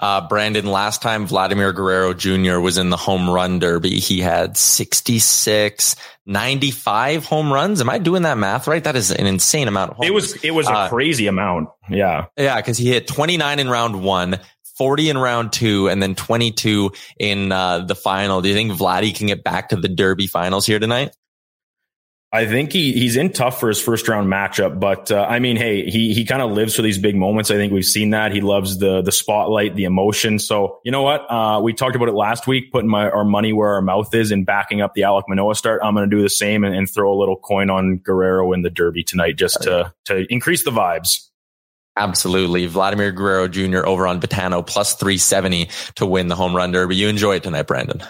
Uh, 0.00 0.26
Brandon, 0.28 0.66
last 0.66 1.02
time 1.02 1.26
Vladimir 1.26 1.72
Guerrero 1.72 2.14
Jr. 2.14 2.58
was 2.58 2.78
in 2.78 2.90
the 2.90 2.96
home 2.96 3.28
run 3.28 3.58
derby, 3.58 3.98
he 3.98 4.20
had 4.20 4.56
66, 4.56 5.96
95 6.26 7.24
home 7.24 7.52
runs. 7.52 7.80
Am 7.80 7.90
I 7.90 7.98
doing 7.98 8.22
that 8.22 8.38
math 8.38 8.66
right? 8.66 8.82
That 8.82 8.96
is 8.96 9.10
an 9.10 9.26
insane 9.26 9.68
amount 9.68 9.90
of 9.92 9.96
home 9.98 10.06
It 10.06 10.14
was 10.14 10.42
it 10.44 10.52
was 10.52 10.66
a 10.68 10.72
Uh, 10.72 10.88
crazy 10.88 11.26
amount. 11.26 11.68
Yeah. 11.90 12.26
Yeah, 12.36 12.56
because 12.56 12.78
he 12.78 12.88
hit 12.88 13.06
29 13.06 13.58
in 13.58 13.68
round 13.68 14.02
one, 14.02 14.38
40 14.76 15.10
in 15.10 15.18
round 15.18 15.52
two, 15.52 15.88
and 15.88 16.02
then 16.02 16.14
22 16.14 16.92
in 17.18 17.50
uh, 17.52 17.80
the 17.80 17.94
final. 17.94 18.40
Do 18.40 18.48
you 18.48 18.54
think 18.54 18.72
Vladdy 18.72 19.14
can 19.14 19.26
get 19.26 19.42
back 19.44 19.70
to 19.70 19.76
the 19.76 19.88
Derby 19.88 20.26
finals 20.26 20.64
here 20.66 20.78
tonight? 20.78 21.14
I 22.30 22.44
think 22.44 22.72
he 22.72 22.92
he's 22.92 23.16
in 23.16 23.32
tough 23.32 23.58
for 23.58 23.68
his 23.68 23.80
first 23.80 24.06
round 24.06 24.30
matchup, 24.30 24.78
but 24.78 25.10
uh, 25.10 25.26
I 25.26 25.38
mean, 25.38 25.56
hey, 25.56 25.88
he 25.88 26.12
he 26.12 26.26
kind 26.26 26.42
of 26.42 26.50
lives 26.50 26.76
for 26.76 26.82
these 26.82 26.98
big 26.98 27.16
moments. 27.16 27.50
I 27.50 27.54
think 27.54 27.72
we've 27.72 27.84
seen 27.84 28.10
that 28.10 28.32
he 28.32 28.42
loves 28.42 28.78
the 28.78 29.00
the 29.00 29.12
spotlight, 29.12 29.74
the 29.76 29.84
emotion. 29.84 30.38
So 30.38 30.80
you 30.84 30.92
know 30.92 31.02
what? 31.02 31.24
Uh, 31.30 31.60
we 31.62 31.72
talked 31.72 31.96
about 31.96 32.08
it 32.08 32.14
last 32.14 32.46
week, 32.46 32.70
putting 32.70 32.90
my 32.90 33.08
our 33.08 33.24
money 33.24 33.54
where 33.54 33.70
our 33.72 33.80
mouth 33.80 34.14
is 34.14 34.30
and 34.30 34.44
backing 34.44 34.82
up 34.82 34.92
the 34.92 35.02
Alek 35.02 35.22
Manoah 35.26 35.54
start. 35.54 35.80
I'm 35.82 35.94
going 35.94 36.08
to 36.08 36.14
do 36.14 36.20
the 36.20 36.28
same 36.28 36.64
and, 36.64 36.74
and 36.74 36.88
throw 36.88 37.10
a 37.10 37.16
little 37.18 37.36
coin 37.36 37.70
on 37.70 37.96
Guerrero 37.96 38.52
in 38.52 38.60
the 38.60 38.70
Derby 38.70 39.04
tonight, 39.04 39.36
just 39.36 39.62
to 39.62 39.94
to 40.04 40.30
increase 40.30 40.64
the 40.64 40.70
vibes. 40.70 41.28
Absolutely. 41.96 42.66
Vladimir 42.66 43.10
Guerrero 43.10 43.48
Jr. 43.48 43.86
over 43.86 44.06
on 44.06 44.20
Betano 44.20 44.64
plus 44.64 44.94
370 44.94 45.68
to 45.96 46.06
win 46.06 46.28
the 46.28 46.36
home 46.36 46.54
run 46.54 46.70
derby. 46.70 46.94
You 46.94 47.08
enjoy 47.08 47.36
it 47.36 47.42
tonight, 47.42 47.66
Brandon. 47.66 48.02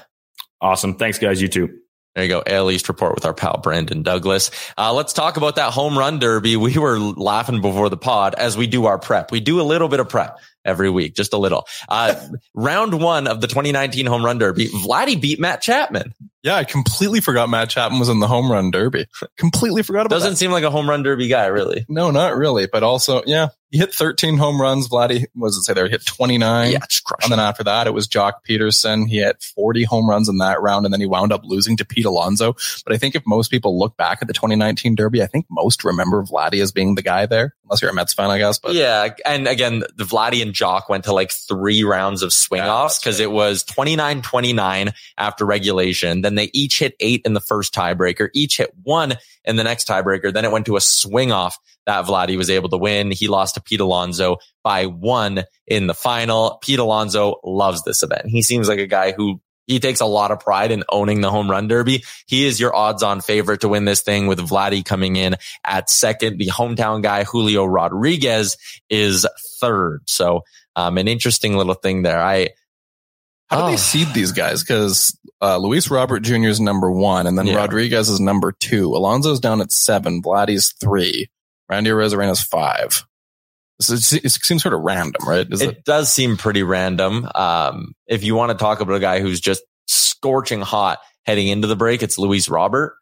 Awesome. 0.60 0.96
Thanks, 0.96 1.18
guys. 1.18 1.40
You 1.40 1.48
too. 1.48 1.78
There 2.18 2.24
you 2.24 2.30
go. 2.30 2.42
AL 2.44 2.72
East 2.72 2.88
report 2.88 3.14
with 3.14 3.24
our 3.24 3.32
pal 3.32 3.60
Brandon 3.62 4.02
Douglas. 4.02 4.50
Uh, 4.76 4.92
let's 4.92 5.12
talk 5.12 5.36
about 5.36 5.54
that 5.54 5.72
home 5.72 5.96
run 5.96 6.18
derby. 6.18 6.56
We 6.56 6.76
were 6.76 6.98
laughing 6.98 7.60
before 7.60 7.88
the 7.90 7.96
pod 7.96 8.34
as 8.34 8.56
we 8.56 8.66
do 8.66 8.86
our 8.86 8.98
prep. 8.98 9.30
We 9.30 9.38
do 9.38 9.60
a 9.60 9.62
little 9.62 9.86
bit 9.86 10.00
of 10.00 10.08
prep 10.08 10.40
every 10.64 10.90
week, 10.90 11.14
just 11.14 11.32
a 11.32 11.38
little. 11.38 11.66
Uh, 11.88 12.14
round 12.54 13.00
one 13.00 13.26
of 13.26 13.40
the 13.40 13.46
2019 13.46 14.06
home 14.06 14.24
run 14.24 14.38
derby, 14.38 14.68
Vladdy 14.68 15.20
beat 15.20 15.40
Matt 15.40 15.62
Chapman. 15.62 16.14
Yeah, 16.42 16.54
I 16.54 16.64
completely 16.64 17.20
forgot 17.20 17.50
Matt 17.50 17.68
Chapman 17.68 17.98
was 17.98 18.08
in 18.08 18.20
the 18.20 18.28
home 18.28 18.50
run 18.50 18.70
derby. 18.70 19.06
completely 19.36 19.82
forgot 19.82 20.06
about 20.06 20.14
Doesn't 20.16 20.30
that. 20.32 20.36
seem 20.36 20.52
like 20.52 20.62
a 20.64 20.70
home 20.70 20.88
run 20.88 21.02
derby 21.02 21.26
guy, 21.28 21.46
really. 21.46 21.84
No, 21.88 22.10
not 22.12 22.36
really. 22.36 22.66
But 22.66 22.84
also, 22.84 23.22
yeah, 23.26 23.48
he 23.70 23.78
hit 23.78 23.92
13 23.92 24.38
home 24.38 24.60
runs. 24.60 24.88
Vladdy, 24.88 25.26
what 25.34 25.48
does 25.48 25.56
it 25.56 25.62
say 25.62 25.74
there? 25.74 25.84
He 25.86 25.90
hit 25.90 26.06
29. 26.06 26.72
Yeah. 26.72 26.78
And 27.22 27.32
then 27.32 27.40
after 27.40 27.64
that, 27.64 27.86
it 27.88 27.92
was 27.92 28.06
Joc 28.06 28.34
Pederson. 28.48 29.08
He 29.08 29.18
had 29.18 29.42
40 29.42 29.82
home 29.82 30.08
runs 30.08 30.28
in 30.28 30.38
that 30.38 30.62
round, 30.62 30.86
and 30.86 30.92
then 30.92 31.00
he 31.00 31.06
wound 31.06 31.32
up 31.32 31.42
losing 31.44 31.76
to 31.78 31.84
Pete 31.84 32.06
Alonso. 32.06 32.54
But 32.86 32.94
I 32.94 32.98
think 32.98 33.16
if 33.16 33.24
most 33.26 33.50
people 33.50 33.76
look 33.78 33.96
back 33.96 34.18
at 34.22 34.28
the 34.28 34.32
2019 34.32 34.94
Derby, 34.94 35.22
I 35.22 35.26
think 35.26 35.46
most 35.50 35.82
remember 35.84 36.22
Vladdy 36.22 36.62
as 36.62 36.70
being 36.72 36.94
the 36.94 37.02
guy 37.02 37.26
there, 37.26 37.54
unless 37.64 37.82
you're 37.82 37.90
a 37.90 37.94
Mets 37.94 38.14
fan, 38.14 38.30
I 38.30 38.38
guess. 38.38 38.58
But 38.58 38.74
yeah, 38.74 39.08
and 39.26 39.48
again, 39.48 39.80
the 39.96 40.04
Vladdy 40.04 40.40
and 40.40 40.47
Joc 40.52 40.88
went 40.88 41.04
to 41.04 41.12
like 41.12 41.30
three 41.30 41.84
rounds 41.84 42.22
of 42.22 42.32
swing 42.32 42.62
offs 42.62 42.98
because 42.98 43.20
it 43.20 43.30
was 43.30 43.64
29-29 43.64 44.92
after 45.16 45.44
regulation. 45.44 46.22
Then 46.22 46.34
they 46.34 46.50
each 46.52 46.78
hit 46.78 46.94
eight 47.00 47.22
in 47.24 47.34
the 47.34 47.40
first 47.40 47.74
tiebreaker, 47.74 48.28
each 48.34 48.58
hit 48.58 48.72
one 48.82 49.14
in 49.44 49.56
the 49.56 49.64
next 49.64 49.88
tiebreaker. 49.88 50.32
Then 50.32 50.44
it 50.44 50.52
went 50.52 50.66
to 50.66 50.76
a 50.76 50.80
swing 50.80 51.32
off 51.32 51.58
that 51.86 52.04
Vladdy 52.04 52.36
was 52.36 52.50
able 52.50 52.68
to 52.68 52.76
win. 52.76 53.10
He 53.10 53.28
lost 53.28 53.54
to 53.54 53.62
Pete 53.62 53.80
Alonso 53.80 54.36
by 54.62 54.86
one 54.86 55.44
in 55.66 55.86
the 55.86 55.94
final. 55.94 56.58
Pete 56.62 56.78
Alonso 56.78 57.40
loves 57.42 57.82
this 57.84 58.02
event. 58.02 58.26
He 58.26 58.42
seems 58.42 58.68
like 58.68 58.78
a 58.78 58.86
guy 58.86 59.12
who 59.12 59.40
he 59.68 59.78
takes 59.78 60.00
a 60.00 60.06
lot 60.06 60.32
of 60.32 60.40
pride 60.40 60.72
in 60.72 60.82
owning 60.88 61.20
the 61.20 61.30
home 61.30 61.48
run 61.48 61.68
derby. 61.68 62.02
He 62.26 62.44
is 62.46 62.58
your 62.58 62.74
odds 62.74 63.04
on 63.04 63.20
favorite 63.20 63.60
to 63.60 63.68
win 63.68 63.84
this 63.84 64.00
thing 64.00 64.26
with 64.26 64.40
Vladdy 64.40 64.84
coming 64.84 65.14
in 65.14 65.36
at 65.64 65.88
second. 65.90 66.38
The 66.38 66.48
hometown 66.48 67.02
guy, 67.02 67.22
Julio 67.22 67.64
Rodriguez 67.66 68.56
is 68.90 69.24
third. 69.60 70.00
So, 70.06 70.42
um, 70.74 70.98
an 70.98 71.06
interesting 71.06 71.56
little 71.56 71.74
thing 71.74 72.02
there. 72.02 72.20
I, 72.20 72.48
how 73.50 73.58
do 73.58 73.62
Oh. 73.64 73.70
they 73.70 73.76
seed 73.76 74.08
these 74.14 74.32
guys? 74.32 74.62
Because 74.62 75.16
uh, 75.40 75.56
Luis 75.58 75.90
Robert 75.90 76.20
Jr. 76.20 76.48
is 76.48 76.60
number 76.60 76.90
one, 76.90 77.26
and 77.26 77.38
then 77.38 77.46
Yeah. 77.46 77.56
Rodriguez 77.56 78.08
is 78.08 78.20
number 78.20 78.52
two. 78.52 78.94
Alonso's 78.94 79.40
down 79.40 79.60
at 79.60 79.70
seven. 79.72 80.22
Vladdy's 80.22 80.72
three. 80.80 81.28
Randy 81.68 81.90
Arozarena's 81.90 82.40
five. 82.42 83.04
So 83.80 83.94
it, 83.94 84.24
it 84.24 84.30
seems 84.30 84.62
sort 84.62 84.74
of 84.74 84.80
random, 84.80 85.26
right? 85.26 85.46
It 85.48 85.62
it? 85.62 85.84
does 85.84 86.12
seem 86.12 86.36
pretty 86.36 86.62
random. 86.62 87.28
Um, 87.34 87.94
if 88.06 88.24
you 88.24 88.34
want 88.34 88.50
to 88.50 88.58
talk 88.58 88.80
about 88.80 88.94
a 88.94 89.00
guy 89.00 89.20
who's 89.20 89.40
just 89.40 89.62
scorching 89.86 90.60
hot 90.60 90.98
heading 91.26 91.48
into 91.48 91.68
the 91.68 91.76
break, 91.76 92.02
it's 92.02 92.18
Luis 92.18 92.48
Robert. 92.48 92.96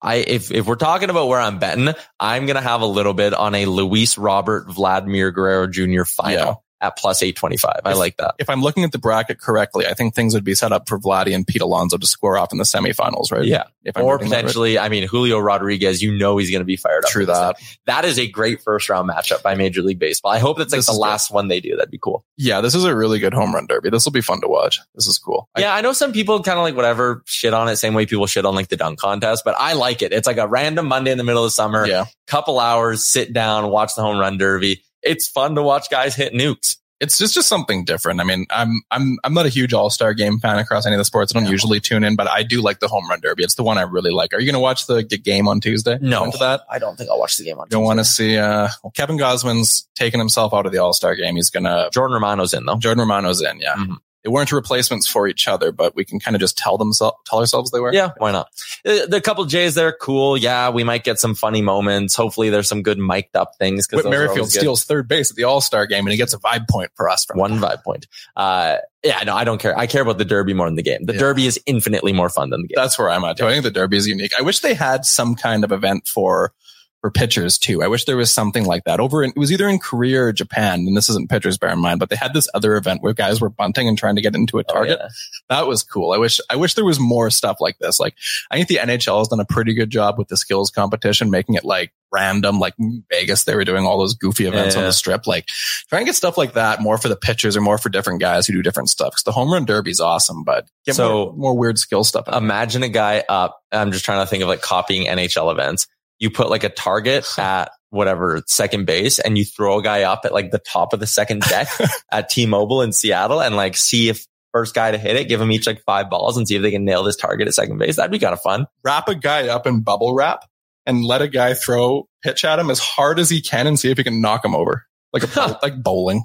I, 0.00 0.16
if, 0.16 0.50
if 0.52 0.66
we're 0.66 0.76
talking 0.76 1.10
about 1.10 1.26
where 1.26 1.40
I'm 1.40 1.58
betting, 1.58 1.92
I'm 2.20 2.46
going 2.46 2.56
to 2.56 2.62
have 2.62 2.82
a 2.82 2.86
little 2.86 3.14
bit 3.14 3.34
on 3.34 3.54
a 3.54 3.66
Luis 3.66 4.16
Robert 4.16 4.70
Vladimir 4.70 5.32
Guerrero 5.32 5.66
Jr. 5.66 6.04
final. 6.04 6.62
At 6.80 6.96
plus 6.96 7.22
825. 7.22 7.80
I 7.84 7.90
If- 7.92 7.96
like 7.98 8.16
that. 8.18 8.34
If 8.38 8.48
I'm 8.50 8.62
looking 8.62 8.84
at 8.84 8.92
the 8.92 8.98
bracket 8.98 9.40
correctly, 9.40 9.86
I 9.86 9.94
think 9.94 10.14
things 10.14 10.34
would 10.34 10.44
be 10.44 10.54
set 10.54 10.72
up 10.72 10.88
for 10.88 10.98
Vladdy 10.98 11.34
and 11.34 11.46
Pete 11.46 11.62
Alonso 11.62 11.96
to 11.98 12.06
square 12.06 12.36
off 12.38 12.52
in 12.52 12.58
the 12.58 12.64
semifinals, 12.64 13.32
right? 13.32 13.44
Yeah. 13.44 13.64
If 13.84 13.96
I'm 13.96 14.04
Or 14.04 14.18
that 14.18 14.22
right. 14.24 14.30
potentially, 14.30 14.78
I 14.78 14.88
mean, 14.88 15.08
Julio 15.08 15.38
Rodriguez, 15.38 16.02
you 16.02 16.16
know, 16.16 16.36
he's 16.36 16.50
going 16.50 16.60
to 16.60 16.64
be 16.66 16.76
fired 16.76 17.04
up. 17.04 17.10
True 17.10 17.26
that. 17.26 17.58
thing. 17.58 17.66
That 17.86 18.04
is 18.04 18.18
a 18.18 18.28
great 18.28 18.62
first 18.62 18.88
round 18.88 19.08
matchup 19.10 19.42
by 19.42 19.54
Major 19.54 19.82
League 19.82 19.98
Baseball. 19.98 20.30
I 20.32 20.38
hope 20.38 20.58
that's 20.58 20.72
like 20.72 20.78
This 20.78 20.86
the 20.86 20.92
is 20.92 20.98
good. 20.98 21.02
last 21.02 21.30
one 21.30 21.48
they 21.48 21.60
do. 21.60 21.74
That'd 21.76 21.90
be 21.90 21.98
cool. 21.98 22.24
Yeah, 22.36 22.60
this 22.60 22.74
is 22.74 22.84
a 22.84 22.94
really 22.94 23.18
good 23.18 23.34
home 23.34 23.54
run 23.54 23.66
derby. 23.66 23.90
This 23.90 24.04
will 24.04 24.12
be 24.12 24.20
fun 24.20 24.40
to 24.42 24.48
watch. 24.48 24.78
This 24.94 25.06
is 25.06 25.18
cool. 25.18 25.48
I- 25.56 25.60
Yeah, 25.62 25.74
I 25.74 25.80
know 25.80 25.92
some 25.92 26.12
people 26.12 26.42
kind 26.42 26.58
of 26.58 26.62
like 26.64 26.76
whatever 26.76 27.22
shit 27.26 27.54
on 27.54 27.68
it, 27.68 27.76
same 27.76 27.94
way 27.94 28.06
people 28.06 28.26
shit 28.26 28.44
on 28.44 28.54
like 28.54 28.68
the 28.68 28.76
dunk 28.76 28.98
contest, 29.00 29.42
but 29.44 29.54
I 29.58 29.72
like 29.72 30.02
it. 30.02 30.12
It's 30.12 30.26
like 30.26 30.36
a 30.38 30.46
random 30.46 30.86
Monday 30.86 31.10
in 31.10 31.18
the 31.18 31.24
middle 31.24 31.42
of 31.44 31.48
the 31.48 31.52
summer, 31.52 31.86
yeah. 31.86 32.04
couple 32.26 32.60
hours, 32.60 33.04
sit 33.04 33.32
down, 33.32 33.70
watch 33.70 33.94
the 33.96 34.02
home 34.02 34.18
run 34.18 34.36
derby. 34.38 34.82
It's 35.02 35.28
fun 35.28 35.54
to 35.54 35.62
watch 35.62 35.90
guys 35.90 36.14
hit 36.14 36.32
nukes. 36.32 36.76
it's 37.00 37.16
just 37.16 37.32
just 37.34 37.46
something 37.48 37.84
different. 37.84 38.20
I 38.20 38.24
mean, 38.24 38.44
I'm 38.50 38.82
I'm 38.90 39.18
I'm 39.22 39.32
not 39.32 39.46
a 39.46 39.48
huge 39.48 39.72
All 39.72 39.88
Star 39.88 40.14
Game 40.14 40.40
fan 40.40 40.58
across 40.58 40.84
any 40.84 40.96
of 40.96 40.98
the 40.98 41.04
sports. 41.04 41.32
I 41.34 41.38
don't 41.38 41.48
usually 41.48 41.78
tune 41.78 42.02
in, 42.02 42.16
but 42.16 42.28
I 42.28 42.42
do 42.42 42.60
like 42.60 42.80
the 42.80 42.88
home 42.88 43.08
run 43.08 43.20
derby. 43.20 43.44
It's 43.44 43.54
the 43.54 43.62
one 43.62 43.78
I 43.78 43.82
really 43.82 44.10
like. 44.10 44.34
Are 44.34 44.40
you 44.40 44.46
going 44.46 44.54
to 44.54 44.60
watch 44.60 44.86
the 44.88 45.04
game 45.04 45.46
on 45.46 45.60
Tuesday? 45.60 45.96
No, 46.00 46.24
into 46.24 46.38
that. 46.38 46.62
I 46.68 46.80
don't 46.80 46.96
think 46.96 47.08
I'll 47.10 47.20
watch 47.20 47.36
the 47.36 47.44
game 47.44 47.58
on. 47.60 47.66
Tuesday. 47.66 47.76
You 47.76 47.80
don't 47.80 47.84
want 47.86 47.98
to 48.00 48.04
see? 48.04 48.36
Uh, 48.36 48.68
well, 48.82 48.90
Kevin 48.96 49.16
Gausman's 49.16 49.88
taking 49.94 50.18
himself 50.18 50.52
out 50.52 50.66
of 50.66 50.72
the 50.72 50.78
All 50.78 50.92
Star 50.92 51.14
game. 51.14 51.36
He's 51.36 51.50
gonna. 51.50 51.88
Jordan 51.92 52.14
Romano's 52.14 52.52
in 52.52 52.66
though. 52.66 52.76
Jordan 52.78 53.00
Romano's 53.00 53.40
in. 53.42 53.60
Yeah, 53.60 53.76
Mhm. 53.76 53.98
They 54.24 54.30
weren't 54.30 54.50
replacements 54.50 55.06
for 55.06 55.28
each 55.28 55.46
other, 55.46 55.70
but 55.72 55.94
we 55.94 56.04
can 56.04 56.18
kind 56.18 56.34
of 56.34 56.40
just 56.40 56.56
tell 56.58 56.76
them 56.76 56.90
tell 56.92 57.38
ourselves 57.38 57.70
they 57.70 57.80
were. 57.80 57.92
Yeah, 57.92 58.10
why 58.18 58.32
not? 58.32 58.48
Uh, 58.84 59.06
The 59.06 59.20
couple 59.20 59.44
J's 59.44 59.74
there, 59.74 59.92
cool. 59.92 60.36
Yeah, 60.36 60.70
we 60.70 60.82
might 60.84 61.04
get 61.04 61.18
some 61.18 61.34
funny 61.34 61.62
moments. 61.62 62.16
Hopefully, 62.16 62.50
there's 62.50 62.68
some 62.68 62.82
good 62.82 62.98
mic'd 62.98 63.36
up 63.36 63.52
things. 63.58 63.86
Whit 63.92 64.04
Merrifield 64.06 64.50
steals 64.50 64.84
third 64.84 65.08
base 65.08 65.30
at 65.30 65.36
the 65.36 65.44
All 65.44 65.60
Star 65.60 65.86
game, 65.86 66.04
and 66.04 66.10
he 66.10 66.16
gets 66.16 66.32
a 66.34 66.38
vibe 66.38 66.68
point 66.68 66.90
for 66.96 67.08
us 67.08 67.24
from 67.24 67.38
one 67.38 67.58
vibe 67.58 67.82
point. 67.84 68.06
Uh, 68.36 68.78
yeah, 69.04 69.22
no, 69.22 69.34
I 69.34 69.44
don't 69.44 69.60
care. 69.60 69.78
I 69.78 69.86
care 69.86 70.02
about 70.02 70.18
the 70.18 70.24
Derby 70.24 70.54
more 70.54 70.66
than 70.66 70.74
the 70.74 70.82
game. 70.82 71.04
The 71.06 71.12
Yeah. 71.12 71.20
Derby 71.20 71.46
is 71.46 71.60
infinitely 71.66 72.12
more 72.12 72.28
fun 72.28 72.50
than 72.50 72.62
the 72.62 72.68
game. 72.68 72.74
That's 72.76 72.98
where 72.98 73.10
I'm 73.10 73.22
at 73.24 73.36
too. 73.36 73.46
I 73.46 73.52
think 73.52 73.62
the 73.62 73.70
Derby 73.70 73.96
is 73.96 74.08
unique. 74.08 74.32
I 74.38 74.42
wish 74.42 74.58
they 74.60 74.74
had 74.74 75.04
some 75.04 75.36
kind 75.36 75.62
of 75.62 75.70
event 75.70 76.08
for 76.08 76.52
for 77.00 77.10
pitchers 77.10 77.58
too. 77.58 77.82
I 77.82 77.86
wish 77.86 78.04
there 78.06 78.16
was 78.16 78.30
something 78.32 78.64
like 78.64 78.84
that 78.84 78.98
over 78.98 79.22
in, 79.22 79.30
it 79.30 79.36
was 79.38 79.52
either 79.52 79.68
in 79.68 79.78
Korea 79.78 80.22
or 80.24 80.32
Japan, 80.32 80.80
and 80.80 80.96
this 80.96 81.08
isn't 81.08 81.30
pitchers, 81.30 81.56
bear 81.56 81.70
in 81.70 81.78
mind, 81.78 82.00
but 82.00 82.10
they 82.10 82.16
had 82.16 82.34
this 82.34 82.48
other 82.54 82.76
event 82.76 83.02
where 83.02 83.12
guys 83.14 83.40
were 83.40 83.48
bunting 83.50 83.86
and 83.88 83.96
trying 83.96 84.16
to 84.16 84.22
get 84.22 84.34
into 84.34 84.58
a 84.58 84.64
Oh, 84.68 84.72
target. 84.72 84.98
yeah. 85.00 85.08
That 85.48 85.66
was 85.68 85.82
cool. 85.84 86.12
I 86.12 86.18
wish 86.18 86.40
I 86.50 86.56
wish 86.56 86.74
there 86.74 86.84
was 86.84 86.98
more 86.98 87.30
stuff 87.30 87.58
like 87.60 87.78
this. 87.78 88.00
Like 88.00 88.14
I 88.50 88.56
think 88.56 88.68
the 88.68 88.78
NHL 88.78 89.18
has 89.18 89.28
done 89.28 89.40
a 89.40 89.44
pretty 89.44 89.74
good 89.74 89.90
job 89.90 90.18
with 90.18 90.28
the 90.28 90.36
skills 90.36 90.70
competition, 90.70 91.30
making 91.30 91.54
it 91.54 91.64
like 91.64 91.92
random, 92.10 92.58
like 92.58 92.74
Vegas, 93.12 93.44
they 93.44 93.54
were 93.54 93.64
doing 93.64 93.84
all 93.84 93.98
those 93.98 94.14
goofy 94.14 94.46
events 94.46 94.74
on 94.74 94.80
Yeah. 94.82 94.86
the 94.88 94.92
strip. 94.94 95.26
Like 95.26 95.46
try 95.90 95.98
and 95.98 96.06
get 96.06 96.16
stuff 96.16 96.38
like 96.38 96.54
that 96.54 96.80
more 96.80 96.96
for 96.96 97.08
the 97.08 97.16
pitchers 97.16 97.54
or 97.54 97.60
more 97.60 97.76
for 97.78 97.90
different 97.90 98.20
guys 98.20 98.46
who 98.46 98.54
do 98.54 98.62
different 98.62 98.88
stuff. 98.88 99.10
Because 99.12 99.24
the 99.24 99.32
home 99.32 99.52
run 99.52 99.66
derby 99.66 99.90
is 99.90 100.00
awesome, 100.00 100.42
but 100.42 100.66
get 100.86 100.94
So- 100.96 101.26
more, 101.26 101.32
more 101.34 101.58
weird 101.58 101.78
skill 101.78 102.04
stuff. 102.04 102.26
Imagine 102.32 102.82
a 102.82 102.88
guy 102.88 103.22
up. 103.28 103.60
I'm 103.70 103.92
just 103.92 104.04
trying 104.06 104.24
to 104.24 104.26
think 104.26 104.42
of 104.42 104.48
like 104.48 104.62
copying 104.62 105.06
NHL 105.06 105.50
events. 105.52 105.86
You 106.18 106.30
put 106.30 106.50
like 106.50 106.64
a 106.64 106.68
target 106.68 107.26
at 107.38 107.70
whatever 107.90 108.42
second 108.46 108.84
base 108.84 109.18
and 109.18 109.38
you 109.38 109.44
throw 109.44 109.78
a 109.78 109.82
guy 109.82 110.02
up 110.02 110.22
at 110.24 110.32
like 110.32 110.50
the 110.50 110.58
top 110.58 110.92
of 110.92 111.00
the 111.00 111.06
second 111.06 111.42
deck 111.42 111.68
at 112.12 112.28
T-Mobile 112.28 112.82
in 112.82 112.92
Seattle 112.92 113.40
and 113.40 113.56
like 113.56 113.76
see 113.76 114.08
if 114.08 114.26
first 114.52 114.74
guy 114.74 114.90
to 114.90 114.98
hit 114.98 115.16
it, 115.16 115.28
give 115.28 115.40
them 115.40 115.52
each 115.52 115.66
like 115.66 115.82
five 115.84 116.10
balls 116.10 116.36
and 116.36 116.46
see 116.46 116.56
if 116.56 116.62
they 116.62 116.70
can 116.70 116.84
nail 116.84 117.02
this 117.02 117.16
target 117.16 117.48
at 117.48 117.54
second 117.54 117.78
base. 117.78 117.96
That'd 117.96 118.10
be 118.10 118.18
kind 118.18 118.32
of 118.32 118.40
fun. 118.40 118.66
wrap 118.82 119.08
a 119.08 119.14
guy 119.14 119.48
up 119.48 119.66
in 119.66 119.80
bubble 119.80 120.14
wrap 120.14 120.44
and 120.86 121.04
let 121.04 121.22
a 121.22 121.28
guy 121.28 121.54
throw 121.54 122.08
pitch 122.22 122.44
at 122.44 122.58
him 122.58 122.70
as 122.70 122.78
hard 122.78 123.18
as 123.18 123.30
he 123.30 123.40
can 123.40 123.66
and 123.66 123.78
see 123.78 123.90
if 123.90 123.98
he 123.98 124.04
can 124.04 124.20
knock 124.20 124.44
him 124.44 124.54
over. 124.54 124.84
Like 125.12 125.36
a 125.36 125.58
like 125.62 125.82
bowling. 125.82 126.22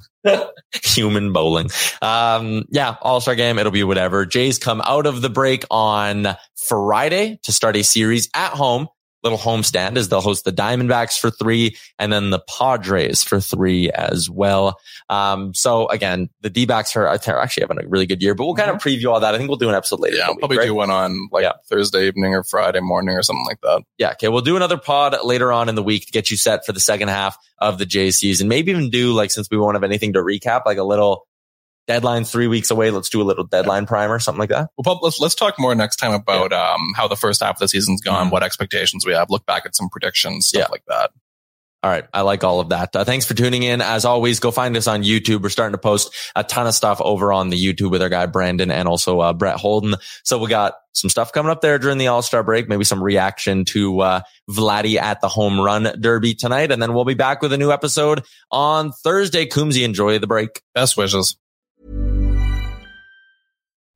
Human 0.84 1.32
bowling. 1.32 1.70
Um, 2.02 2.66
yeah, 2.70 2.96
All 3.02 3.22
Star 3.22 3.36
game. 3.36 3.60
It'll 3.60 3.72
be 3.72 3.84
whatever. 3.84 4.26
Jays 4.26 4.58
come 4.58 4.82
out 4.82 5.06
of 5.06 5.22
the 5.22 5.30
break 5.30 5.66
on 5.72 6.28
Friday 6.68 7.40
to 7.44 7.52
start 7.52 7.76
a 7.76 7.84
series 7.84 8.30
at 8.34 8.52
home. 8.52 8.88
Little 9.24 9.38
homestand 9.38 9.96
as 9.98 10.10
they'll 10.10 10.20
host 10.22 10.44
the 10.46 10.52
Diamondbacks 10.52 11.18
for 11.18 11.32
three 11.32 11.78
and 11.98 12.12
then 12.12 12.30
the 12.30 12.40
Padres 12.58 13.24
for 13.24 13.40
three 13.40 13.90
as 13.92 14.30
well. 14.30 14.78
Um, 15.10 15.54
so 15.54 15.88
again, 15.88 16.30
the 16.42 16.50
D 16.50 16.66
backs 16.66 16.96
are, 16.96 17.08
are 17.08 17.40
actually 17.40 17.62
having 17.62 17.80
a 17.84 17.88
really 17.88 18.06
good 18.06 18.22
year, 18.22 18.36
but 18.36 18.46
we'll 18.46 18.56
kind 18.56 18.70
of 18.70 18.78
preview 18.78 19.12
all 19.14 19.20
that. 19.22 19.34
I 19.34 19.38
think 19.38 19.48
we'll 19.50 19.58
do 19.58 19.70
an 19.70 19.76
episode 19.76 20.00
later. 20.02 20.18
Yeah, 20.18 20.24
in 20.24 20.30
I'll 20.30 20.34
the 20.34 20.36
week, 20.36 20.40
probably 20.42 20.58
right? 20.58 20.66
do 20.66 20.74
one 20.76 20.90
on 20.92 21.30
like 21.32 21.44
Yeah. 21.44 21.54
Thursday 21.70 22.08
evening 22.08 22.34
or 22.36 22.44
Friday 22.44 22.82
morning 22.82 23.16
or 23.16 23.24
something 23.24 23.46
like 23.48 23.62
that. 23.62 23.84
Yeah. 23.98 24.12
Okay. 24.12 24.28
We'll 24.28 24.42
do 24.42 24.56
another 24.58 24.78
pod 24.78 25.16
later 25.24 25.52
on 25.54 25.70
in 25.70 25.76
the 25.76 25.84
week 25.84 26.06
to 26.08 26.12
get 26.12 26.30
you 26.30 26.38
set 26.38 26.66
for 26.66 26.74
the 26.74 26.80
second 26.82 27.08
half 27.08 27.38
of 27.60 27.78
the 27.78 27.86
J 27.86 28.12
season. 28.12 28.48
Maybe 28.50 28.72
even 28.72 28.90
do 28.90 29.14
like, 29.14 29.32
since 29.32 29.48
we 29.50 29.58
won't 29.58 29.76
have 29.76 29.84
anything 29.84 30.14
to 30.14 30.20
recap, 30.20 30.64
like 30.66 30.78
a 30.78 30.84
little 30.84 31.26
deadline 31.88 32.24
three 32.26 32.48
weeks 32.48 32.72
away. 32.72 32.92
Let's 32.92 33.10
do 33.10 33.22
a 33.22 33.24
little 33.24 33.44
deadline 33.46 33.86
primer, 33.86 34.20
something 34.20 34.40
like 34.40 34.50
that. 34.50 34.70
Well, 34.78 34.84
Pub, 34.96 35.04
let's 35.04 35.20
let's 35.20 35.36
talk 35.36 35.60
more 35.60 35.76
next 35.76 35.98
time 35.98 36.14
about 36.14 36.54
um 36.54 36.80
how 36.96 37.08
the 37.08 37.18
first 37.18 37.42
half 37.42 37.56
of 37.56 37.60
the 37.60 37.68
season's 37.68 38.02
gone, 38.02 38.28
Mhm. 38.28 38.32
what 38.32 38.44
expectations 38.44 39.06
we 39.06 39.14
have, 39.14 39.30
look 39.30 39.46
back 39.46 39.66
at 39.66 39.76
some 39.76 39.90
predictions, 39.90 40.48
stuff 40.48 40.60
Yeah. 40.62 40.68
like 40.72 40.84
that. 40.88 41.12
All 41.84 41.92
right. 41.92 42.06
I 42.14 42.22
like 42.22 42.46
all 42.46 42.62
of 42.62 42.70
that. 42.70 42.96
Uh, 42.96 43.04
thanks 43.04 43.26
for 43.26 43.34
tuning 43.34 43.64
in. 43.64 43.82
As 43.82 44.06
always, 44.06 44.40
go 44.40 44.52
find 44.52 44.78
us 44.78 44.88
on 44.88 45.04
YouTube. 45.04 45.42
We're 45.44 45.50
starting 45.50 45.74
to 45.74 45.78
post 45.78 46.16
a 46.34 46.42
ton 46.42 46.66
of 46.66 46.74
stuff 46.74 47.02
over 47.02 47.34
on 47.34 47.50
the 47.50 47.58
YouTube 47.62 47.92
with 47.92 48.02
our 48.02 48.08
guy 48.08 48.26
Brandon 48.26 48.72
and 48.72 48.88
also 48.88 49.20
uh, 49.20 49.34
Brett 49.34 49.58
Holden. 49.58 49.96
So 50.24 50.38
we 50.38 50.48
got 50.48 50.76
some 50.94 51.10
stuff 51.10 51.34
coming 51.34 51.52
up 51.52 51.60
there 51.60 51.78
during 51.80 51.98
the 51.98 52.08
All 52.08 52.22
Star 52.22 52.42
break, 52.42 52.70
maybe 52.70 52.86
some 52.86 53.04
reaction 53.04 53.66
to 53.66 54.00
uh, 54.00 54.22
Vladdy 54.50 54.96
at 54.96 55.20
the 55.20 55.28
home 55.28 55.60
run 55.60 55.94
derby 56.00 56.36
tonight. 56.36 56.72
And 56.72 56.82
then 56.82 56.94
we'll 56.94 57.04
be 57.04 57.16
back 57.16 57.42
with 57.42 57.52
a 57.52 57.58
new 57.58 57.70
episode 57.74 58.24
on 58.50 58.94
Thursday. 58.94 59.46
Coombsy, 59.46 59.84
enjoy 59.84 60.20
the 60.20 60.28
break. 60.28 60.62
Best 60.74 60.96
wishes. 60.96 61.36